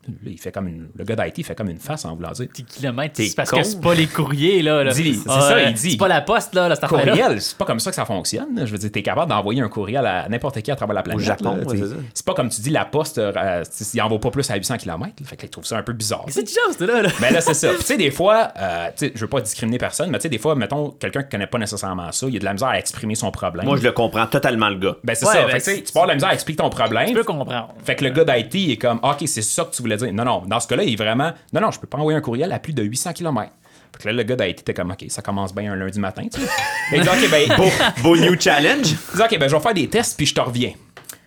[0.09, 2.47] Là, il fait comme une, le gars d'IT fait comme une face en voulant dire.
[2.67, 3.59] Kilomètres, c'est parce con.
[3.59, 4.85] que c'est pas les courriers, là.
[4.85, 4.93] là.
[4.93, 5.93] C'est Ah, ça, il dit.
[5.93, 6.89] C'est pas la poste, là, là cette.
[6.89, 8.65] Courriel, c'est pas comme ça que ça fonctionne.
[8.65, 11.25] Je veux dire, t'es capable d'envoyer un courriel à n'importe qui à travers la planète.
[11.25, 11.65] Japon, là.
[11.65, 11.97] ouais, T'sais, c'est ça.
[12.15, 13.63] c'est pas comme tu dis, la poste, euh,
[13.95, 15.13] il envoie pas plus à 800 km.
[15.25, 16.25] Fait qu'il trouve ça un peu bizarre.
[16.29, 17.03] C'est une chose, là.
[17.03, 17.09] là.
[17.21, 17.69] Mais là, c'est ça.
[17.71, 20.23] Puis, tu sais, des fois, euh, tu sais, je veux pas discriminer personne, mais tu
[20.23, 22.69] sais, des fois, mettons, quelqu'un qui connaît pas nécessairement ça, il a de la misère
[22.69, 23.67] à exprimer son problème.
[23.67, 24.97] Moi, je le comprends totalement, le gars.
[25.05, 25.43] Ben, c'est Ouais, ça.
[25.45, 27.09] ben, fait que, tu c'est- pars de la misère à expliquer ton problème.
[27.09, 27.75] Tu peux comprendre.
[27.85, 30.13] Fait que le gars d'IT est comme, OK, c'est ça que tu voulais dire.
[30.13, 32.21] Non, non, dans ce cas-là, il est vraiment, non, non, je peux pas envoyer un
[32.21, 33.51] courriel à plus de 800 km.
[33.97, 36.23] Fait que là, le gars d'IT était comme, OK, ça commence bien un lundi matin,
[36.33, 36.47] tu sais.
[36.93, 37.71] il dit, OK, ben, Beau,
[38.03, 38.91] beau new challenge.
[38.91, 40.73] il dit, OK, ben, je vais faire des tests, puis je te reviens.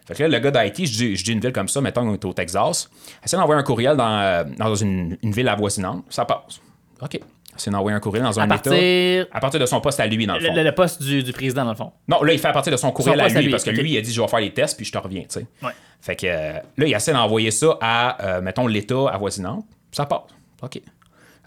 [0.08, 2.02] Fait que là, le gars d'IT, je dis, je dis une ville comme ça, mettons,
[2.02, 2.90] on est au Texas.
[3.24, 6.60] Essaie d'envoyer un courriel dans, euh, dans une, une ville avoisinante, ça passe.
[7.02, 7.20] OK.
[7.60, 8.74] Essaie d'envoyer un courriel dans un À partir.
[8.74, 9.30] état.
[9.32, 10.56] À partir de son poste à lui, dans le fond.
[10.56, 11.92] Le, le poste du, du président, dans le fond.
[12.08, 13.64] Non, là, il fait à partir de son courriel Son à lui, à lui, parce
[13.64, 15.40] que lui, il a dit je vais faire les tests puis je te reviens, tu
[15.42, 15.46] sais.
[15.62, 15.72] Ouais.
[16.02, 19.66] Fait que euh, là, il essaie d'envoyer ça à, euh, mettons, l'État avoisinant.
[19.92, 20.22] Ça passe.
[20.62, 20.82] OK.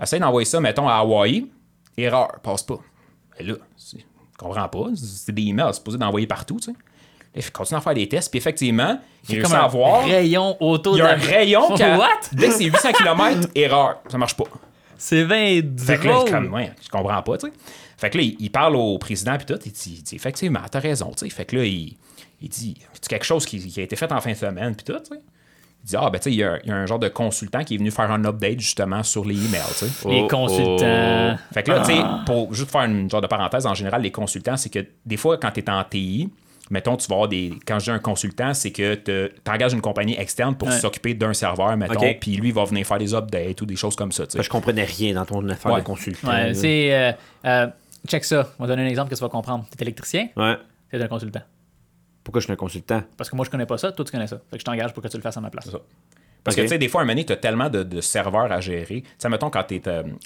[0.02, 1.46] Essaie d'envoyer ça, mettons, à Hawaï.
[1.96, 2.78] Erreur, passe pas.
[3.38, 4.84] Et là, c'est- je comprends pas.
[4.94, 6.72] C'est des emails, c'est supposé d'envoyer partout, tu sais.
[6.72, 8.98] Là, il continue à faire des tests, puis effectivement,
[9.28, 10.04] il réussit à un voir.
[10.04, 11.82] rayon autour Il y a un rayon qui?
[12.36, 14.44] Dès que c'est 800 km, erreur, ça marche pas.
[15.04, 16.30] C'est 20 Fait que là, drôle.
[16.30, 17.52] comme, ouais, je comprends pas, tu sais.
[17.98, 20.60] Fait que là, il, il parle au président, puis tout, il dit, il dit, effectivement,
[20.70, 21.30] t'as raison, tu sais.
[21.30, 21.96] Fait que là, il,
[22.40, 24.84] il dit, c'est quelque chose qui, qui a été fait en fin de semaine, puis
[24.84, 25.20] tout, tu sais.
[25.84, 27.08] Il dit, ah, ben, tu sais, il y, a- il y a un genre de
[27.08, 30.08] consultant qui est venu faire un update, justement, sur les emails, tu sais.
[30.08, 31.36] Les Oh, consultants.
[31.52, 34.12] Fait que là, tu sais, pour juste faire une genre de parenthèse, en général, les
[34.12, 36.30] consultants, c'est que des fois, quand tu es en TI,
[36.70, 37.52] mettons, tu vas avoir des.
[37.66, 40.78] Quand je dis un consultant, c'est que tu engages une compagnie externe pour Ouais.
[40.78, 43.96] s'occuper d'un serveur, mettons, puis lui, il va venir faire des updates ou des choses
[43.96, 44.42] comme ça, tu.
[44.42, 45.80] Je comprenais rien dans ton affaire Ouais.
[45.80, 46.28] de consultant.
[46.28, 46.94] Ouais, c'est.
[46.94, 47.12] euh,
[47.46, 47.66] euh,
[48.08, 48.50] check ça.
[48.58, 49.64] On va donner un exemple que tu vas comprendre.
[49.76, 50.56] T'es électricien, Ouais.
[50.90, 51.42] t'es un consultant.
[52.24, 53.02] Pourquoi je suis un consultant?
[53.16, 54.36] Parce que moi, je connais pas ça, toi, tu connais ça.
[54.50, 55.68] Fait que je t'engage pour que tu le fasses à ma place.
[55.70, 55.78] ça.
[56.44, 58.00] Parce que, tu sais, des fois, à un moment donné, tu as tellement de, de
[58.00, 59.02] serveurs à gérer.
[59.02, 59.82] Tu sais, mettons, quand tu es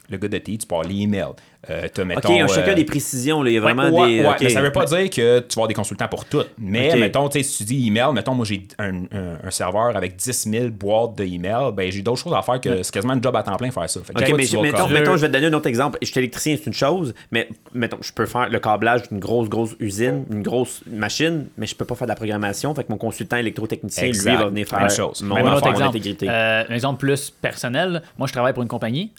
[0.08, 1.26] le gars de TI, tu parles l'email.
[1.70, 1.86] Euh,
[2.16, 3.50] Ok, un chacun euh, des précisions, là.
[3.50, 4.20] Il y a vraiment ouais, des.
[4.22, 4.36] ouais, ok.
[4.42, 6.42] mais ça veut pas dire que tu vas avoir des consultants pour tout.
[6.58, 9.96] Mais, mettons, tu sais, si tu dis email, mettons, moi, j'ai un, un- un serveur
[9.96, 13.14] avec 10 000 boîtes de email, ben, j'ai d'autres choses à faire que c'est quasiment
[13.14, 14.00] un job à temps plein faire ça.
[14.04, 15.98] Fait Ok, mais je- mettons, comme- mettons, je vais te donner un autre exemple.
[16.02, 19.48] Je suis électricien, c'est une chose, mais mettons, je peux faire le câblage d'une grosse,
[19.48, 22.74] grosse usine, une grosse machine, mais je peux pas faire de la programmation.
[22.74, 24.30] Fait que mon consultant électrotechnicien, Exact.
[24.30, 25.22] lui, va venir faire Même chose.
[25.22, 25.88] mon Même autre exemple.
[25.88, 26.26] intégrité.
[26.28, 28.02] Euh, un exemple plus personnel.
[28.18, 29.12] Moi, je travaille pour une compagnie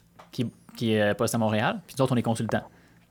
[0.78, 1.82] qui, est postée à Montréal.
[1.86, 2.64] Puis nous autres, on est consultants.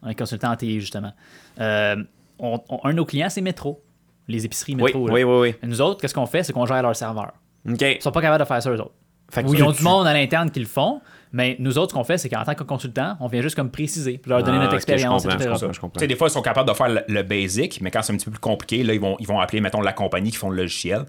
[0.02, 1.12] On est consultants en TI, justement.
[1.60, 1.96] Euh,
[2.38, 3.82] on- on- un de nos clients, c'est Métro.
[4.28, 5.06] Les épiceries oui, Métro.
[5.06, 5.14] là.
[5.14, 5.54] oui, oui, oui.
[5.62, 6.42] Et Nous autres, qu'est-ce qu'on fait?
[6.42, 7.32] C'est qu'on gère leur serveur.
[7.68, 7.80] OK.
[7.80, 8.94] Ils sont pas capables de faire ça, eux autres.
[9.30, 11.00] Fait que ils ont du monde à l'interne qui le font,
[11.32, 13.70] mais nous autres, ce qu'on fait, c'est qu'en tant que consultant, on vient juste comme
[13.72, 15.68] préciser, leur donner Ah, notre expérience, comprends, etc.
[15.72, 18.12] je comprends, des fois, ils sont capables de faire le, le basic, mais quand c'est
[18.12, 20.36] un petit peu plus compliqué, là, ils vont, ils vont appeler, mettons, la compagnie qui
[20.36, 21.06] font le logiciel.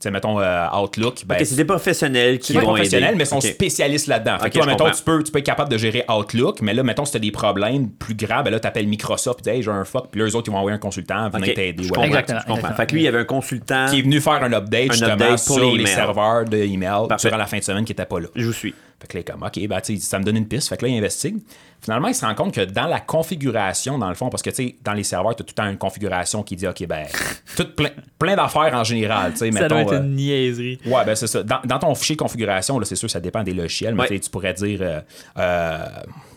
[0.00, 1.24] Tu sais, mettons, euh, Outlook.
[1.26, 3.18] Ben, Ok, c'est des professionnels qui vont professionnel, aider.
[3.18, 3.42] mais sont Ok.
[3.44, 4.38] spécialistes là-dedans.
[4.38, 6.72] Fait Ok, que toi, mettons, tu peux, tu peux être capable de gérer Outlook, mais
[6.72, 9.50] là, mettons, si tu as des problèmes plus graves, ben là, tu appelles Microsoft, tu
[9.50, 11.48] dis, hey, j'ai un fuck, puis là, eux autres, ils vont envoyer un consultant, venir
[11.50, 11.84] Ok, t'aider.
[11.90, 12.06] ouais.
[12.06, 12.38] Exactement.
[12.38, 12.54] je comprends.
[12.56, 12.76] exactement.
[12.76, 13.86] Fait que lui, il y avait un consultant.
[13.90, 17.28] Qui est venu faire un update, justement, update pour sur les serveurs de email Parfait.
[17.28, 18.28] durant la fin de semaine qui n'étaient pas là.
[18.34, 18.74] Je vous suis.
[19.00, 20.68] Fait que là, il est comme, OK, ben, ça me donne une piste.
[20.68, 21.38] Fait que là, il investigue.
[21.80, 24.56] Finalement, il se rend compte que dans la configuration, dans le fond, parce que, tu
[24.56, 27.06] sais, dans les serveurs, tu as tout le temps une configuration qui dit, OK, ben,
[27.56, 27.88] tout plein,
[28.18, 29.68] plein d'affaires en général, tu sais, Ça mettons.
[29.68, 30.78] doit être euh, une niaiserie.
[30.84, 31.42] Ouais, ben c'est ça.
[31.42, 34.20] Dans, dans ton fichier configuration, là, c'est sûr, ça dépend des logiciels, mais Ouais.
[34.20, 35.00] tu pourrais dire, euh,
[35.38, 35.78] euh,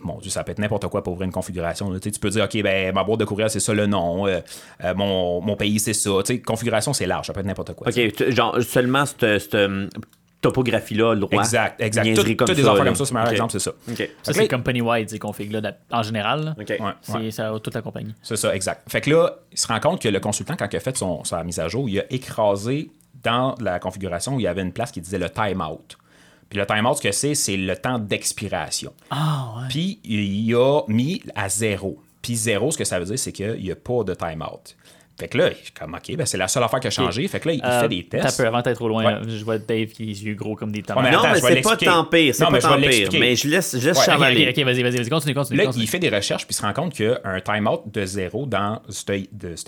[0.02, 1.92] mon Dieu, ça peut être n'importe quoi pour ouvrir une configuration.
[1.92, 2.00] là.
[2.00, 4.40] Tu peux dire, OK, ben, ma boîte de courriel, c'est ça le nom, euh,
[4.86, 6.12] euh, mon, mon pays, c'est ça.
[6.26, 7.90] Tu sais, configuration, c'est large, ça peut être n'importe quoi.
[7.90, 9.90] Ok, genre, seulement cette, euh,
[10.44, 11.42] topographie-là, le droit.
[11.42, 12.04] Exact, exact.
[12.04, 12.90] Niaiserie Tout- comme Toutes des ça, affaires là.
[12.92, 13.72] comme ça, c'est le meilleur exemple, c'est ça.
[14.22, 16.56] Ça, c'est là, company-wide, ces configs-là, en général.
[16.58, 16.66] Ouais,
[17.02, 17.32] C'est ouais.
[17.32, 18.14] ça, toute la compagnie.
[18.22, 18.84] C'est ça, exact.
[18.92, 21.24] Fait que là, il se rend compte que le consultant, quand il a fait son,
[21.24, 22.90] sa mise à jour, il a écrasé
[23.24, 25.98] dans la configuration, il y avait une place qui disait le timeout.
[26.50, 28.94] Puis le timeout, ce que c'est, c'est le temps d'expiration.
[29.10, 29.64] Ah, ouais.
[29.70, 31.98] Puis il a mis à zéro.
[32.22, 34.76] Puis zéro, ce que ça veut dire, c'est qu'il n'y a pas de timeout.
[35.20, 37.28] Fait que là, je suis comme, OK, ben c'est la seule affaire qui a changé.
[37.28, 38.38] Fait que là, il Euh, fait des T'as tests.
[38.42, 39.06] peu avant d'être trop loin.
[39.06, 39.20] Ouais.
[39.28, 41.06] Je vois Dave qui a les yeux gros comme des tomates.
[41.06, 42.34] Ouais, Non, Attends, mais c'est pas tant pire.
[42.34, 43.10] C'est pas mais je tant pire.
[43.20, 45.58] Mais je laisse, je laisse Ouais, Ok, Charles ok, ok, vas-y, vas-y, vas-y, continue, continue.
[45.60, 45.84] Là, continue.
[45.84, 49.04] il fait des recherches, puis il se rend compte qu'un timeout de zéro dans ce
[49.32, 49.66] de ce-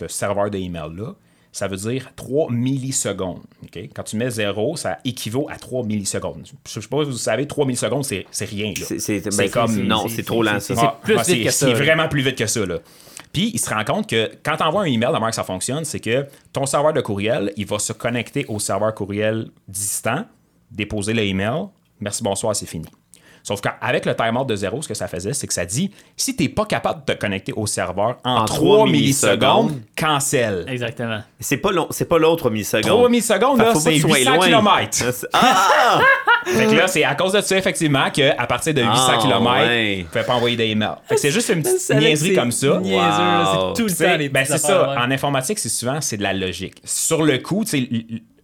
[0.00, 1.14] ce serveur de email-là,
[1.52, 3.42] ça veut dire 3 millisecondes.
[3.64, 3.78] ok?
[3.94, 6.46] Quand tu mets zéro, ça équivaut à 3 millisecondes.
[6.66, 8.72] Je sais pas si vous savez, 3 millisecondes, c'est c'est rien.
[8.76, 9.76] C'est- c'est- C'est ben, comme.
[9.82, 10.80] non, c'est- trop lent, c'est- ça.
[10.80, 11.78] c'est- Ah, plus ah, vite que ça, C'est là.
[11.78, 12.60] vraiment plus vite que ça.
[13.32, 15.44] Puis, il se rend compte que quand tu envoies un email, la manière que ça
[15.44, 20.24] fonctionne, c'est que ton serveur de courriel, il va se connecter au serveur courriel distant,
[20.70, 21.66] déposer le email,
[22.00, 22.86] merci, bonsoir, c'est fini.
[23.48, 26.36] Sauf qu'avec le timeout de zéro, ce que ça faisait, c'est que ça dit si
[26.36, 29.80] tu n'es pas capable de te connecter au serveur en, En 3 trois millisecondes, millisecondes,
[29.96, 30.64] cancel.
[30.68, 31.20] Exactement.
[31.40, 32.82] C'est pas, long- c'est pas l'autre milliseconde.
[32.82, 34.46] 3 millisecondes, là, c'est que tu sois 800 loin.
[34.46, 35.28] km.
[35.32, 36.00] Ah!
[36.44, 39.44] Fait que là, c'est à cause de ça, effectivement, qu'à partir de 800 Ah, km,
[39.66, 40.06] ouais.
[40.12, 40.96] tu ne pas envoyer des emails.
[41.06, 42.78] Fait que c'est juste une petite niaiserie c'est comme ça.
[42.80, 43.74] niaiseux, Wow.
[43.74, 44.90] C'est tout le temps les ben c'est ça.
[44.90, 44.96] ouais.
[44.98, 46.76] En informatique, c'est souvent c'est de la logique.
[46.84, 47.64] Sur le coup,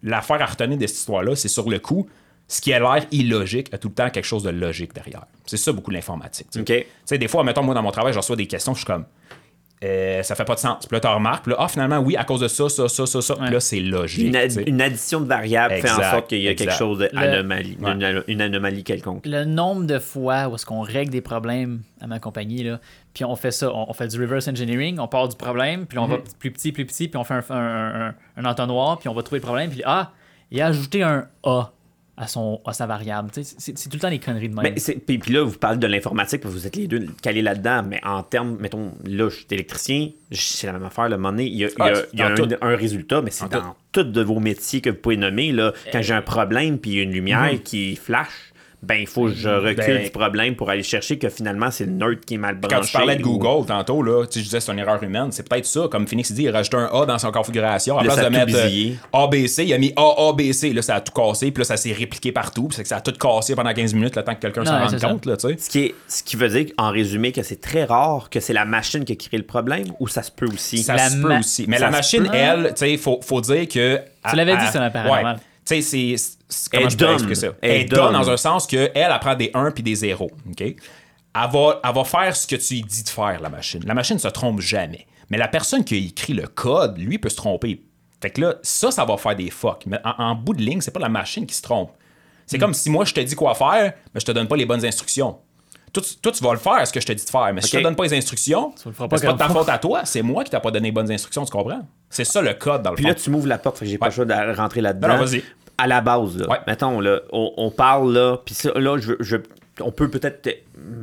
[0.03, 2.07] l'affaire à retenir de cette histoire-là, c'est sur le coup,
[2.49, 5.27] ce qui a l'air illogique a tout le temps quelque chose de logique derrière.
[5.47, 6.49] C'est ça beaucoup l'informatique.
[6.51, 6.61] tu sais.
[6.61, 6.85] OK.
[6.85, 8.87] Tu sais, des fois, mettons, moi, dans mon travail, je reçois des questions, je suis
[8.87, 9.05] comme.
[9.83, 10.87] euh, ça fait pas de sens.
[10.87, 13.05] Puis là, tu remarques, puis là, ah, finalement, oui, à cause de ça, ça, ça,
[13.07, 13.35] ça, ça.
[13.37, 14.29] Puis là, c'est logique.
[14.29, 16.69] Une, ad- addition de variables fait en sorte qu'il y a exact.
[16.69, 17.93] quelque chose d'anomalie, Ouais.
[17.93, 19.27] une, une anomalie quelconque.
[19.27, 22.81] le nombre de fois où est-ce qu'on règle des problèmes à ma compagnie, là,
[23.13, 25.99] puis on fait ça, on, on fait du reverse engineering, on part du problème, puis
[25.99, 29.09] on va plus petit, plus petit, puis on fait un, un- un- un entonnoir, puis
[29.09, 30.13] on va trouver le problème, puis ah,
[30.51, 31.71] il a ajouté un A
[32.17, 33.31] à, son, à sa variable.
[33.35, 34.63] C'est c'est tout le temps des conneries de même.
[34.75, 37.83] Mais c'est- puis, puis là, vous parlez de l'informatique, vous êtes les deux calés là-dedans,
[37.89, 41.47] mais en termes, mettons, là, je suis électricien, c'est la même affaire, le moment donné,
[41.47, 43.61] il y a, il y a- Ah, il y a un, résultat, mais c'est Dans
[43.61, 46.93] dans tous de vos métiers que vous pouvez nommer, là, quand j'ai un problème, puis
[46.93, 47.59] il y a une lumière Mhm.
[47.61, 48.53] qui flash,
[48.87, 51.87] ben, il faut que je recule Ben- du problème pour aller chercher que finalement, c'est
[51.87, 52.77] le nerd qui est mal branché.
[52.77, 55.29] Quand tu parlais de ou- Google tantôt, là, tu je disais c'est une erreur humaine,
[55.33, 55.89] c'est peut-être ça.
[55.91, 57.99] Comme Phoenix dit, il a rajouté un A dans son configuration.
[57.99, 58.95] À place de mettre euh.
[59.13, 60.73] ABC, il a mis AABC.
[60.75, 61.51] Là, ça a tout cassé.
[61.51, 62.69] Puis là, ça s'est répliqué partout.
[62.69, 64.79] Puis c'est que ça a tout cassé pendant 15 minutes le temps que quelqu'un s'en
[64.79, 65.27] rende compte.
[65.27, 65.57] Là, tu sais.
[65.59, 68.53] Ce qui, est, ce qui veut dire, en résumé, que c'est très rare que c'est
[68.53, 70.79] la machine qui a créé le problème, ou ça se peut aussi?
[70.83, 71.65] Ça La se peut aussi.
[71.69, 72.35] Mais ça la machine, peut.
[72.35, 74.01] elle, tu sais, il faut, faut dire que.
[74.31, 75.39] Tu l'avais dit, c'est un paranormal.
[75.67, 76.39] Tu sais, c'est-.
[76.73, 77.13] Elle je donne.
[77.15, 77.47] expliquer ça?
[77.63, 78.13] Elle Elle donne.
[78.13, 80.31] dans un sens qu'elle, elle apprend des 1 puis des 0.
[80.51, 80.61] OK?
[80.61, 80.75] Elle
[81.35, 83.83] va, elle va faire ce que tu lui dis de faire, la machine.
[83.87, 85.07] La machine ne se trompe jamais.
[85.31, 87.83] Mais la personne qui a écrit le code, lui, peut se tromper.
[88.21, 89.85] Fait que là, ça, ça va faire des fucks.
[89.87, 91.91] Mais en, en bout de ligne, c'est pas la machine qui se trompe.
[92.47, 94.67] C'est comme si moi, je te dis quoi faire, mais je te donne pas les
[94.67, 95.39] bonnes instructions.
[95.95, 97.51] Toi, tu, toi, tu vas le faire, ce que je te dis de faire.
[97.55, 99.39] Mais si je te donne pas les instructions, le feras ben, pas c'est pas de
[99.39, 101.87] ta faute à toi, c'est moi qui t'ai pas donné les bonnes instructions, tu comprends?
[102.11, 103.09] C'est ça le code dans le Puis fond.
[103.09, 105.17] là, tu m'ouvres la porte, fait que j'ai pas le choix de rentrer là-dedans.
[105.19, 105.43] Vas-y.
[105.79, 106.59] À la base, là, Ouais.
[106.69, 109.37] mettons, là, on, on parle là, puis ça, là, je,
[109.81, 110.49] on peut peut-être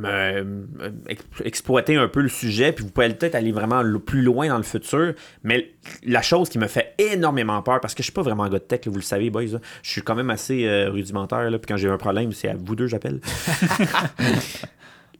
[0.06, 0.62] euh,
[1.08, 4.56] ex- exploiter un peu le sujet, puis vous pouvez peut-être aller vraiment plus loin dans
[4.56, 5.12] le futur.
[5.42, 5.72] Mais
[6.04, 8.60] la chose qui me fait énormément peur, parce que je suis pas vraiment un gars
[8.60, 11.50] de tech, là, vous le savez, boys, là, je suis quand même assez euh, rudimentaire,
[11.50, 13.20] là, puis quand j'ai un problème, c'est à vous deux, j'appelle.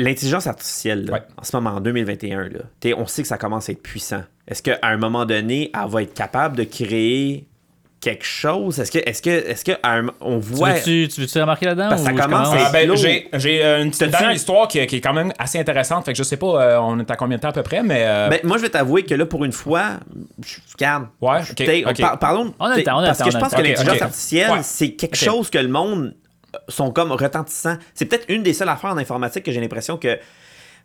[0.03, 1.23] L'intelligence artificielle, là, Ouais.
[1.37, 4.23] en ce moment, en 2021, là, on sait que ça commence à être puissant.
[4.49, 7.47] Est-ce qu'à un moment donné, elle va être capable de créer
[8.01, 8.81] quelque chose?
[8.81, 10.73] Est-ce que, est-ce que, est-ce que, à un- on Tu voit.
[10.73, 11.89] veux-tu, tu veux-tu remarquer là-dedans?
[11.91, 14.97] Parce que ça commence Ah, ben, j'ai j'ai, euh, une petite dernière histoire qui, qui
[14.97, 16.05] est quand même assez intéressante.
[16.05, 17.83] Fait que je sais pas, euh, on est à combien de temps à peu près,
[17.85, 18.03] mais.
[18.05, 20.01] euh, Ben, moi, je vais t'avouer que là, pour une fois,
[20.45, 21.07] je regarde.
[21.21, 22.01] Ouais, ok, T'sais, on ok.
[22.01, 22.53] par- parlons.
[22.59, 24.59] On a le temps, on a le Parce que je pense que l'intelligence artificielle, Ouais.
[24.63, 26.15] c'est quelque chose que le monde
[26.69, 27.77] sont comme retentissants.
[27.95, 30.19] C'est peut-être une des seules affaires en informatique que j'ai l'impression que,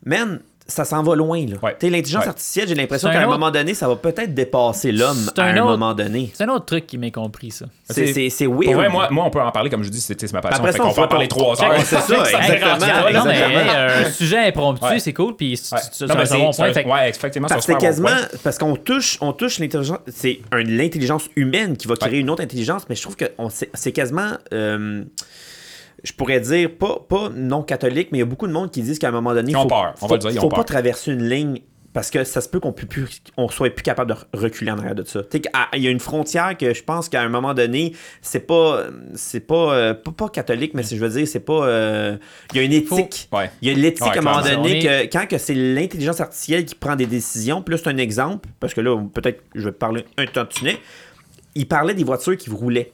[0.06, 1.46] man, ça s'en va loin.
[1.46, 1.56] là.
[1.64, 1.78] Ouais.
[1.82, 2.28] L'intelligence Ouais.
[2.28, 5.16] artificielle, j'ai l'impression C'est qu'à un un autre- moment donné, ça va peut-être dépasser l'homme
[5.34, 6.30] C'est à un autre- moment donné.
[6.34, 7.68] C'est un autre truc qui m'est compris, ça.
[7.90, 8.66] C'est c'est- c'est weird.
[8.66, 10.60] Pour vrai, moi, moi, on peut en parler, comme je dis, c'était c'est ma passion.
[10.60, 11.74] Après ça, qu'on on peut en parler trois heures.
[11.86, 13.14] C'est ça, exactement.
[13.14, 15.00] non, mais un sujet impromptu, Ouais.
[15.00, 16.94] c'est cool, puis c'est c'est- c'est un c'est- bon c'est point.
[16.96, 18.10] Ouais, effectivement, c'est quasiment,
[18.44, 22.84] parce qu'on touche, on touche l'intelligence, c'est l'intelligence humaine qui va créer une autre intelligence,
[22.90, 25.06] mais je trouve que on- c'est c'est quasiment, euh,
[26.08, 28.82] je pourrais dire, pas, pas non catholique, mais il y a beaucoup de monde qui
[28.82, 30.42] disent qu'à un moment donné, ont faut, peur, on va faut, le dire, ils ont
[30.44, 30.66] faut pas peur.
[30.66, 31.60] traverser une ligne
[31.94, 34.78] parce que ça se peut qu'on puisse plus, on soit plus capable de reculer en
[34.78, 35.24] arrière de ça.
[35.24, 37.94] Tu sais, qu'à- Il y a une frontière que je pense qu'à un moment donné,
[38.22, 38.84] c'est pas,
[39.16, 42.18] c'est pas, euh, pas, pas catholique, mais je veux dire, c'est pas, euh,
[42.54, 43.28] il y a une éthique.
[43.34, 43.50] Ouais.
[43.64, 46.22] Il y a l'éthique Ouais, à un moment donné On que quand que c'est l'intelligence
[46.22, 50.06] artificielle qui prend des décisions, plus un exemple, parce que là, peut-être je vais parler
[50.18, 50.78] un tantinet,
[51.56, 52.92] il parlait des voitures qui roulaient.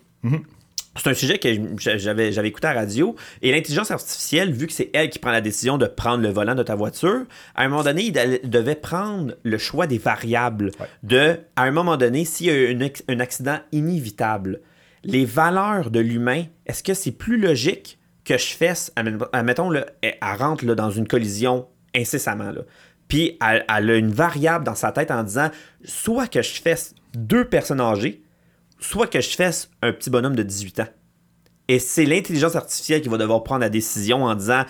[0.96, 3.16] C'est un sujet que j'avais, j'avais écouté à la radio.
[3.42, 6.54] Et l'intelligence artificielle, vu que c'est elle qui prend la décision de prendre le volant
[6.54, 7.24] de ta voiture,
[7.56, 10.70] à un moment donné, il de- devait prendre le choix des variables.
[11.02, 14.62] De, à un moment donné, s'il y a un, un accident inévitable,
[15.04, 19.86] les valeurs de l'humain, est-ce que c'est plus logique que je fasse, admet- admettons, là,
[20.02, 22.62] elle, elle rentre là, dans une collision incessamment, là.
[23.08, 25.50] puis elle, elle a une variable dans sa tête en disant,
[25.84, 28.22] soit que je fasse deux personnes âgées,
[28.84, 30.88] soit que je fasse un petit bonhomme de 18 ans.
[31.68, 34.64] Et c'est l'intelligence artificielle qui va devoir prendre la décision en disant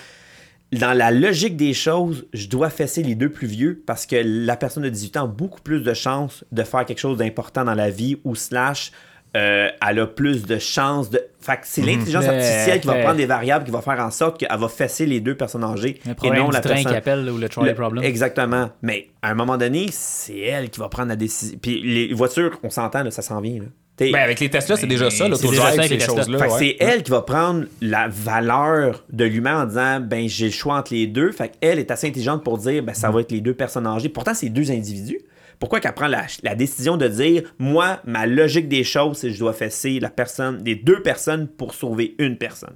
[0.71, 4.55] dans la logique des choses, je dois fesser les deux plus vieux parce que la
[4.55, 7.75] personne de 18 ans a beaucoup plus de chances de faire quelque chose d'important dans
[7.75, 8.91] la vie ou slash
[9.35, 11.19] euh, elle a plus de chances de.
[11.41, 14.11] Fait que c'est l'intelligence Mais- artificielle qui va prendre des variables qui va faire en
[14.11, 16.91] sorte qu'elle va fesser les deux personnes âgées Le et non du la train personne.
[16.91, 18.03] qui appelle ou le trolley Le- problem.
[18.03, 18.69] Exactement.
[18.83, 21.57] Mais à un moment donné, c'est elle qui va prendre la décision.
[21.59, 23.61] Puis les voitures, on s'entend, ça s'en vient.
[23.63, 23.65] Là.
[23.99, 26.39] Ben, avec les Tesla, c'est déjà ça, c'est déjà ça l'autodrive, ces choses-là.
[26.39, 26.49] Ouais.
[26.57, 30.77] c'est elle qui va prendre la valeur de l'humain en disant ben j'ai le choix
[30.77, 31.31] entre les deux.
[31.31, 34.09] Fait qu'elle est assez intelligente pour dire ben ça va être les deux personnes âgées.
[34.09, 35.19] Pourtant, c'est deux individus.
[35.59, 39.33] Pourquoi qu'elle prend la, la décision de dire moi, ma logique des choses, c'est que
[39.33, 42.75] je dois fesser la personne, les deux personnes pour sauver une personne?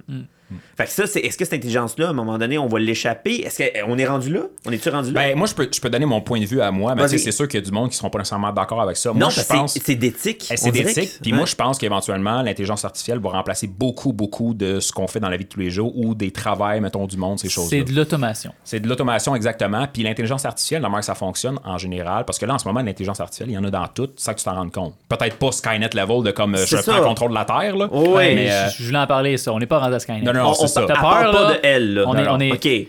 [0.76, 3.42] Fait que ça, c'est est-ce que cette intelligence-là, à un moment donné, on va l'échapper?
[3.46, 4.42] Est-ce qu'on est rendu là?
[4.66, 5.20] On est-tu rendu là?
[5.20, 7.30] Ben, moi, je peux, je peux donner mon point de vue à moi, mais c'est
[7.32, 9.10] sûr qu'il y a du monde qui seront pas nécessairement d'accord avec ça.
[9.10, 9.72] non, moi, je pense.
[9.74, 10.48] c'est- c'est d'éthique.
[10.50, 11.18] Eh, C'est d'éthique.
[11.18, 11.36] que- Puis Ouais.
[11.36, 15.28] moi, je pense qu'éventuellement, l'intelligence artificielle va remplacer beaucoup, beaucoup de ce qu'on fait dans
[15.28, 17.78] la vie de tous les jours ou des travails, mettons, du monde, ces choses-là.
[17.78, 18.52] C'est de l'automation.
[18.64, 19.86] C'est de l'automation exactement.
[19.92, 22.66] Puis l'intelligence artificielle, la manière que ça fonctionne en général, parce que là, en ce
[22.66, 24.68] moment, l'intelligence artificielle, il y en a dans tout, c'est ça que tu t'en rends
[24.70, 24.94] compte.
[25.08, 27.88] Peut-être pas Skynet level de comme euh, je prends le contrôle de la Terre, là.
[27.90, 29.52] Oh, ouais, mais, euh, je, je voulais en parler, ça.
[29.52, 30.22] On n'est pas rendu à Skynet.
[30.22, 30.82] Non, non, On, c'est ça.
[30.86, 31.54] parle pas là?
[31.54, 31.94] de elle.
[31.94, 32.04] Là.
[32.06, 32.88] On est- Non, on est- OK.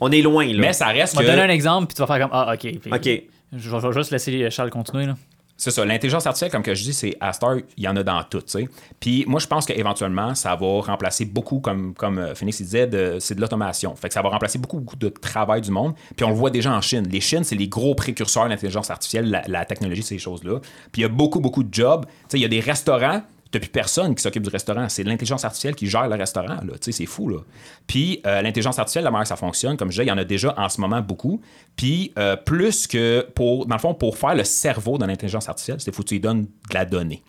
[0.00, 0.58] On est loin, là.
[0.58, 2.52] mais ça reste On va te donner un exemple, puis tu vas faire comme Ah,
[2.54, 2.60] ok.
[2.80, 3.22] Puis OK.
[3.56, 5.06] Je vais je vais juste laisser Charles continuer.
[5.06, 5.14] Là.
[5.56, 8.02] C'est ça, l'intelligence artificielle, comme que je dis, c'est à Star, il y en a
[8.02, 8.68] dans tout, tu sais.
[8.98, 12.88] Puis moi, je pense qu'éventuellement, ça va remplacer beaucoup, comme, comme euh, Phoenix il disait,
[12.88, 13.94] de- c'est de l'automation.
[13.94, 15.94] Fait que ça va remplacer beaucoup, beaucoup de travail du monde.
[16.16, 17.06] Puis on le voit déjà en Chine.
[17.08, 20.58] Les Chines, c'est les gros précurseurs de l'intelligence artificielle, la, la technologie, ces choses-là.
[20.90, 22.04] Puis il y a beaucoup, beaucoup de jobs.
[22.04, 23.22] Tu sais, il y a des restaurants.
[23.54, 24.88] T'as plus personne qui s'occupe du restaurant.
[24.88, 26.48] C'est l'intelligence artificielle qui gère le restaurant.
[26.48, 26.72] Là.
[26.80, 27.28] Tu sais, c'est fou.
[27.28, 27.38] Là.
[27.86, 30.18] Puis euh, l'intelligence artificielle, la manière que ça fonctionne, comme je disais, il y en
[30.18, 31.40] a déjà en ce moment beaucoup.
[31.76, 35.76] Puis euh, plus que pour, dans le fond, pour faire le cerveau de l'intelligence artificielle,
[35.80, 37.22] c'est faut que tu lui donnes de la donnée.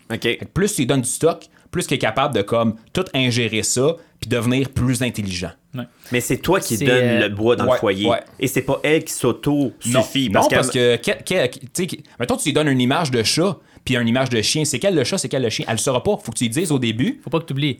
[0.53, 3.95] Plus tu lui donnes du stock, plus qu'il est capable de comme tout ingérer ça,
[4.19, 5.51] puis devenir plus intelligent.
[5.75, 5.83] Ouais.
[6.11, 8.07] Mais c'est toi qui C'est, donne euh, le bois dans ouais, le foyer.
[8.07, 8.21] ouais.
[8.39, 10.29] Et c'est pas elle qui s'auto-suffit.
[10.29, 13.21] non, parce que, que- que- tu sais, que- mettons, tu lui donnes une image de
[13.23, 14.65] chat, puis une image de chien.
[14.65, 15.65] C'est quel le chat, c'est quel le chien?
[15.67, 16.17] Elle le saura pas.
[16.17, 17.21] Faut que tu lui dises au début.
[17.23, 17.79] Faut pas que tu oublies.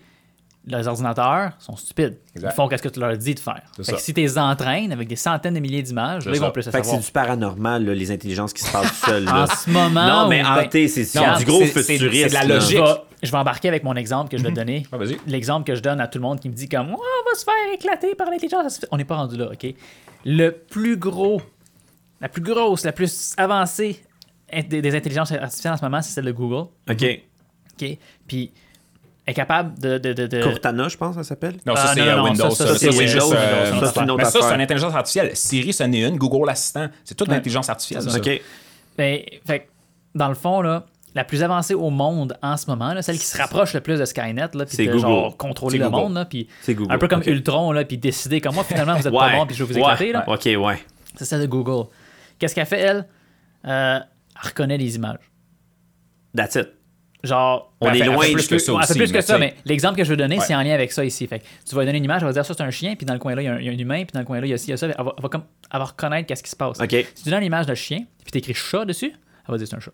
[0.68, 2.18] Les ordinateurs sont stupides.
[2.36, 2.50] Exact.
[2.52, 3.62] Ils font qu'est-ce que tu leur dis de faire.
[3.84, 6.50] Fait que si tu les entraînes avec des centaines de milliers d'images, là, ils vont
[6.50, 7.06] plus le Fait que c'est savoir.
[7.06, 9.30] du paranormal, là, les intelligences qui se parlent seules.
[9.32, 10.24] En ce moment.
[10.24, 12.78] Non, mais où- ben, hanté, c'est du gros c'est- c'est- de la logique.
[12.78, 12.90] je vais,
[13.22, 14.88] je vais embarquer avec mon exemple que je vais te donner.
[14.92, 15.18] Ah, vas-y.
[15.28, 17.38] L'exemple que je donne à tout le monde qui me dit comme Oh, on va
[17.38, 18.84] se faire éclater par l'intelligence.
[18.90, 19.68] On n'est pas rendu là, OK?
[20.26, 21.44] Le plus gros,
[22.22, 24.02] la plus grosse, la plus avancée
[24.68, 26.70] des, des intelligences artificielles en ce moment, c'est celle de Google.
[26.90, 27.06] OK.
[27.82, 27.98] OK?
[28.28, 28.52] Puis
[29.28, 29.98] est capable de.
[29.98, 31.56] de, de, de- Cortana, je pense, ça s'appelle.
[31.66, 32.50] Non, ça, Ah, c'est euh, Windows.
[32.52, 33.16] ça, Ça, ça, c'est juste.
[33.24, 35.32] Windows, euh, ça, c'est une autre mais ça, c'est une intelligence artificielle.
[35.36, 36.18] Siri, c'en est une.
[36.18, 36.88] Google Assistant.
[37.04, 37.36] C'est toute Ouais.
[37.36, 38.04] l'intelligence artificielle.
[38.04, 38.18] ça.
[38.18, 38.42] OK.
[38.98, 39.66] Ben, fait que,
[40.14, 40.86] dans le fond, là,
[41.16, 43.98] la plus avancée au monde en ce moment, là, celle qui se rapproche le plus
[44.00, 45.02] de Skynet, là, puis C'est de Google.
[45.02, 46.04] genre contrôler C'est le Google.
[46.04, 46.94] monde, là, puis C'est Google.
[46.94, 47.24] un peu comme.
[47.26, 49.80] Ultron, là, puis décider comme moi, finalement, vous êtes pas bon, puis je vais vous
[49.80, 50.24] éclater, là.
[50.28, 50.80] OK, ouais.
[51.16, 51.88] C'est celle de Google.
[52.38, 53.08] Qu'est-ce qu'elle fait, elle?
[54.42, 55.20] Elle reconnaît les images.
[56.36, 56.70] That's it.
[57.24, 59.98] Genre, On est fait- loin plus que ça aussi, plus que ça, tu mais l'exemple
[59.98, 60.46] que je veux donner, Ouais.
[60.46, 61.26] c'est en lien avec ça ici.
[61.26, 63.06] Fait que tu vas donner une image, elle va dire ça c'est un chien, puis
[63.06, 64.20] dans le coin là, il y, a un- il y a un humain, puis dans
[64.20, 64.86] le coin là, il y a ci, il y a ça.
[64.88, 66.80] Elle va, elle va comme, elle va reconnaître qu'est-ce qui se passe.
[66.80, 66.92] OK.
[67.16, 69.76] Si tu donnes l'image de chien, puis tu écris chat dessus, elle va dire c'est
[69.76, 69.94] un chat.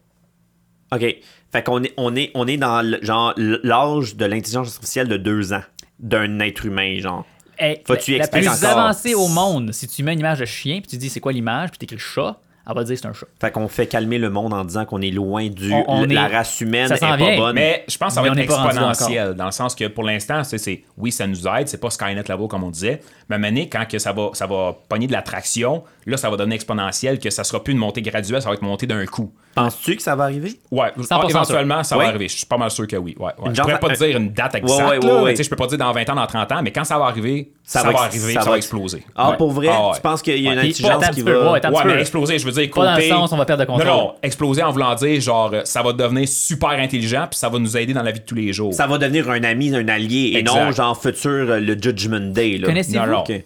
[0.94, 1.16] OK.
[1.54, 5.16] Fait qu'on est, on est, on est dans le- genre l'âge de l'intelligence artificielle de
[5.18, 5.64] deux ans
[6.00, 7.26] d'un être humain, genre.
[7.58, 8.78] Hey, Faut-tu la, la expliquer plus encore?
[8.80, 11.32] avancée au monde, si tu mets une image de chien, puis tu dis c'est quoi
[11.32, 13.26] l'image, puis tu écris chat, elle va dire c'est un chat.
[13.40, 15.74] Fait qu'on fait calmer le monde en disant qu'on est loin du.
[15.74, 17.38] On- on la est- race humaine ça est pas vient.
[17.38, 17.56] bonne.
[17.56, 20.44] Mais je pense que ça va être là exponentiel, dans le sens que pour l'instant,
[20.44, 23.38] c'est, c'est- oui, ça nous aide, c'est pas Skynet level comme on disait, mais à
[23.38, 26.30] un moment donné, quand que ça va, ça va pogner de la traction, là, ça
[26.30, 29.06] va devenir exponentiel, que ça sera plus une montée graduelle, ça va être monté d'un
[29.06, 29.32] coup.
[29.54, 30.54] Penses-tu que ça va arriver?
[30.72, 32.04] Ouais, 100% éventuellement, ça Oui.
[32.04, 32.28] va arriver.
[32.30, 33.16] Je suis pas mal sûr que oui.
[33.20, 33.52] Ouais, ouais.
[33.54, 36.10] Je pourrais pas te dire une date exacte, Ouais, je peux pas dire dans 20
[36.10, 39.04] ans, dans 30 ans, mais quand ça va arriver, ça, va, arriver, ça, va exploser.
[39.16, 39.38] Ah, Ouais.
[39.38, 39.68] pour vrai?
[39.72, 39.96] Ah, ouais.
[39.96, 41.52] Tu penses qu'il y a une intelligence qui va.
[41.52, 43.88] ouais, mais exploser, je veux dire, Pas dans le sens, on va perdre le contrôle.
[43.88, 47.50] Non, non, exploser en voulant dire, genre, euh, ça va devenir super intelligent, puis ça
[47.50, 48.74] va nous aider dans la vie de tous les jours.
[48.74, 50.56] Ça va devenir un ami, un allié, et Exact.
[50.66, 52.58] non genre futur euh, le Judgment Day.
[52.58, 52.68] là.
[52.68, 53.42] Connaissez-vous-.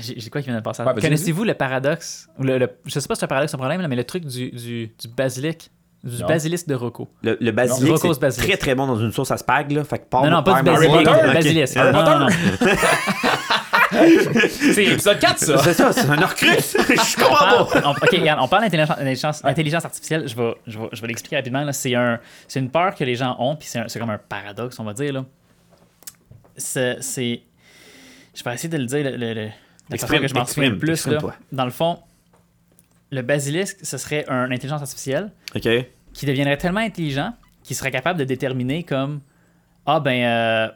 [0.00, 0.82] J'ai j'ai quoi qui vient de passer?
[0.82, 2.28] Ouais, Connaissez-vous le paradoxe?
[2.38, 4.24] Le, le- Je sais pas si c'est un paradoxe, un problème, là, mais le truc
[4.24, 5.70] du, du, du basilic,
[6.02, 6.26] du Non.
[6.28, 7.08] basilisque de Rocco.
[7.22, 8.48] Le, le basilic, c'est basilic.
[8.50, 9.84] très très bon dans une sauce à spag, là.
[9.84, 11.32] Fait que Non, non, pas du basilic, le Ok.
[11.34, 11.76] basilisque.
[11.76, 12.28] Harry Non, non, non.
[14.48, 15.58] C'est épisode 4, ça!
[15.58, 16.46] C'est ça, c'est un Orcrux!
[16.58, 17.82] Je On comprends parle, pas!
[17.88, 20.26] on, ok, regarde, on parle d'intelligence intelligence- intelligence artificielle.
[20.28, 21.62] Je vais, je vais, je vais l'expliquer rapidement.
[21.62, 21.72] là.
[21.72, 22.18] C'est un,
[22.48, 24.84] c'est une peur que les gens ont, puis c'est, un- c'est comme un paradoxe, on
[24.84, 25.12] va dire.
[25.12, 25.24] Là.
[26.56, 27.42] C'est, c'est-
[28.34, 29.48] je vais essayer de le dire le, le-
[29.90, 31.06] le- façon Exprime, que je m'en souviens le plus.
[31.06, 31.18] Là.
[31.52, 31.98] Dans le fond,
[33.10, 35.30] le basilisque, ce serait une intelligence artificielle
[36.12, 37.32] qui deviendrait tellement intelligent
[37.62, 39.20] qu'il serait capable de déterminer comme
[39.86, 40.68] ah ben euh,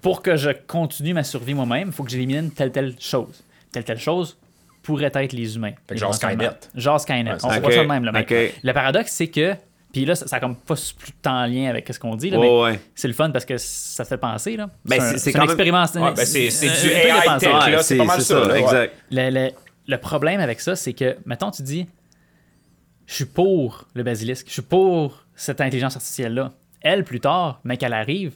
[0.00, 3.42] pour que je continue ma survie moi-même, il faut que j'élimine telle telle chose.
[3.72, 4.38] Telle telle chose
[4.82, 5.72] pourrait être les humains.
[5.92, 6.14] Genre.
[6.14, 6.50] Skynet.
[6.74, 7.30] Genre Skynet.
[7.30, 8.04] Ouais, On c'est- voit ça de même.
[8.04, 8.54] Là, mais ok.
[8.62, 9.54] Le paradoxe, c'est que
[9.92, 12.30] Puis là, ça, ça a comme pas plus tant en lien avec ce qu'on dit.
[12.30, 12.80] Là, mais ouais.
[12.94, 14.56] C'est le fun parce que ça te fait penser.
[14.56, 14.70] Là.
[14.86, 15.82] Ben, un- c'est- c'est un quand même- expériment.
[15.84, 18.94] Ouais, ben, c'est- c'est un- du AI tech, là, c'est pas mal ça, exact.
[19.10, 19.50] Le, le-
[19.86, 21.86] le problème avec ça, c'est que, mettons, tu dis,
[23.06, 26.52] je suis pour le basilisque, je suis pour cette intelligence artificielle-là.
[26.80, 28.32] Elle, plus tard, mais qu'elle arrive,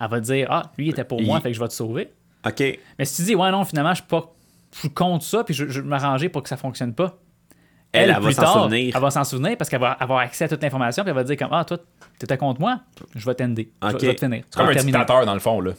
[0.00, 1.72] elle va dire, ah, lui, il était pour moi, Il- fait que je vais te
[1.74, 2.10] sauver.
[2.46, 2.62] OK.
[2.98, 4.32] Mais si tu dis, ouais, non, finalement, je suis pas.
[4.72, 7.18] Je suis contre ça, puis je, je vais m'arranger pour que ça fonctionne pas.
[7.92, 8.92] Elle, elle va plus s'en tard, souvenir.
[8.94, 11.24] Elle va s'en souvenir parce qu'elle va avoir accès à toute l'information, puis elle va
[11.24, 11.78] dire, comme, ah, toi,
[12.18, 12.80] t'étais contre moi,
[13.16, 13.70] je vais t'ender.
[13.82, 14.00] Je vais- Ok.
[14.02, 14.42] Je vais te finir.
[14.50, 15.72] C'est comme un dictateur, dans le fond, là.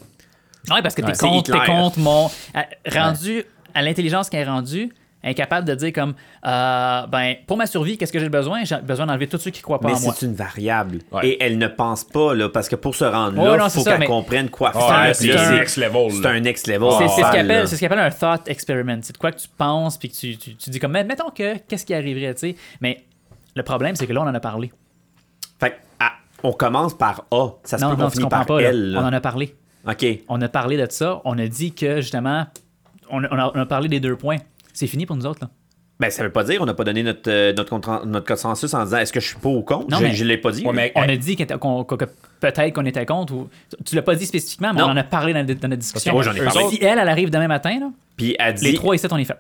[0.69, 2.29] Ouais, parce que t'es C'est contre, contre mon.
[2.53, 2.65] à-
[2.99, 3.43] rendu
[3.73, 4.93] à l'intelligence qu'elle est rendue,
[5.23, 6.13] incapable de dire comme
[6.45, 8.63] euh, ben pour ma survie, qu'est-ce que j'ai besoin?
[8.63, 10.13] J'ai besoin d'enlever tous ceux qui croient pas Mais en moi.
[10.17, 10.99] c'est une variable.
[11.11, 11.27] Ouais.
[11.27, 13.83] Et elle ne pense pas, là, parce que pour se rendre là, non, il faut
[13.83, 15.15] qu'elle mais- comprenne quoi Ah, faire.
[15.15, 16.89] c'est un next level, C'est un next level.
[16.97, 18.99] C'est ce qu'il appelle, ce appelle un thought experiment.
[19.01, 21.29] C'est de quoi que tu penses puis que tu, tu, tu dis comme mais mettons
[21.29, 22.55] que qu'est-ce qui arriverait, tu sais?
[22.81, 23.05] Mais
[23.55, 24.71] le problème c'est que là on en a parlé.
[25.59, 26.13] Fait que, ah,
[26.43, 27.49] on commence par A.
[27.63, 28.59] Ça se non, peut non, qu'on comprends par pas.
[28.61, 28.93] L.
[28.93, 29.01] là.
[29.01, 29.55] On en a parlé.
[29.87, 30.05] OK.
[30.29, 31.21] On a parlé de ça.
[31.25, 32.47] On a dit que justement
[33.11, 34.37] on a- on a parlé des deux points.
[34.73, 35.49] C'est fini pour nous autres là.
[35.99, 38.83] Ben, ça veut pas dire on n'a pas donné notre, euh, notre, notre consensus en
[38.85, 39.87] disant est-ce que je suis pas ou contre.
[39.91, 40.61] Non, je, mais- je l'ai pas dit.
[40.61, 40.73] Ouais, là.
[40.73, 42.05] mais- On a dit qu'on était- qu'on- qu'on- que
[42.39, 43.49] peut-être qu'on était contre ou
[43.85, 44.87] tu l'as pas dit spécifiquement, mais Non.
[44.87, 46.13] on en a parlé dans, dans notre discussion.
[46.13, 46.63] Moi, j'en ai parlé.
[46.69, 48.65] Si elle, elle arrive demain matin, là, Puis elle dit.
[48.65, 49.35] les trois ici, on y fait.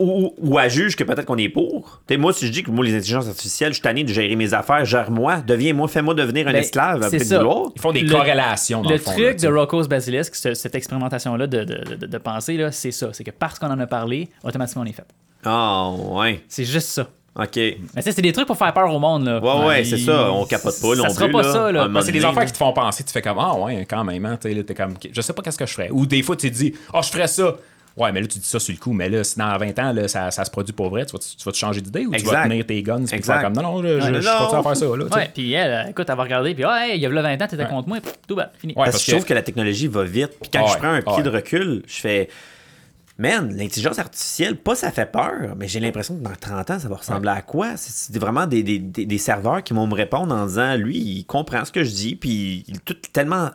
[0.00, 2.00] Ou, ou elle juge que peut-être qu'on est pour.
[2.06, 4.36] T'sais, moi, si je dis que moi, les intelligences artificielles, je suis tanné de gérer
[4.36, 7.42] mes affaires, gère-moi, deviens-moi, fais-moi devenir un Ben, esclave à c'est ça.
[7.74, 9.12] Ils font des Le- corrélations, dans le, Le fond.
[9.12, 12.90] truc là, de Rocco's Basilisk, ce- cette expérimentation-là de, de, de- de pensée, là, c'est
[12.90, 13.08] ça.
[13.12, 15.06] C'est que parce qu'on en a parlé, automatiquement on est fait.
[15.44, 16.42] Ah, ouais.
[16.48, 17.08] C'est juste ça.
[17.38, 17.54] OK.
[17.56, 19.24] Mais tu sais, c'est des trucs pour faire peur au monde.
[19.26, 19.38] Là.
[19.40, 20.32] Ouais, ouais, c'est ça.
[20.32, 21.52] On capote pas Ça sera pas là.
[21.52, 21.70] ça.
[21.72, 21.88] Là.
[21.94, 24.26] À C'est des affaires qui te font penser, tu fais comme Ah ouais, quand même,
[24.26, 25.90] hein, tu sais, là, t'es comme je sais pas qu'est-ce que je ferais.
[25.92, 27.54] Ou des fois tu te dis Ah, je ferais ça.
[27.98, 29.92] Ouais, mais là tu dis ça sur le coup, mais là, si dans 20 ans,
[29.92, 32.14] là, ça, ça se produit pour vrai, tu vas, tu vas te changer d'idée ou
[32.14, 33.24] tu vas tenir tes guns Exact.
[33.24, 34.38] faire comme non, non, je, je, Ouais, je non.
[34.38, 34.84] continue à faire ça.
[34.86, 35.04] Là.
[35.16, 37.46] Ouais, puis elle, écoute, elle va regarder, puis ouais, il y a là 20 ans,
[37.48, 38.72] t'étais contre moi, puis tout bas, fini.
[38.74, 40.30] Ouais, Parce, parce que je trouve que- la technologie va vite.
[40.40, 41.36] Puis quand je ouais, prends un pied de ouais.
[41.36, 42.28] recul, je fais.
[43.20, 46.86] Man, l'intelligence artificielle, pas ça fait peur, mais j'ai l'impression que dans 30 ans, ça
[46.88, 47.72] va ressembler à quoi?
[47.76, 51.24] C'est vraiment des, des- des- des serveurs qui vont me répondre en disant, lui, il
[51.24, 53.50] comprend ce que je dis, puis il- tout tellement.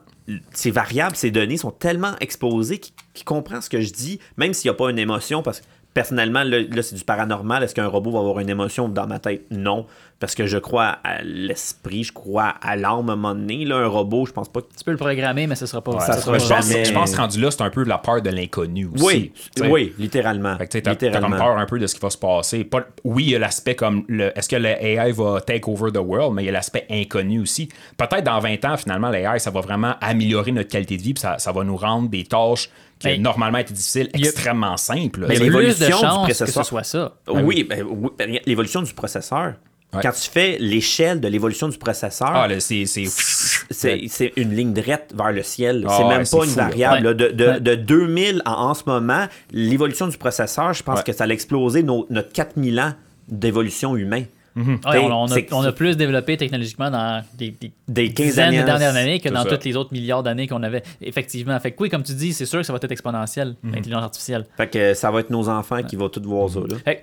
[0.53, 4.69] Ces variables, ces données sont tellement exposées qu'il comprend ce que je dis, même s'il
[4.69, 7.63] n'y a pas une émotion, parce que personnellement, là, là, c'est du paranormal.
[7.63, 9.45] Est-ce qu'un robot va avoir une émotion dans ma tête?
[9.51, 9.85] Non.
[10.19, 13.65] Parce que je crois à l'esprit, je crois à l'âme à un moment donné.
[13.65, 15.91] Là, un robot, je pense pas que Tu peux le programmer, mais ce sera pas.
[15.91, 17.83] Ouais, ça ça sera je, pense, jamais- je pense que rendu là, c'est un peu
[17.83, 19.03] la peur de l'inconnu aussi.
[19.03, 19.33] Oui,
[19.69, 20.57] oui, littéralement.
[20.57, 21.37] Fait que t'as, t'as comme littéralement.
[21.37, 22.63] peur un peu de ce qui va se passer.
[22.63, 25.91] Pas- oui, il y a l'aspect comme le, est-ce que le AI va take over
[25.91, 27.67] the world, mais il y a l'aspect inconnu aussi.
[27.97, 31.21] Peut-être dans 20 ans, finalement, l'AI, ça va vraiment améliorer notre qualité de vie, puis
[31.21, 34.29] ça, ça va nous rendre des tâches qui Mais- normalement étaient difficiles, il y a-
[34.29, 35.21] extrêmement simples.
[35.21, 35.27] là.
[35.27, 37.13] Mais y a l'évolution du chances que ce processeur- soit ça.
[37.27, 39.55] Oui, ben, oui, ben, l'évolution du processeur.
[39.93, 40.01] Ouais.
[40.01, 44.33] Quand tu fais l'échelle de l'évolution du processeur, Ah, c'est.
[44.37, 45.85] une ligne droite vers le ciel.
[45.87, 47.07] Ah c'est même pas une fou, variable.
[47.07, 47.13] Ouais.
[47.15, 47.59] De, de, Ouais.
[47.59, 51.03] de 2000 à en ce moment, l'évolution du processeur, je pense Ouais.
[51.05, 52.93] que ça a explosé nos- notre 4000 ans
[53.27, 54.23] d'évolution humain.
[54.55, 58.25] Ouais, on, on a, C'est- on a plus développé technologiquement dans des, des Des 15
[58.27, 59.49] dizaines de dernières années que dans ça.
[59.49, 60.83] toutes les autres milliards d'années qu'on avait.
[61.01, 61.59] Effectivement.
[61.59, 63.73] Fait que oui, comme tu dis, c'est sûr que ça va être exponentiel, Mhm.
[63.73, 64.45] l'intelligence artificielle.
[64.55, 66.59] Fait que ça va être nos enfants qui vont tous voir ça.
[66.59, 66.75] Là.
[66.85, 67.01] Fait que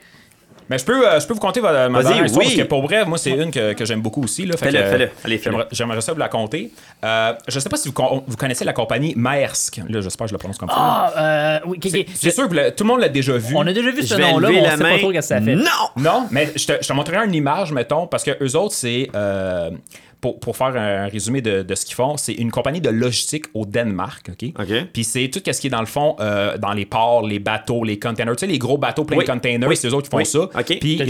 [0.70, 2.52] Mais je peux, euh, je peux vous conter ma ma Vas-y, dernière histoire, oui.
[2.54, 4.46] parce que pour vrai, moi, c'est une que, que j'aime beaucoup aussi.
[4.46, 5.10] Là, Fait Fais-le, fais-le.
[5.24, 5.52] Allez, fais-le.
[5.56, 6.70] j'aimerais- J'aimerais ça vous la compter.
[7.04, 9.80] Euh, je sais pas si vous, con- vous connaissez la compagnie Maersk.
[9.88, 10.76] Là, j'espère que je le prononce comme ça.
[10.78, 11.80] Ah, euh, oui.
[12.14, 13.54] C'est sûr que le- tout le monde l'a déjà vu.
[13.56, 14.90] On a déjà vu ce nom-là, mais on sait main.
[14.92, 15.56] pas trop ce que ça fait.
[15.56, 15.64] Non!
[15.96, 19.08] Non, mais je te, je te montrerai une image, mettons, parce que eux autres, c'est.
[19.14, 19.70] euh,
[20.20, 23.46] pour, pour faire un résumé de, de ce qu'ils font, c'est une compagnie de logistique
[23.54, 24.52] au Danemark, OK?
[24.92, 27.84] Puis c'est tout ce qui est dans le fond, euh, dans les ports, les bateaux,
[27.84, 28.36] les containers.
[28.36, 29.24] Tu sais, les gros bateaux pleins Oui.
[29.24, 29.76] de containers, Oui.
[29.76, 30.26] c'est eux autres qui font Oui.
[30.26, 30.40] ça.
[30.40, 30.78] OK.
[30.80, 31.04] Puis, euh,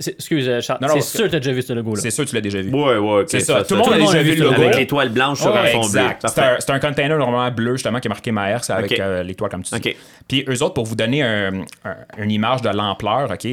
[0.00, 0.78] vu Excuse, euh, Charles.
[0.88, 2.00] C'est que- sûr que t'as déjà vu ce logo-là.
[2.00, 2.70] c'est sûr que tu l'as déjà vu.
[2.72, 3.62] Ouais, ouais, ok, C'est ça.
[3.64, 4.54] Tout le monde a déjà vu le logo.
[4.62, 5.86] Avec l'étoile blanche sur un fond bleu.
[5.86, 6.26] exact.
[6.28, 9.50] C'est un, c'est un container normalement bleu, justement, qui est marqué Maersk avec euh, l'étoile
[9.50, 9.94] comme tu dis.
[10.28, 13.48] Puis eux autres, pour vous donner un- un- une image de l'ampleur, OK?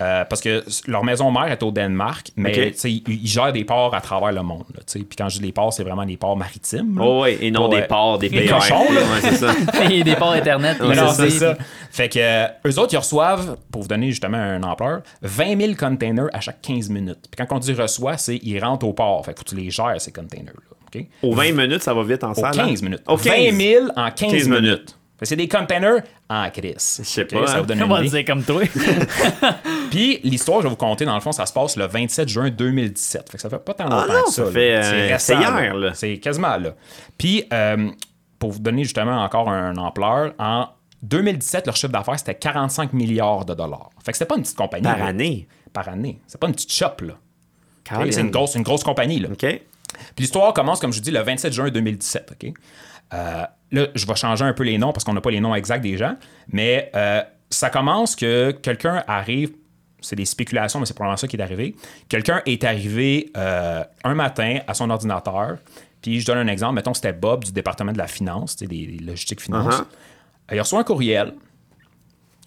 [0.00, 2.72] Euh, parce que leur maison mère est au Danemark, mais Ok.
[2.72, 4.64] tu sais, ils, ils gèrent des ports à travers le monde.
[4.90, 6.98] Puis quand je dis des ports, c'est vraiment des ports maritimes.
[6.98, 7.04] là.
[7.04, 8.54] Oh, ouais, et non des euh, ports, des des PR.
[8.58, 9.00] cochons, là.
[9.00, 9.52] Ouais, c'est ça.
[9.90, 10.78] Il y a des ports Internet.
[11.14, 11.56] C'est ça.
[11.90, 15.74] Fait que euh, eux autres, ils reçoivent, pour vous donner justement un ampleur, 20 000
[15.74, 17.28] containers à chaque 15 minutes.
[17.30, 19.24] Puis quand on dit reçoit, c'est ils rentrent au port.
[19.26, 20.76] Fait que faut que tu les gères, ces containers-là.
[20.94, 21.06] OK?
[21.22, 22.58] Aux 20 minutes, ça va vite en salle.
[22.58, 22.66] hein?
[22.68, 23.02] 15 minutes.
[23.06, 23.26] Au 15.
[23.26, 24.62] 20 000 en 15, 15 minutes.
[24.62, 24.96] minutes.
[25.22, 27.00] C'est des containers en crise.
[27.02, 27.60] Je sais pas, Ça hein.
[27.60, 28.22] vous donne une idée.
[28.22, 28.62] dire comme toi?
[29.90, 32.50] Puis l'histoire, je vais vous conter, dans le fond, ça se passe le 27 juin
[32.50, 33.30] 2017.
[33.30, 34.44] Fait que ça fait pas tant longtemps Ah non, que ça.
[34.44, 35.94] ça euh, c'est récent, c'est hier, là.
[35.94, 36.74] C'est quasiment là.
[37.18, 37.90] Puis, euh,
[38.38, 40.68] pour vous donner justement encore un ampleur, en
[41.02, 43.90] 2017, leur chiffre d'affaires, c'était 45 milliards de dollars.
[44.04, 44.84] Fait que c'était pas une petite compagnie.
[44.84, 45.06] Par là.
[45.06, 45.46] année?
[45.72, 46.20] Par année.
[46.26, 47.14] C'est pas une petite shop, là.
[47.88, 48.10] Colin.
[48.10, 49.18] C'est une grosse, une grosse compagnie.
[49.18, 49.28] Là.
[49.32, 49.38] OK.
[49.40, 49.62] Puis
[50.18, 52.32] l'histoire commence, comme je vous dis, le 27 juin 2017.
[52.32, 52.52] OK?
[53.12, 55.54] Euh, là, je vais changer un peu les noms parce qu'on n'a pas les noms
[55.54, 56.16] exacts des gens.
[56.48, 59.52] Mais euh, ça commence que quelqu'un arrive.
[60.00, 61.76] C'est des spéculations, mais c'est probablement ça qui est arrivé.
[62.08, 65.58] Quelqu'un est arrivé euh, un matin à son ordinateur.
[66.00, 66.74] Puis je donne un exemple.
[66.74, 69.74] Mettons, c'était Bob du département de la finance, des, des logistiques finance.
[69.74, 70.54] Uh-huh.
[70.54, 71.34] Il reçoit un courriel.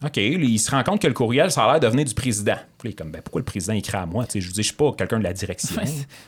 [0.03, 2.55] OK, il se rend compte que le courriel, ça a l'air de venir du président.
[2.77, 4.25] Puis il est comme, ben, pourquoi le président écrit à moi?
[4.25, 5.81] Tu sais, je vous dis, je suis pas quelqu'un de la direction.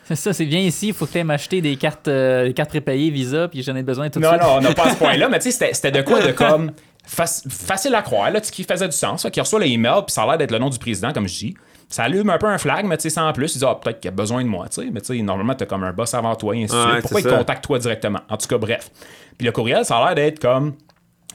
[0.06, 2.70] C'est ça, c'est bien ici, il faut que tu m'acheter des cartes, euh, des cartes
[2.70, 4.42] prépayées Visa, puis j'en ai besoin tout de Non, suite.
[4.42, 6.32] non, on n'a pas à ce point-là, mais tu sais, c'était- c'était de quoi de
[6.32, 6.72] comme
[7.08, 9.28] fac- facile à croire, là, qui faisait du sens.
[9.32, 11.56] Qui reçoit l'email, puis ça a l'air d'être le nom du président, comme je dis.
[11.90, 14.00] Ça allume un peu un flag, mais tu sais, sans plus, il dit, ah, peut-être
[14.00, 14.90] qu'il a besoin de moi, tu sais.
[14.92, 17.02] Mais tu sais, normalement, t'as comme un boss avant toi, et ainsi de Ouais, suite.
[17.02, 18.20] Pourquoi il contacte toi directement?
[18.30, 18.90] En tout cas, bref.
[19.38, 20.74] Puis le courriel, ça a l'air d'être comme,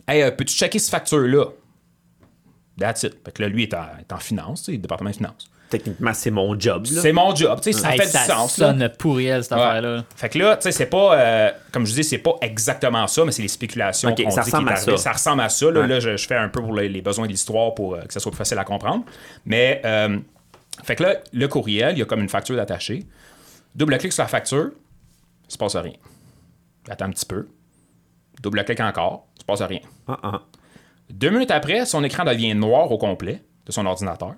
[0.09, 1.45] hey, euh, peux-tu checker cette facture-là?
[2.79, 3.17] That's it.
[3.25, 5.49] Fait que là, lui, est en, est en finance, tu sais, département de finance.
[5.69, 6.87] Techniquement, c'est mon job.
[6.93, 7.01] là.
[7.01, 8.67] C'est mon job, ça Hey, fait ça du sens, là.
[8.69, 9.59] sonne pourriel, cette Ouais.
[9.63, 10.05] affaire-là.
[10.17, 13.25] Fait que là, tu sais, c'est pas, euh, comme je dis, c'est pas exactement ça,
[13.25, 14.97] mais c'est les spéculations Ok, qu'on ça dit ressemble qui est à arrivé.
[14.99, 15.03] ça.
[15.03, 15.71] Ça ressemble à ça.
[15.71, 15.87] Là, Ouais.
[15.87, 18.13] Là, je, je fais un peu pour les, les besoins de l'histoire pour euh, que
[18.13, 19.05] ça soit plus facile à comprendre.
[19.47, 20.19] Mais, euh,
[20.85, 23.07] fait que là, le courriel, il y a comme une facture d'attaché.
[23.75, 24.71] Double-clic sur la facture,
[25.49, 25.95] il se passe rien.
[26.89, 27.49] Attends un petit peu.
[28.43, 29.81] Double-clic encore, il se passe rien.
[30.09, 30.41] Ah, ah.
[31.13, 34.35] Deux minutes après, son écran devient noir au complet de son ordinateur,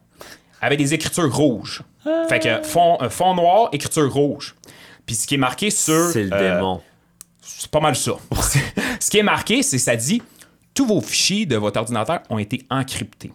[0.61, 1.83] avec des écritures rouges.
[2.29, 4.55] Fait que fond, euh, fond noir, écriture rouge.
[5.07, 6.11] Puis ce qui est marqué sur.
[6.11, 6.81] C'est le euh, démon.
[7.41, 8.13] C'est pas mal ça.
[9.01, 10.21] ce qui est marqué, c'est ça dit
[10.75, 13.33] tous vos fichiers de votre ordinateur ont été encryptés.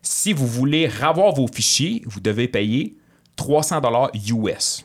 [0.00, 2.96] Si vous voulez revoir vos fichiers, vous devez payer
[3.36, 4.84] 300 dollars US.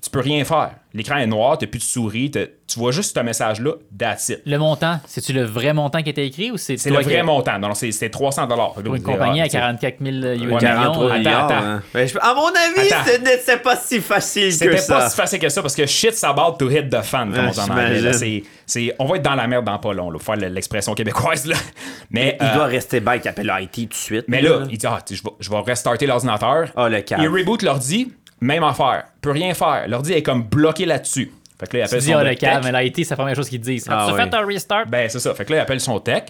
[0.00, 0.70] Tu peux rien faire.
[0.94, 4.40] L'écran est noir, tu plus de souris, t'as- tu vois juste ce message-là, that's it.
[4.46, 7.22] Le montant, c'est-tu le vrai montant qui était écrit ou c'est C'est le vrai qui-
[7.22, 7.58] montant.
[7.58, 8.74] Non, c'est c'est 300 dollars.
[8.74, 11.82] Pour une compagnie à 44 000 US Ouais, 43 attends, hein.
[11.94, 14.94] Je- À mon avis, n'était pas si facile que C'était ça.
[14.98, 17.52] pas si facile que ça parce que shit's about to hit the fan, comme Ouais,
[17.56, 18.12] on en.
[18.12, 20.94] C'est- c'est- on va être dans la merde dans pas long, là, pour faire l'expression
[20.94, 21.44] québécoise.
[21.46, 21.56] Là.
[22.10, 24.24] Mais, Il euh, doit rester bête qui appelle l'IT tout de suite.
[24.28, 26.68] mais là, il dit ah, je vais, je vais restarter l'ordinateur.
[26.76, 27.18] Ah, le cave.
[27.20, 29.04] Il reboot l'ordi, même affaire.
[29.20, 29.84] Peut rien faire.
[29.88, 31.32] L'ordi est comme bloqué là-dessus.
[31.58, 32.38] Fait que là, il Tu appelle dis, son ah, le tech.
[32.38, 33.86] cave, mais l'IT, c'est la première chose qu'ils disent.
[33.90, 34.22] Ah, As-tu ouais.
[34.24, 34.86] fait un restart?
[34.86, 35.34] Ben, c'est ça.
[35.34, 36.22] Fait que là, il appelle son tech.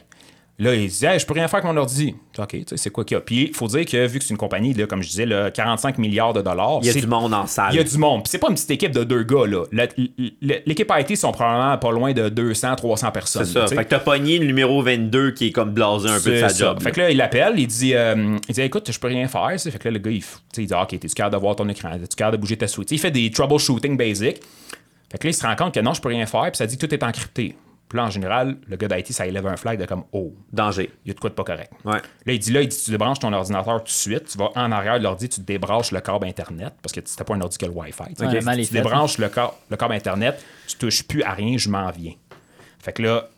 [0.61, 2.17] Là, il dit, hey, je peux rien faire avec mon ordi.
[2.37, 3.21] OK, tu sais, c'est quoi qu'il y a?
[3.21, 5.53] Puis, il faut dire que vu que c'est une compagnie, là, comme je disais, là,
[5.53, 6.81] 45 milliards de dollars.
[6.83, 7.73] Il y a du monde en salle.
[7.73, 8.25] Il y a du monde.
[8.25, 9.63] Puis c'est pas une petite équipe de deux gars, là.
[10.41, 13.45] L'équipe IT sont probablement pas loin de 200, 300 personnes.
[13.45, 13.69] C'est ça.
[13.69, 16.49] Fait que t'as pogné le numéro 22 qui est comme blasé un peu de sa
[16.49, 16.65] ça.
[16.65, 16.83] job.
[16.83, 19.53] Fait que là, il l'appelle, il dit, euh, il dit écoute, je peux rien faire.
[19.61, 20.25] Fait que là, le gars, il,
[20.57, 22.87] il dit ok, t'es-tu capable de voir ton écran, t'es-tu capable de bouger ta souris?
[22.91, 24.41] Il fait des troubleshooting basic.
[25.11, 26.67] Fait que là, il se rend compte que non, je peux rien faire, puis ça
[26.67, 27.55] dit que tout est encrypté.
[27.89, 30.91] Puis là, en général, le gars d'IT, ça élève un flag de comme oh, Danger.
[31.05, 31.73] il y a de quoi de pas correct.
[31.85, 31.99] Ouais.
[32.27, 34.51] Là, il dit là, il dit tu débranches ton ordinateur tout de suite, tu vas
[34.55, 37.57] en arrière de l'ordi, tu débranches le câble Internet, parce que c'était pas un ordi
[37.57, 38.15] que le Wi-Fi.
[38.15, 41.71] tu mal fait, débranches le, câble- le câble Internet, tu touches plus à rien, je
[41.71, 42.13] m'en viens.
[42.79, 43.29] Fait que là,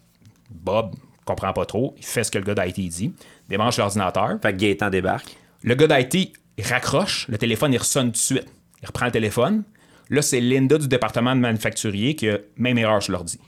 [0.51, 0.95] Bob
[1.25, 3.15] comprend pas trop, il fait ce que le gars d'IT dit,
[3.49, 4.39] débranche l'ordinateur.
[4.43, 5.37] Fait que Gaëtan débarque.
[5.63, 8.47] Le gars d'IT, il raccroche, le téléphone, il ressonne tout de suite.
[8.83, 9.63] Il reprend le téléphone.
[10.09, 13.39] Là, c'est Linda du département de manufacturier qui a même erreur sur l'ordi.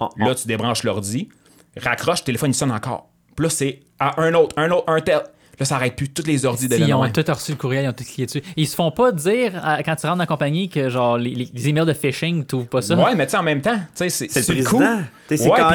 [0.00, 1.28] Oh, Là, tu débranches l'ordi,
[1.76, 3.08] raccroche, le téléphone, il sonne encore.
[3.34, 5.22] Puis là, c'est à un autre, un autre, un tel.
[5.58, 7.88] Là, ça arrête plus toutes les ordis de Ils ont tout reçu le courriel, ils
[7.88, 8.42] ont tout cliqué dessus.
[8.56, 11.48] Ils se font pas dire, euh, quand tu rentres dans la compagnie, que genre les,
[11.66, 12.94] emails de phishing, tu pas ça.
[12.94, 14.98] Ouais, mais tu sais, en même temps, tu sais, c'est C'est le président.
[14.98, 15.04] coup.
[15.28, 15.70] T'es Ouais, là.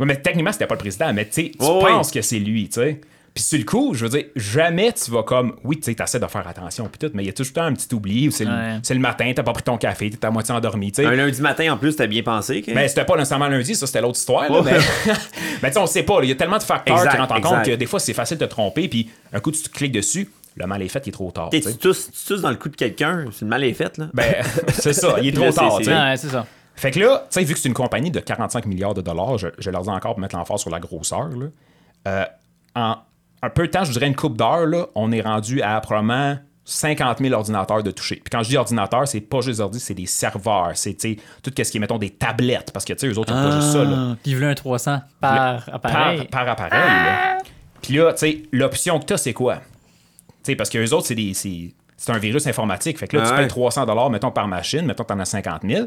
[0.00, 3.00] Ouais, mais techniquement, c'était pas le président, mais tu penses que c'est lui, tu sais.
[3.34, 5.54] Puis sur le coup, je veux dire, jamais tu vas comme.
[5.62, 7.72] Oui, tu sais, t'essaies de faire attention, puis tout, mais il y a toujours un
[7.74, 8.78] petit oubli, ou c'est le, Ouais.
[8.82, 11.08] c'est le matin, t'as pas pris ton café, t'es à moitié endormi, tu sais.
[11.08, 12.60] Un lundi matin, en plus, t'as bien pensé.
[12.62, 14.50] que- Mais c'était pas nécessairement lundi, ça c'était l'autre histoire.
[14.50, 14.72] là, mais
[15.62, 16.18] mais tu sais, on sait pas.
[16.22, 18.14] Il y a tellement de facteurs Exact, qui rentrent en compte que des fois c'est
[18.14, 18.88] facile de te tromper.
[18.88, 21.50] Puis un coup tu te cliques dessus, le mal est fait, il est trop tard.
[21.50, 21.72] T'es- tu sais.
[21.74, 24.08] tu tousses tu tousses dans le cou de quelqu'un, c'est une mal est faite, là?
[24.12, 24.34] Ben,
[24.72, 25.72] c'est ça, il est trop Là, tard.
[25.74, 25.92] c'est- tu sais.
[25.96, 26.46] Ouais, c'est ça.
[26.74, 29.38] Fait que là, tu sais, vu que c'est une compagnie de 45 milliards de dollars,
[29.38, 31.46] je, je leur dis encore pour mettre l'emphase sur la grosseur, là,
[32.08, 32.24] euh,
[32.74, 32.96] en
[33.42, 36.36] un peu de temps, je dirais une coupe d'heure, là, on est rendu à probablement
[36.64, 38.16] 50 000 ordinateurs de toucher.
[38.16, 41.16] Puis quand je dis ordinateur, c'est pas juste ordi, c'est des serveurs, c'est tu sais,
[41.42, 43.50] tout ce qui est, mettons, des tablettes, parce que tu sais, eux autres, ils ont
[43.50, 43.84] pas juste ça.
[43.84, 43.96] Là.
[44.12, 46.26] Ah, Puis ils voulaient un 300 par appareil.
[46.28, 46.80] Par, par appareil.
[46.80, 47.38] là.
[47.82, 49.56] Puis là, tu sais, l'option que tu as, c'est quoi?
[49.56, 49.62] Tu
[50.52, 51.32] sais, parce que les autres, c'est des.
[51.34, 52.98] C'est un virus informatique.
[52.98, 53.38] Fait que là, Ah tu ouais.
[53.40, 55.86] payes 300 mettons, par machine, mettons que tu en as 50 000.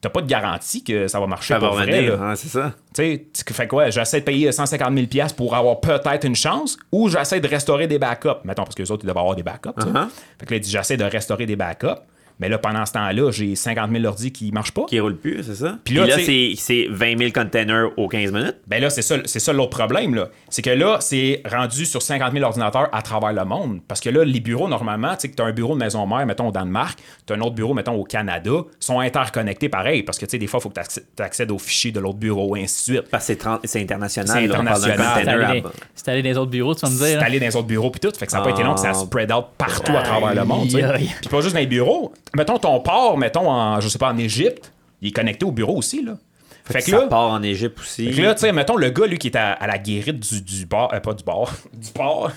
[0.00, 1.86] T'as pas de garantie que ça va marcher Ça va pour vrai.
[1.86, 2.24] revenir, là.
[2.30, 2.72] hein, c'est ça.
[2.94, 3.90] Tu sais, tu fais quoi?
[3.90, 7.88] J'essaie de payer 150 000 piastres pour avoir peut-être une chance ou j'essaie de restaurer
[7.88, 8.28] des backups.
[8.44, 9.70] Mettons, parce que les autres, ils doivent avoir des backups.
[9.76, 9.88] tu sais.
[9.90, 10.06] Uh-huh.
[10.38, 12.00] Fait que là, j'essaie de restaurer des backups.
[12.40, 14.84] Mais là, pendant ce temps-là, j'ai 50 000 ordi qui marchent pas.
[14.88, 15.78] Qui roule plus, c'est ça?
[15.84, 18.56] Puis là, c'est c'est 20 000 containers aux 15 minutes.
[18.66, 20.28] Ben là, c'est ça, c'est ça l'autre problème, là.
[20.48, 23.80] C'est que là, c'est rendu sur 50 000 ordinateurs à travers le monde.
[23.88, 26.06] Parce que là, les bureaux, normalement, tu sais, que tu as un bureau de maison
[26.06, 30.02] mère, mettons, au Danemark, tu as un autre bureau, mettons, au Canada, sont interconnectés pareil.
[30.04, 30.80] Parce que, tu sais, des fois, il faut que
[31.16, 33.10] tu accèdes aux fichiers de l'autre bureau, et ainsi de suite.
[33.10, 34.36] Parce que c'est c'est international.
[34.38, 34.96] C'est international.
[34.98, 35.62] C'est allé,
[35.94, 37.18] c'est dans les autres bureaux, tu vas me C'est dire.
[37.20, 37.24] hein?
[37.24, 38.12] allé dans les autres bureaux puis tout.
[38.16, 38.94] Fait que ça n'a pas été long que ça Ah.
[38.94, 40.68] spread out partout à travers le monde.
[40.68, 42.12] Puis pas juste dans les bureaux.
[42.34, 45.76] Mettons ton port, mettons, en, je sais pas, en Égypte, il est connecté au bureau
[45.76, 46.16] aussi, là.
[46.64, 48.10] Fait que ça là, part en Égypte aussi.
[48.10, 50.20] Fait que là, tu sais, mettons le gars, lui, qui est à, à la guérite
[50.20, 52.30] du, du bar, euh, pas du bar, du port,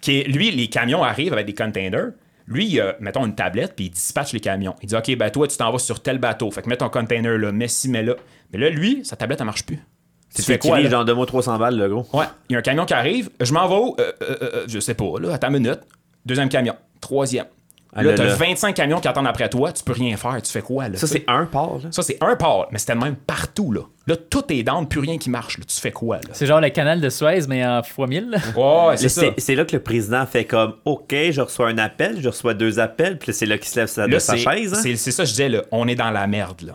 [0.00, 2.12] qui est, lui, les camions arrivent avec des containers.
[2.46, 4.74] Lui, il a, mettons, une tablette, puis il dispatche les camions.
[4.82, 6.50] Il dit, OK, ben toi, tu t'en vas sur tel bateau.
[6.50, 8.14] Fait que mets ton container là, mets ci, mets là.
[8.52, 9.80] Mais là, lui, sa tablette, elle marche plus.
[10.34, 12.06] Tu fais quoi, genre de mots 300 balles, le gros.
[12.12, 13.96] Ouais, il y a un camion qui arrive, je m'en vais où?
[13.98, 15.80] Euh, euh, euh, je sais pas, là, attends une minute.
[16.24, 16.74] Deuxième camion.
[17.00, 17.46] Troisième.
[17.94, 18.34] Ah, là, t'as là.
[18.34, 20.96] 25 camions qui attendent après toi, tu peux rien faire, tu fais quoi, là?
[20.96, 21.90] Ça, c'est un port, là.
[21.92, 23.82] Ça, c'est un port, mais c'était le même partout, là.
[24.06, 25.64] Là, tout est down, plus rien qui marche, là.
[25.68, 26.30] Tu fais quoi, là?
[26.32, 28.30] C'est genre le canal de Suez, mais en fois 1000.
[28.30, 28.38] là.
[28.56, 29.34] Ouais, c'est Là, ça.
[29.36, 32.80] C'est là que le président fait comme OK, je reçois un appel, je reçois deux
[32.80, 34.72] appels, puis là, c'est là qu'il se lève sa- de sa chaise.
[34.74, 34.80] hein?
[34.82, 35.62] c'est- c'est ça, que je disais, là.
[35.70, 36.72] On est dans la merde, là.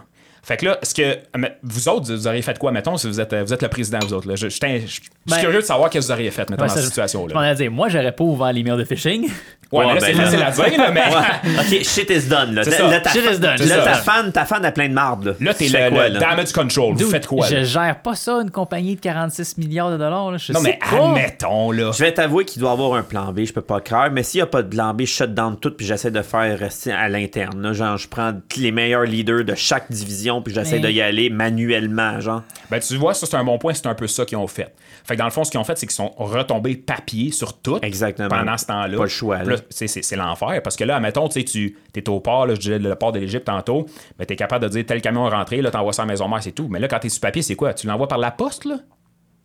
[0.47, 1.17] Fait que là, est-ce que.
[1.61, 4.13] Vous autres, vous auriez fait quoi, mettons, si vous êtes, vous êtes le président, vous
[4.13, 4.35] autres, là?
[4.35, 6.63] Je, je, je- je suis Ben- curieux de savoir qu'est-ce que vous auriez fait, mettons,
[6.63, 7.53] dans cette je- Je m'en situation-là.
[7.55, 9.29] dire, moi, j'aurais pas ouvert l'email de phishing.
[9.69, 11.01] Ouais, mais là, Ouais, c'est ben, facile là- à dire, là, mais.
[11.01, 11.59] Ouais.
[11.79, 12.55] ok, shit is done.
[12.55, 12.87] Là, C'est ça.
[12.87, 13.49] là, Shit is done.
[13.49, 15.25] là, C'est ta fan, ta fan a plein de marde.
[15.25, 16.19] Là, Là, t'es le, quoi, le là?
[16.21, 16.93] damage control.
[16.95, 17.63] Vous faites quoi, Je là?
[17.65, 20.31] gère pas ça, une compagnie de 46 milliards de dollars.
[20.31, 20.37] là.
[20.37, 21.91] Je Non, sais mais admettons, là.
[21.91, 24.37] Je vais t'avouer qu'il doit avoir un plan B, je peux pas croire, mais s'il
[24.37, 26.93] n'y a pas de plan B, je shut down tout puis j'essaie de faire rester
[26.93, 27.61] à l'interne.
[27.61, 27.73] là.
[27.73, 31.29] Genre, je prends les meilleurs leaders de chaque division puis j'essaie Mais- de y aller
[31.29, 32.43] manuellement, genre.
[32.69, 34.73] Ben, tu vois, ça, c'est un bon point, c'est un peu ça qu'ils ont fait.
[35.03, 37.59] Fait que dans le fond, ce qu'ils ont fait, c'est qu'ils sont retombés papier sur
[37.59, 37.79] tout.
[37.81, 38.27] Exactement.
[38.29, 38.97] Pendant ce temps-là.
[38.97, 39.55] Pas le choix, Puis là.
[39.55, 40.61] là, c'est, c'est, c'est l'enfer.
[40.63, 43.11] Parce que là, admettons, tu sais, tu es au port, là, je disais le port
[43.11, 43.85] de l'Égypte tantôt,
[44.19, 46.11] mais tu es capable de dire tel camion est rentré, là, t'envoies ça à la
[46.11, 46.67] maison mère, c'est tout.
[46.69, 47.73] Mais là, quand t'es sur papier, c'est quoi?
[47.73, 48.77] Tu l'envoies par la poste, là?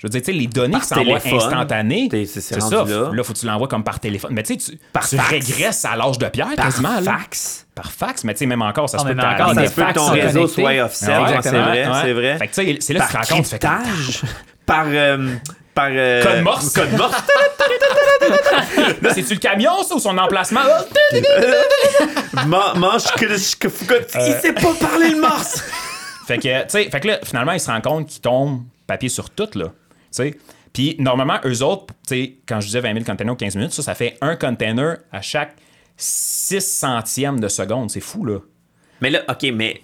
[0.03, 2.09] Je veux dire, tu sais, les données Par qui s'envoient instantanées.
[2.27, 2.57] C'est- ça.
[2.85, 3.11] là.
[3.13, 4.33] Là, faut que tu l'envoies comme par téléphone.
[4.35, 5.29] Mais tu sais, tu, Par tu fax.
[5.31, 6.99] régresses à l'âge de pierre Par quasiment.
[7.01, 7.19] là.
[7.19, 7.67] fax.
[7.73, 8.25] Par fax.
[8.25, 10.07] Mais tu sais, même encore, ça Ah, se peut encore, ça se peut que ton
[10.11, 11.93] réseau soit offset, Ouais, c'est exactement, vrai, ouais.
[12.03, 12.39] c'est vrai.
[12.39, 13.59] Fait que tu sais, c'est là que tu te Par rends compte.
[14.67, 14.85] Par.
[14.89, 15.35] euh,
[15.75, 15.87] par.
[15.91, 16.73] euh, Code morse.
[16.73, 17.23] Code morse.
[19.03, 20.61] Là, c'est-tu le camion, ça, ou son emplacement?
[22.47, 23.39] Ma- Mange que Il
[24.41, 25.63] sait pas parler le morse.
[26.27, 29.09] Fait que, tu sais, fait que là, finalement, ils se rendent compte qu'ils tombent papier
[29.09, 29.67] sur tout, là.
[30.13, 30.35] Sais.
[30.73, 33.73] Puis, normalement, eux autres, tu sais, quand je disais 20 000 containers aux 15 minutes,
[33.73, 35.55] ça, ça fait un container à chaque
[35.97, 37.91] 6 centièmes de seconde.
[37.91, 38.39] C'est fou, là.
[39.01, 39.81] Mais là, ok, mais.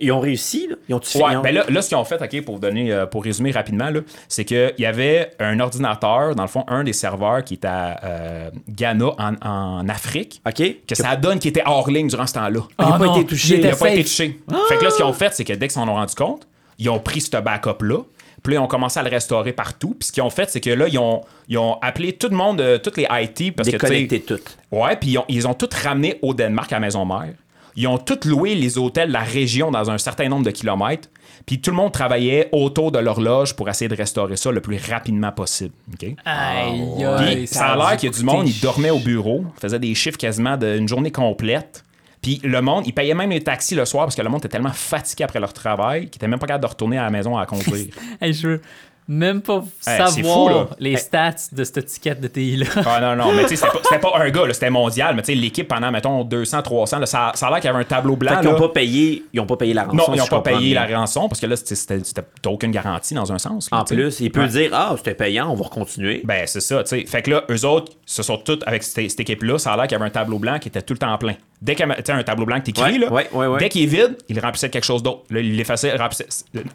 [0.00, 0.74] Ils ont réussi, là?
[0.88, 1.00] Ils ont.
[1.24, 3.52] Ouais, ben là, là, ce qu'ils ont fait, OK, pour vous donner, euh, pour résumer
[3.52, 7.54] rapidement, là, c'est qu'il y avait un ordinateur, dans le fond, un des serveurs qui
[7.54, 10.84] est à euh, Ghana, en, en Afrique, Ok.
[10.88, 12.60] que ça donne qui était hors ligne durant ce temps-là.
[12.80, 13.48] Il a Oh pas non, été touché.
[13.50, 14.40] il Il était n'a pas été touché.
[14.68, 16.44] Fait que là, ce qu'ils ont fait, c'est que dès qu'ils s'en ont rendu compte,
[16.80, 17.98] ils ont pris ce backup-là.
[18.44, 19.96] Puis là, ils ont commencé à le restaurer partout.
[19.98, 22.36] Puis ce qu'ils ont fait, c'est que là, ils ont, ils ont appelé tout le
[22.36, 24.58] monde, euh, toutes les IT, parce que, Déconnecté toutes.
[24.70, 27.32] Ouais, puis ils ont, ils ont tout ramené au Danemark à la maison mère.
[27.74, 31.08] Ils ont tout loué les hôtels de la région dans un certain nombre de kilomètres.
[31.46, 34.78] Puis tout le monde travaillait autour de l'horloge pour essayer de restaurer ça le plus
[34.90, 35.72] rapidement possible.
[35.94, 36.14] OK?
[36.26, 39.44] Aïe, Puis aïe, ça a l'air qu'il y a du monde, ils dormaient au bureau,
[39.58, 41.82] faisaient des chiffres quasiment d'une journée complète.
[42.24, 44.48] Puis le monde, ils payaient même les taxis le soir parce que le monde était
[44.48, 47.36] tellement fatigué après leur travail qu'ils étaient même pas capable de retourner à la maison
[47.36, 47.86] à conduire.
[48.20, 48.60] Hey, je veux
[49.06, 52.64] même pas savoir fou, les stats de cette ticket de TI-là.
[52.86, 55.14] ah non, non, mais tu sais, c'était pas, pas un gars, c'était mondial.
[55.14, 57.70] Mais tu sais, l'équipe pendant, mettons, 200, 300, là, ça, ça a l'air qu'il y
[57.74, 58.30] avait un tableau blanc.
[58.30, 58.54] Fait qu'ils là.
[58.54, 59.22] ont pas payé.
[59.34, 59.96] Ils ont pas payé la rançon.
[59.96, 60.86] Non, ils n'ont pas payé bien.
[60.86, 62.00] la rançon parce que là, c'était-
[62.46, 63.68] aucune garantie dans un sens.
[63.70, 64.48] là, En plus, il peut Ouais.
[64.48, 66.22] dire Ah, c'était payant, on va continuer.
[66.24, 67.04] Ben, c'est ça, tu sais.
[67.06, 69.86] Fait que là, eux autres, se sont tous, avec cette, cette équipe-là, ça a l'air
[69.86, 71.34] qu'il y avait un tableau blanc qui était tout le temps plein.
[71.64, 74.38] Dès qu'il y un tableau blanc qui t'écrit, Ouais, là, dès qu'il est vide, il
[74.38, 75.22] remplissait quelque chose d'autre.
[75.30, 76.26] Là, il l'effaçait, il remplissait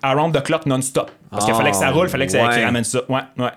[0.01, 1.11] around the clock non-stop.
[1.29, 3.01] Parce qu'il Ah, fallait que ça roule, il fallait que ça qu'il ramène ça.
[3.07, 3.51] Ouais, ouais.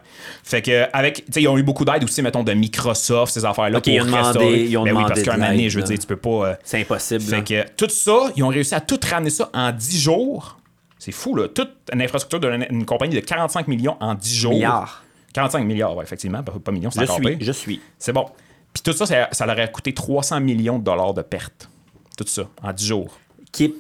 [0.45, 3.47] Fait que, avec, tu sais, ils ont eu beaucoup d'aide aussi, mettons, de Microsoft, ces
[3.47, 3.79] affaires-là.
[3.79, 5.71] Ok, ils ont pour demandé- ils ont Ben oui, demandé parce qu'un moment donné, l'aide,
[5.71, 6.29] je veux dire, tu peux pas.
[6.49, 7.23] euh, C'est impossible.
[7.23, 10.59] fait que tout ça, ils ont réussi à tout ramener ça en 10 jours.
[10.99, 11.49] C'est fou, là.
[11.49, 14.53] Toute une infrastructure d'une une compagnie de 45 millions en 10 jours.
[14.53, 15.03] Milliards.
[15.33, 16.43] 45 milliards, ouais, effectivement.
[16.43, 17.31] Pas, millions, c'est Je encore.
[17.41, 17.81] Je suis.
[17.99, 18.27] C'est bon.
[18.73, 21.69] Puis tout ça, ça, ça leur a coûté 300 millions de dollars de pertes.
[22.17, 23.19] Tout ça, en 10 jours.
[23.53, 23.75] Qui est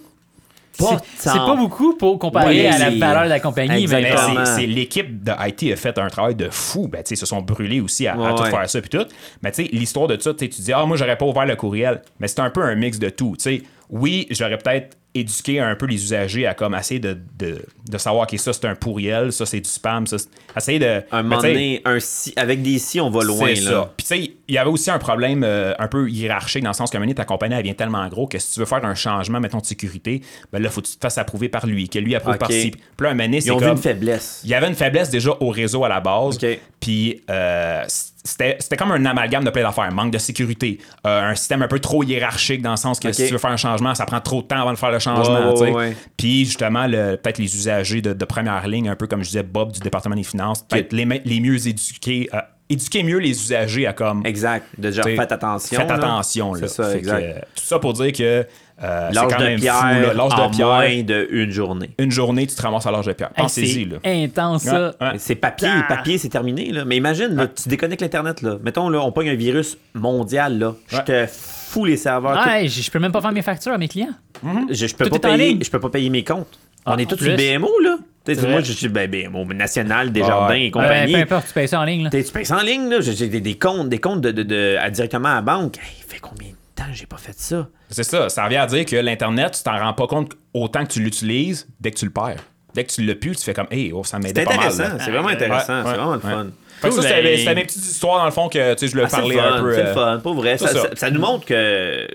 [0.72, 3.86] C'est pas c'est tant- pas beaucoup pour comparer Ouais, à la valeur de la compagnie,
[3.86, 4.14] mais
[4.46, 6.88] c'est- l'équipe de IT a fait un travail de fou.
[6.88, 8.50] Ben, tu sais, ils se sont brûlés aussi à, tout ouais.
[8.50, 9.04] faire ça puis tout.
[9.42, 12.00] Mais tu sais, l'histoire de ça, tu dis ah moi j'aurais pas ouvert le courriel,
[12.20, 13.34] mais c'est un peu un mix de tout.
[13.38, 17.62] Tu sais, oui, j'aurais peut-être éduquer un peu les usagers à comme essayer de, de,
[17.88, 21.02] de savoir que ça c'est un pourriel, ça c'est du spam, ça c'est- essayer de
[21.10, 23.48] Un ben, moment donné, un si, avec des si, on va loin.
[23.50, 23.56] Là.
[23.56, 23.92] ça.
[23.96, 26.74] Puis tu sais, il y avait aussi un problème euh, un peu hiérarchique dans le
[26.74, 28.94] sens que maintenant ta compagnie elle devient tellement gros que si tu veux faire un
[28.94, 30.22] changement, mettons de sécurité,
[30.52, 32.70] ben là faut que tu te fasses approuver par lui, que lui approuve par ci.
[32.70, 34.40] Puis là un donné, c'est comme une faiblesse.
[34.44, 36.38] il y avait une faiblesse déjà au réseau à la base.
[36.80, 37.84] Puis euh,
[38.24, 39.90] c'était c'était comme un amalgame de plein d'affaires.
[39.92, 43.26] Manque de sécurité, euh, un système un peu trop hiérarchique dans le sens que si
[43.26, 45.54] tu veux faire un changement, ça prend trop de temps avant de faire le changement.
[45.54, 45.96] Ouais, ouais.
[46.16, 49.42] Puis justement, le- peut-être les usagers de, de première ligne, un peu comme je disais,
[49.42, 52.38] Bob du département des finances, peut-être les, les mieux éduqués, euh,
[52.68, 54.24] éduquer mieux les usagers à comme.
[54.24, 54.66] Exact.
[54.78, 55.78] De dire, T'sais, faites attention.
[55.80, 55.94] Faites là.
[55.96, 56.54] attention.
[56.54, 56.60] là.
[56.62, 57.22] C'est ça, Fait exact.
[57.22, 58.46] euh, tout ça pour dire que
[58.82, 59.84] euh, L'âge de pierre, fou.
[59.84, 60.14] là.
[60.14, 61.90] L'âge en de pierre, moins d'une journée.
[61.98, 63.30] une journée, tu te ramasses à l'âge de pierre.
[63.36, 63.84] Hey, Pensez-y.
[63.84, 63.96] là.
[64.04, 64.88] c'est intense, ça.
[65.00, 65.12] Ouais, ouais.
[65.18, 65.84] C'est papier, Ah.
[65.88, 66.72] papier, c'est terminé.
[66.72, 66.84] Là.
[66.84, 68.42] Mais imagine, là, tu déconnectes l'Internet.
[68.42, 68.58] Là.
[68.64, 70.58] Mettons, là, on pogne un virus mondial.
[70.58, 70.74] Là.
[70.88, 71.04] Je Ouais.
[71.04, 72.44] te fous les serveurs.
[72.46, 74.14] Ouais, je je peux même pas faire mes factures à mes clients.
[74.70, 76.58] Je, je peux Tout pas payer, je peux pas payer mes comptes.
[76.84, 77.36] Ah, on est tous sur.
[77.36, 77.96] BMO, là.
[78.48, 80.60] Moi, je suis ben, BMO, National, Desjardins Ouais.
[80.60, 81.12] et Ouais, compagnie.
[81.12, 82.04] peu importe, tu payes ça en ligne.
[82.04, 82.10] Là.
[82.10, 83.00] Tu payes ça en ligne, là.
[83.00, 85.78] J'ai des, des comptes, des comptes de, de- de- à- directement à la banque.
[85.78, 86.48] Hey, fait combien
[86.90, 87.68] de j'ai pas fait ça?
[87.90, 88.28] C'est ça.
[88.28, 91.66] Ça revient à dire que l'Internet, tu t'en rends pas compte autant que tu l'utilises
[91.80, 92.42] dès que tu le perds.
[92.74, 94.60] Dès que tu l'as plus, tu fais comme, hey, oh, ça C'est m'aidait pas mal.
[94.66, 95.04] intéressant, là.
[95.04, 96.20] c'est vraiment intéressant, Ouais, c'est ouais, vraiment le ouais.
[96.32, 96.46] fun.
[96.80, 98.92] Fait que ça, c'était c'était mes petites histoires dans le fond que tu sais, je
[98.92, 99.74] voulais Ah, c'est parler le fun, un peu.
[99.74, 100.58] c'est le euh, fun, pour vrai.
[100.58, 100.80] Ça, c'est ça.
[100.82, 102.08] ça- ça nous montre que.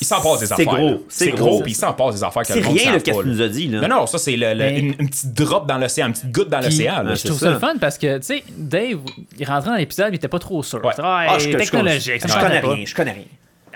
[0.00, 0.66] Il s'en passe des C'est affaires.
[0.66, 0.96] gros, là.
[1.08, 1.46] c'est C'est gros.
[1.48, 3.32] gros, puis il s'en passe des affaires que C'est le monde rien, qu'est-ce pas, qu'il
[3.32, 3.80] nous a dit, là.
[3.80, 6.30] Non, non, ça, c'est le- le- Mais- une, une petite drop dans l'océan, une petite
[6.30, 7.02] goutte dans Puis, l'océan.
[7.02, 7.10] là.
[7.14, 7.46] je c'est trouve ça.
[7.46, 8.98] ça le fun parce que, tu sais, Dave,
[9.38, 10.84] il rentrait dans l'épisode, il était pas trop sûr.
[10.84, 10.92] Ouais.
[10.98, 12.68] Ah, Ah, je, je- technologique, ça je me connais pas.
[12.74, 13.24] rien, je connais rien.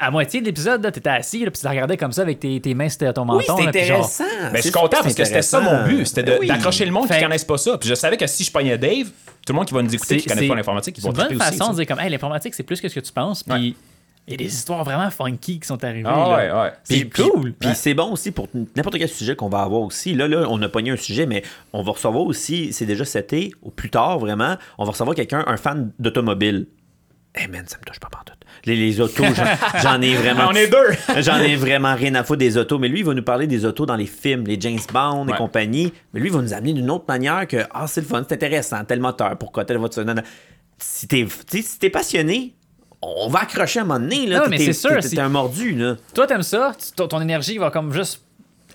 [0.03, 2.41] À moitié de l'épisode, là, t'étais assis, là, puis tu la regardais comme ça avec
[2.41, 3.39] tes, tes mains sur ton menton.
[3.39, 4.25] Oui, c'est là, puis genre- intéressant.
[4.51, 5.89] Mais je suis C'est- content c'est parce que c'était ça mon intéressant.
[5.99, 6.05] but.
[6.07, 6.47] C'était oui.
[6.47, 7.77] d'accrocher le monde qui ne connaisse pas ça.
[7.79, 9.07] Puis je savais que si je pognais Dave,
[9.47, 11.13] tout le monde qui va nous écouter, qui ne connaît pas l'informatique, ils c'est vont
[11.13, 11.59] une bonne triper aussi.
[11.59, 11.85] façon de ça.
[11.85, 13.43] dire comme, hey, l'informatique, c'est plus que ce que tu penses.
[13.43, 13.75] Puis Ouais.
[14.27, 16.09] il y a des histoires vraiment funky qui sont arrivées.
[16.11, 16.73] Ah ouais, ouais.
[16.85, 17.53] C'est Puis- cool.
[17.53, 20.15] Puis c'est bon aussi pour n'importe quel sujet qu'on va avoir aussi.
[20.15, 23.33] Là, là, on a pogné un sujet, mais on va recevoir aussi, c'est déjà cet
[23.33, 26.67] été, ou plus tard vraiment, on va recevoir quelqu'un, un fan d'automobile.
[27.39, 28.33] Eh man, ça me touche pas partout.
[28.65, 29.23] Les, les autos,
[29.83, 30.49] j'en- ai vraiment.
[30.49, 31.21] On est deux.
[31.23, 32.79] J'en ai vraiment rien à foutre des autos.
[32.79, 35.31] Mais lui, il va nous parler des autos dans les films, les James Bond et
[35.33, 35.39] Ouais.
[35.39, 35.93] compagnie.
[36.13, 38.35] Mais lui, il va nous amener d'une autre manière que Ah, c'est le fun, c'est
[38.35, 40.05] intéressant, tel moteur, pourquoi telle voiture.
[40.05, 40.23] Non, non.
[40.79, 41.27] Si t'es
[41.63, 42.55] si passionné,
[43.01, 44.27] on va accrocher à un moment donné.
[44.27, 45.97] Là, Non, mais c'est sûr, t'es- un mordu, là.
[46.15, 48.23] Toi, t'aimes ça, ton énergie va comme juste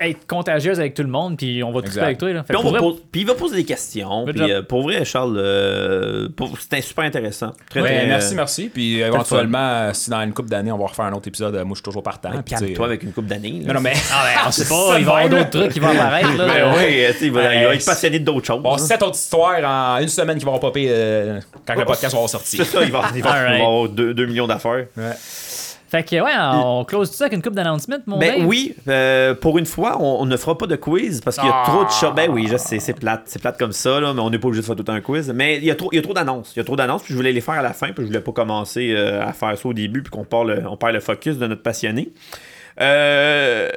[0.02, 2.04] être contagieuse avec tout le monde, puis on va tout Exact.
[2.04, 2.32] avec toi.
[2.34, 2.44] Là.
[2.48, 4.26] Puis, on va vrai, puis il va poser des questions.
[4.26, 7.52] Puis, euh, pour vrai, Charles, euh, pour- c'était super intéressant.
[7.70, 8.70] Très, Ouais, très, merci, euh, merci.
[8.74, 11.76] Puis éventuellement, si dans une couple d'années, on va refaire un autre épisode, moi, je
[11.76, 12.30] suis toujours partant.
[12.32, 13.62] Puis, tu sais, Calme-toi avec une coupe d'années.
[13.66, 13.94] Non, non, mais.
[14.12, 16.36] Ah ouais, on sait pas, il va y avoir d'autres trucs qui vont apparaître.
[16.38, 16.46] Là.
[16.56, 18.62] Ben oui, il va, il va Ouais, être passionné d'autres choses.
[18.62, 18.78] Bon, hein.
[18.78, 22.30] sept autres histoires en une semaine qui vont popper euh, quand le podcast va avoir
[22.30, 22.58] sorti.
[22.58, 24.86] C'est ça, il va, il va avoir 2 millions d'affaires.
[24.98, 25.12] Ouais.
[25.96, 28.48] Fait que, ouais, on close tout ça avec une coupe d'announcement, mon Ben Dave.
[28.48, 31.52] oui, euh, pour une fois, on, on ne fera pas de quiz parce qu'il y
[31.52, 31.70] a Ah.
[31.70, 32.14] trop de choses.
[32.16, 33.22] Ben oui, je sais, c'est plate.
[33.26, 35.32] C'est plate comme ça, là, mais on n'est pas obligé de faire tout un quiz.
[35.34, 36.52] Mais il y a trop, il y a trop d'annonces.
[36.56, 38.08] Il y a trop d'annonces, puis je voulais les faire à la fin, puis je
[38.08, 40.94] voulais pas commencer euh, à faire ça au début, puis qu'on perd le, on perd
[40.94, 42.12] le focus de notre passionné.
[42.82, 43.70] Euh,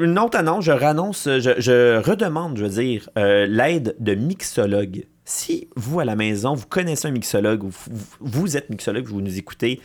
[0.00, 5.04] une autre annonce, je rannonce, je, je redemande, je veux dire, euh, l'aide de mixologues.
[5.24, 9.20] Si vous, à la maison, vous connaissez un mixologue, ou vous, vous êtes mixologue, vous
[9.20, 9.80] nous écoutez,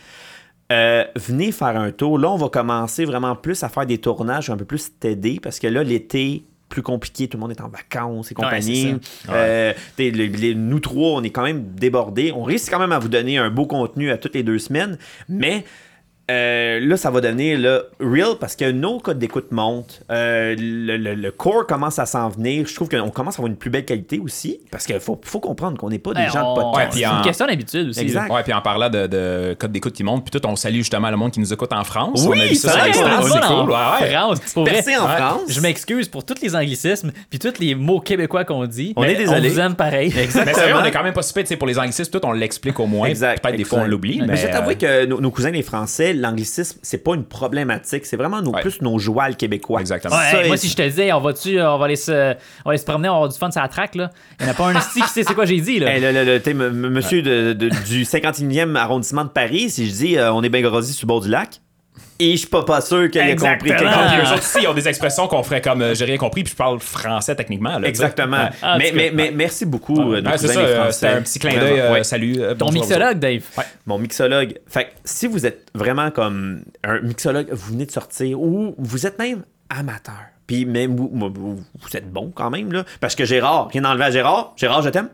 [0.72, 2.18] euh, venez faire un tour.
[2.18, 5.58] Là, on va commencer vraiment plus à faire des tournages un peu plus t'aider parce
[5.58, 8.94] que là, l'été, plus compliqué, tout le monde est en vacances et compagnie.
[9.28, 12.32] Euh, les- nous trois, on est quand même débordés.
[12.34, 14.96] On risque quand même à vous donner un beau contenu à toutes les deux semaines,
[15.28, 15.64] mais
[16.30, 20.02] euh, là, ça va devenir là, real parce que nos codes d'écoute montent.
[20.10, 22.66] Euh, le, le- le core commence à s'en venir.
[22.66, 25.40] Je trouve qu'on commence à avoir une plus belle qualité aussi parce qu'il faut, faut
[25.40, 26.94] comprendre qu'on n'est pas des Ouais, gens on- de podcast.
[26.94, 28.00] Ouais, c'est en- une question d'habitude aussi.
[28.00, 28.30] Exact.
[28.32, 31.10] Ouais, puis en parlant de, de code d'écoute qui monte, puis tout, on salue justement
[31.10, 32.24] le monde qui nous écoute en France.
[32.26, 33.70] Oui, on a vu ça ça sur en cool.
[33.72, 34.10] Ouais, ouais.
[34.12, 34.40] France.
[34.54, 35.08] Pour vrai, en.
[35.08, 35.40] France.
[35.48, 38.92] Je m'excuse pour tous les anglicismes puis tous les mots québécois qu'on dit.
[38.96, 39.48] On est désolé.
[39.48, 40.12] On vous aime pareil.
[40.16, 40.54] Mais Exactement.
[40.56, 43.08] sérieux, on est quand même pas super, pour les anglicismes, tout, on l'explique au moins.
[43.08, 45.62] Exact, Peut-être des fois, on l'oublie, Mais je vais t'avouer euh, que nos cousins les
[45.62, 48.04] Français, l'anglicisme, c'est pas une problématique.
[48.06, 48.60] C'est vraiment nos, Ouais.
[48.60, 49.80] plus nos joies le québécois.
[49.80, 50.14] Exactement.
[50.16, 52.34] Ouais, Ça, hey, moi, si je te disais, on va-tu, on va aller se, on
[52.66, 54.10] va aller se promener, on va avoir du fun sur la track, là.
[54.40, 55.94] Il n'y en a pas un esti qui sait c'est quoi j'ai dit, là.
[55.94, 59.70] Hey, le, le- le- t'sais, m- m- monsieur de- de- du 51e arrondissement de Paris,
[59.70, 61.61] si je dis euh, on est bien grossi sur le bord du lac,
[62.28, 64.32] et je suis pas, pas sûr qu'il ait compris quelque puis chose.
[64.32, 66.56] autres aussi, ils ont des expressions qu'on ferait comme euh, j'ai rien compris, puis je
[66.56, 67.78] parle français techniquement.
[67.78, 67.88] là.
[67.88, 68.36] Exactement.
[68.44, 68.50] Ouais.
[68.62, 71.80] Ah, mais, mais, merci beaucoup, euh, c'est ça, euh, c'était un petit clin d'œil.
[71.80, 72.04] Euh, ouais.
[72.04, 72.36] Salut.
[72.40, 73.42] euh, Ton bonjour mixologue, Dave.
[73.86, 74.54] Mon mixologue.
[74.66, 79.06] Fait que si vous êtes vraiment comme un mixologue, vous venez de sortir, ou vous
[79.06, 80.14] êtes même amateur,
[80.46, 81.60] puis même vous, vous-
[81.96, 85.08] êtes bon quand même, là, parce que Gérard, rien enlevé à Gérard, Gérard, je t'aime,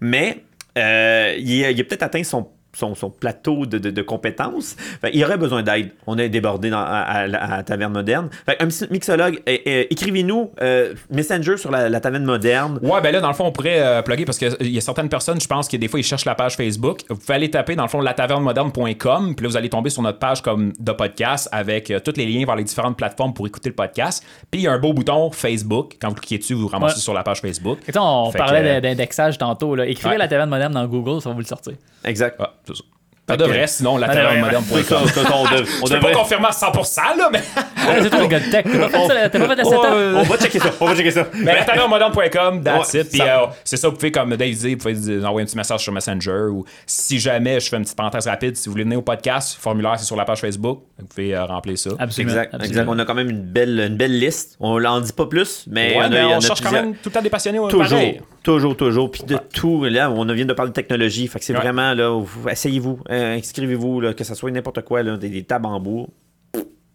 [0.00, 0.42] mais
[0.78, 4.76] euh, il a, il a peut-être atteint son, son, son plateau de, de, de compétences.
[5.00, 5.90] Fait, il aurait besoin d'aide.
[6.06, 8.28] On est débordé dans, à, à- à la taverne moderne.
[8.46, 12.78] Fait, un mixologue, euh, euh, écrivez-nous euh, Messenger sur la, la taverne moderne.
[12.82, 15.08] Ouais, ben là, dans le fond, on pourrait euh, plugger parce qu'il y a certaines
[15.08, 17.00] personnes, je pense que des fois, ils cherchent la page Facebook.
[17.08, 20.18] Vous pouvez aller taper, dans le fond, latavernemoderne.com, puis là, vous allez tomber sur notre
[20.18, 23.68] page comme de podcast avec euh, tous les liens vers les différentes plateformes pour écouter
[23.68, 24.24] le podcast.
[24.50, 25.96] Puis il y a un beau bouton Facebook.
[26.00, 27.00] Quand vous cliquez dessus, vous vous ramassez Ouais.
[27.00, 27.78] sur la page Facebook.
[27.88, 29.74] Et on Fait parlait que- de- d'indexage tantôt.
[29.74, 29.86] Là.
[29.86, 30.18] Écrivez Ouais.
[30.18, 31.72] la taverne moderne dans Google, ça va vous le sortir.
[32.04, 32.36] Exact.
[32.38, 32.82] Ah, c'est ça.
[33.26, 34.84] Pas de vrai, sinon Oui, latavernemoderne.com.
[34.84, 37.42] ça, ça, ça, on devrait- pas confirmer à 100%, là, mais.
[37.86, 38.64] Ouais, c'est toi le gars de tech.
[38.64, 40.16] T'as pas fait, ça- t'as pas fait de setup?
[40.16, 40.70] On va checker ça.
[40.80, 41.26] On va checker ça.
[41.34, 43.08] Mais latavernemoderne.com, that's Ouais, it.
[43.10, 45.80] Puis ça- euh, c'est ça, vous pouvez, comme Dave vous pouvez envoyer un petit message
[45.80, 48.98] sur Messenger ou si jamais, je fais une petite parenthèse rapide, si vous voulez venir
[48.98, 50.82] au podcast, le formulaire, c'est sur la page Facebook.
[50.98, 51.90] Vous pouvez euh, remplir ça.
[51.98, 52.32] Absolument.
[52.32, 52.64] Exact, absolument.
[52.82, 52.88] exact.
[52.88, 54.56] On a quand même une belle, une belle liste.
[54.60, 56.06] On l'en dit pas plus, mais Ouais,
[56.36, 57.58] on, cherche quand même tout le temps des passionnés.
[57.68, 58.20] Toujours, pareil.
[58.46, 59.10] Toujours, toujours.
[59.10, 61.26] Puis de tout, là, on vient de parler de technologie.
[61.28, 61.60] Fait que c'est Ouais.
[61.60, 65.66] vraiment, là, vous- essayez-vous, euh, inscrivez-vous, que ce soit n'importe quoi, là, des, des tables
[65.66, 66.08] en.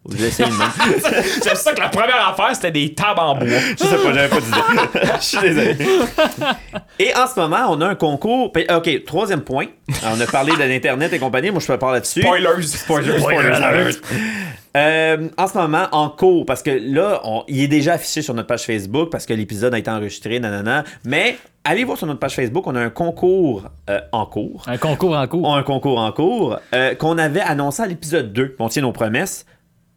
[0.03, 0.67] Vous essayez le même.
[1.43, 3.47] J'aime ça que la première affaire, c'était des tables en bois.
[3.47, 5.09] Je sais pas, j'avais pas d'idée.
[5.19, 5.77] Je suis désolé.
[6.99, 8.51] Et en ce moment, on a un concours.
[8.75, 9.65] OK, troisième point.
[10.01, 11.51] Alors, on a parlé de l'Internet et compagnie.
[11.51, 12.21] Moi, je peux parler là-dessus.
[12.21, 12.63] Spoilers.
[12.63, 13.99] Spoilers, spoilers alert.
[14.75, 18.33] Euh, en ce moment, en cours, parce que là, on- il est déjà affiché sur
[18.33, 20.85] notre page Facebook parce que l'épisode a été enregistré, nanana.
[21.03, 24.63] Mais allez voir sur notre page Facebook, on a un concours euh, en cours.
[24.67, 25.43] Un concours en cours.
[25.45, 28.55] On a un concours en cours euh, qu'on avait annoncé à l'épisode 2.
[28.59, 29.45] On tient nos promesses.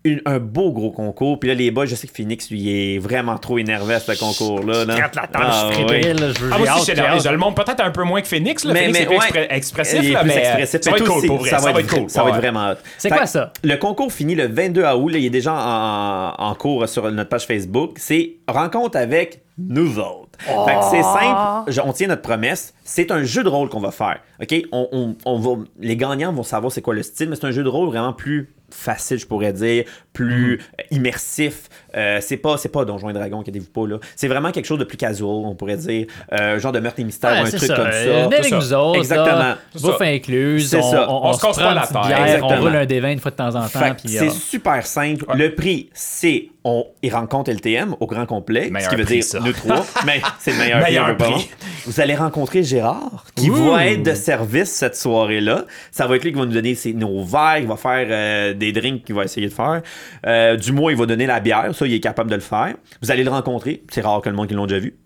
[0.07, 1.41] Une- un beau gros concours.
[1.41, 4.01] Puis là, les boys, je sais que Phoenix, lui, il est vraiment trop énervé à
[4.01, 4.85] ce concours-là.
[4.85, 4.97] là.
[4.99, 6.03] La table, Ah, je suis ouais.
[6.03, 8.29] fébrile, là, je veux Ah, moi aussi, je le montre peut-être un peu moins que
[8.29, 8.65] Phoenix.
[8.67, 8.75] Là.
[8.75, 9.25] Mais- Phoenix mais est plus ouais.
[9.25, 10.81] expre- expressif, Il est là, plus mais expressif.
[10.83, 11.49] ça va Mais être tout cool vrai.
[11.51, 11.99] Ça va être cool.
[12.01, 12.11] cool.
[12.11, 12.41] Ça va être Ouais.
[12.41, 12.75] vraiment hot.
[12.99, 13.53] C'est quoi ça?
[13.63, 15.09] Le concours finit le 22 août.
[15.09, 17.93] Là, il est déjà en, en cours sur notre page Facebook.
[17.97, 20.29] C'est rencontre avec nous autres.
[20.39, 21.71] Fait que c'est simple.
[21.73, 22.75] Je- on tient notre promesse.
[22.85, 24.19] C'est un jeu de rôle qu'on va faire.
[24.43, 24.55] OK?
[24.73, 27.53] On, on- on va, les gagnants vont savoir c'est quoi le style, mais c'est un
[27.53, 31.69] jeu de rôle vraiment plus facile, je pourrais dire, plus euh, immersif.
[31.97, 33.87] Euh, c'est pas, c'est pas Donjons et Dragons, inquiétez-vous pas.
[33.87, 33.99] là.
[34.17, 36.07] C'est vraiment quelque chose de plus casual, on pourrait dire.
[36.33, 37.77] Euh, genre de meurtre et mystère Ouais, ou un truc ça.
[37.77, 38.01] comme ça.
[38.25, 38.99] Venez avec nous autres.
[38.99, 39.55] Exactement.
[39.81, 40.69] Bouffe incluse.
[40.71, 41.11] C'est on, ça.
[41.11, 41.97] On, On se se casse pas la tête.
[42.07, 43.97] bière, on roule un des 20 une fois de temps en temps.
[44.05, 45.25] C'est euh, super simple.
[45.35, 49.15] Le prix, c'est on y rencontre LTM au grand complet, Meilleur ce qui veut prix,
[49.17, 49.39] dire ça.
[49.41, 49.85] nous trois.
[50.07, 51.39] mais c'est le meilleur, Meilleur prix, bon.
[51.85, 53.71] Vous allez rencontrer Gérard, qui Ouh.
[53.71, 55.67] va être de service cette soirée-là.
[55.91, 58.55] Ça va être lui qui va nous donner ses- nos verres, il va faire euh,
[58.55, 59.83] des drinks qu'il va essayer de faire.
[60.27, 62.75] Euh, du moins, il va donner la bière, ça, il est capable de le faire.
[63.03, 64.97] Vous allez le rencontrer, c'est rare que le monde qui l'ont déjà vu.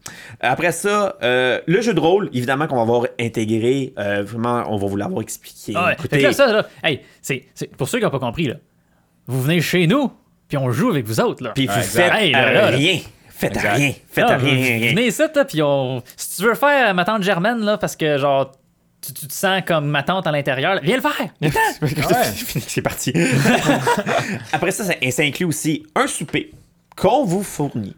[0.40, 4.76] Après ça, euh, le jeu de rôle, évidemment qu'on va avoir intégré, euh, vraiment, on
[4.76, 5.72] va vous l'avoir expliqué.
[5.76, 5.92] ah ouais.
[5.94, 8.46] Écoutez, Fait que là, ça, là, hey, c'est, c'est- pour ceux qui n'ont pas compris,
[8.46, 8.54] là,
[9.26, 10.10] vous venez chez nous,
[10.48, 11.42] puis on joue avec vous autres.
[11.44, 11.50] Là.
[11.54, 12.12] puis vous faites.
[12.14, 12.66] Hey, là, là.
[12.68, 12.98] rien.
[13.28, 13.76] Faites Exact.
[13.76, 13.92] rien.
[14.10, 14.38] Faites rien,
[14.78, 14.90] rien.
[14.90, 16.02] Venez ici, là, puis on...
[16.16, 18.50] si tu veux faire ma tante Germaine, là, parce que genre,
[19.00, 21.28] tu, tu te sens comme ma tante à l'intérieur, viens le faire.
[22.66, 23.12] c'est parti.
[24.52, 26.50] Après ça, ça, ça inclut aussi un souper
[26.96, 27.94] qu'on vous fournit.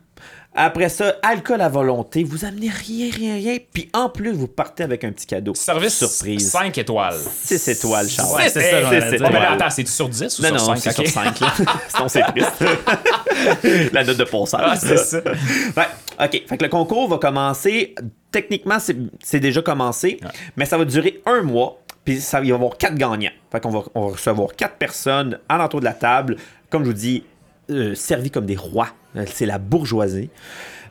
[0.53, 3.59] Après ça, alcool à volonté, vous amenez rien, rien, rien.
[3.73, 5.55] Puis en plus, vous partez avec un petit cadeau.
[5.55, 6.51] Service surprise.
[6.51, 7.19] 5 étoiles.
[7.45, 8.43] 6 étoiles, Charles.
[8.49, 9.03] C'est ça, j'en dire.
[9.03, 9.53] Oh, mais là, étoiles.
[9.55, 10.79] attends, c'est-tu sur 10 ou Non, sur non, 5?
[10.79, 11.41] c'est sur 5.
[11.41, 11.53] Là.
[11.89, 12.65] Sinon, c'est triste.
[13.93, 14.61] La note de passage.
[14.65, 15.19] Ah, c'est ça.
[15.19, 16.43] OK.
[16.49, 17.95] Fait que le concours va commencer.
[18.33, 20.19] Techniquement, c'est c'est déjà commencé,
[20.57, 21.81] mais ça va durer un mois.
[22.05, 23.31] Puis ça, il va y avoir quatre gagnants.
[23.53, 26.37] Fait qu'on va, on va recevoir quatre personnes à l'entour de la table.
[26.71, 27.25] Comme je vous dis,
[27.71, 28.89] euh, servis comme des rois.
[29.27, 30.31] C'est la bourgeoisie.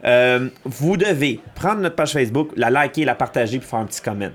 [0.06, 4.02] Euh, vous devez prendre notre page Facebook, la liker, la partager, puis faire un petit
[4.02, 4.30] comment.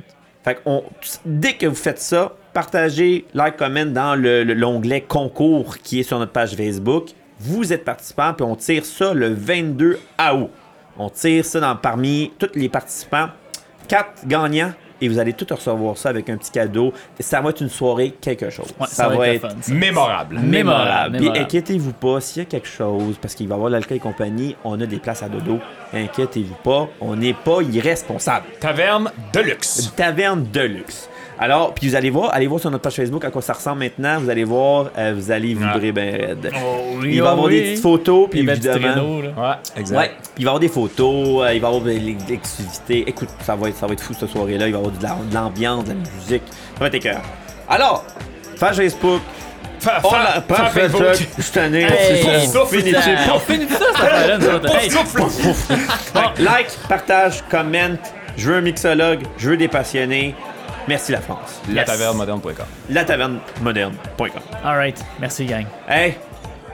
[1.25, 6.03] Dès que vous faites ça, partagez, like, comment dans le- le- l'onglet concours qui est
[6.03, 7.09] sur notre page Facebook.
[7.41, 10.51] Vous êtes participant, puis on tire ça le 22 août.
[10.99, 13.29] On tire ça dans, parmi tous les participants.
[13.89, 14.73] Quatre gagnants.
[15.01, 16.93] Et vous allez tous recevoir ça avec un petit cadeau.
[17.21, 18.73] Ça va être une soirée quelque chose.
[18.81, 19.73] Ouais, ça, va être, le fun, ça.
[19.73, 20.39] Mémorable.
[20.39, 21.19] mémorable.
[21.19, 21.39] Mémorable.
[21.41, 24.57] inquiétez-vous pas, s'il y a quelque chose, parce qu'il va y avoir l'alcool et compagnie,
[24.65, 25.59] on a des places à dodo.
[25.93, 28.47] Inquiétez-vous pas, on n'est pas irresponsable.
[28.61, 29.85] Taverne de luxe.
[29.85, 31.09] Une taverne de luxe.
[31.45, 33.81] Alors, puis vous allez voir, allez voir sur notre page Facebook à quoi ça ressemble
[33.81, 34.19] maintenant.
[34.19, 36.51] Vous allez voir, euh, vous allez vibrer bien raide.
[36.57, 38.87] Oh, oui, il va y oh, avoir des petites photos, puis évidemment.
[38.87, 39.03] là.
[39.51, 39.99] Ouais, exact.
[39.99, 43.05] Ouais, puis il va y avoir des photos, euh, il va y avoir de l'exclusivité.
[43.07, 44.69] Écoute, ça va être, ça va être fou cette soirée-là.
[44.69, 46.43] Il va y avoir de la- de l'ambiance, de la musique.
[46.49, 47.21] Ça va être écœurant.
[47.69, 48.07] Alors,
[48.59, 49.21] page Facebook.
[49.81, 50.89] Fa- On fa- a fa- pas fait.
[51.37, 51.83] Je suis tanné.
[51.83, 52.59] Hey, C'est fini.
[53.35, 53.85] On finit ça,
[56.39, 57.97] Like, partage, comment.
[58.37, 60.35] Je veux un mixologue, je veux des passionnés.
[60.89, 61.61] Merci la France.
[61.69, 61.87] La Yes.
[61.87, 62.67] taverne moderne.com.
[62.91, 64.29] La taverne moderne.com.
[64.65, 64.99] all right.
[65.21, 65.67] Merci, gang.
[65.89, 66.17] Hey,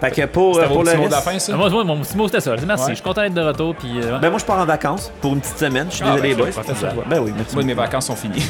[0.01, 1.56] fait que pour, C'était euh, pour le reste, ça?
[1.56, 2.55] Moi, moi, mon petit mot, c'était ça.
[2.66, 2.85] Merci.
[2.85, 2.90] Ouais.
[2.90, 3.74] Je suis content d'être de retour.
[3.77, 4.18] Puis, euh, ouais.
[4.20, 5.86] ben moi je pars en vacances pour une petite semaine.
[5.90, 7.05] Je suis Ah, désolé, ben, boys.
[7.09, 7.55] Ben oui, merci.
[7.55, 8.44] Moi, mes vacances sont finies.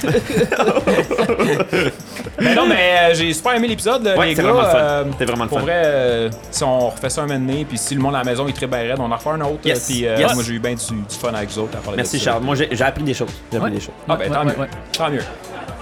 [2.40, 4.48] mais non, mais euh, j'ai super aimé l'épisode, Ouais, les c'est gars.
[4.52, 4.78] vraiment le fun.
[4.78, 5.64] euh, C'était vraiment le Pour fun.
[5.64, 8.24] vrai, euh, si on refait ça un moment donné, puis si le monde à la
[8.24, 9.58] maison est très raide, on en refait un autre.
[9.64, 9.86] Yes.
[9.86, 10.34] Puis euh, Yes.
[10.34, 12.24] moi, j'ai eu bien du, du fun avec vous autres à parler Merci ça.
[12.26, 12.42] Charles.
[12.42, 13.30] Moi, j'ai j'ai appris des choses.
[13.50, 13.94] J'ai appris des choses.
[14.08, 14.58] Ah, ben Ouais, tant ouais, mieux.
[14.60, 14.68] ouais.
[14.96, 15.22] Tant mieux.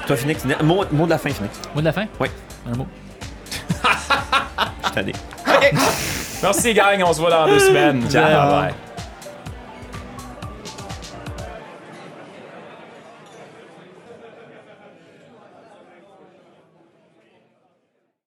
[0.07, 1.61] Toi, Phoenix, mot, mot de la fin, Phoenix.
[1.75, 2.07] Mot de la fin?
[2.21, 2.29] Oui,
[2.73, 2.87] Un mot.
[5.03, 5.13] t'en ai.
[6.43, 7.03] Merci, gang.
[7.05, 8.09] On se voit dans deux semaines.
[8.11, 8.23] Ciao.
[8.23, 8.88] Bye bye.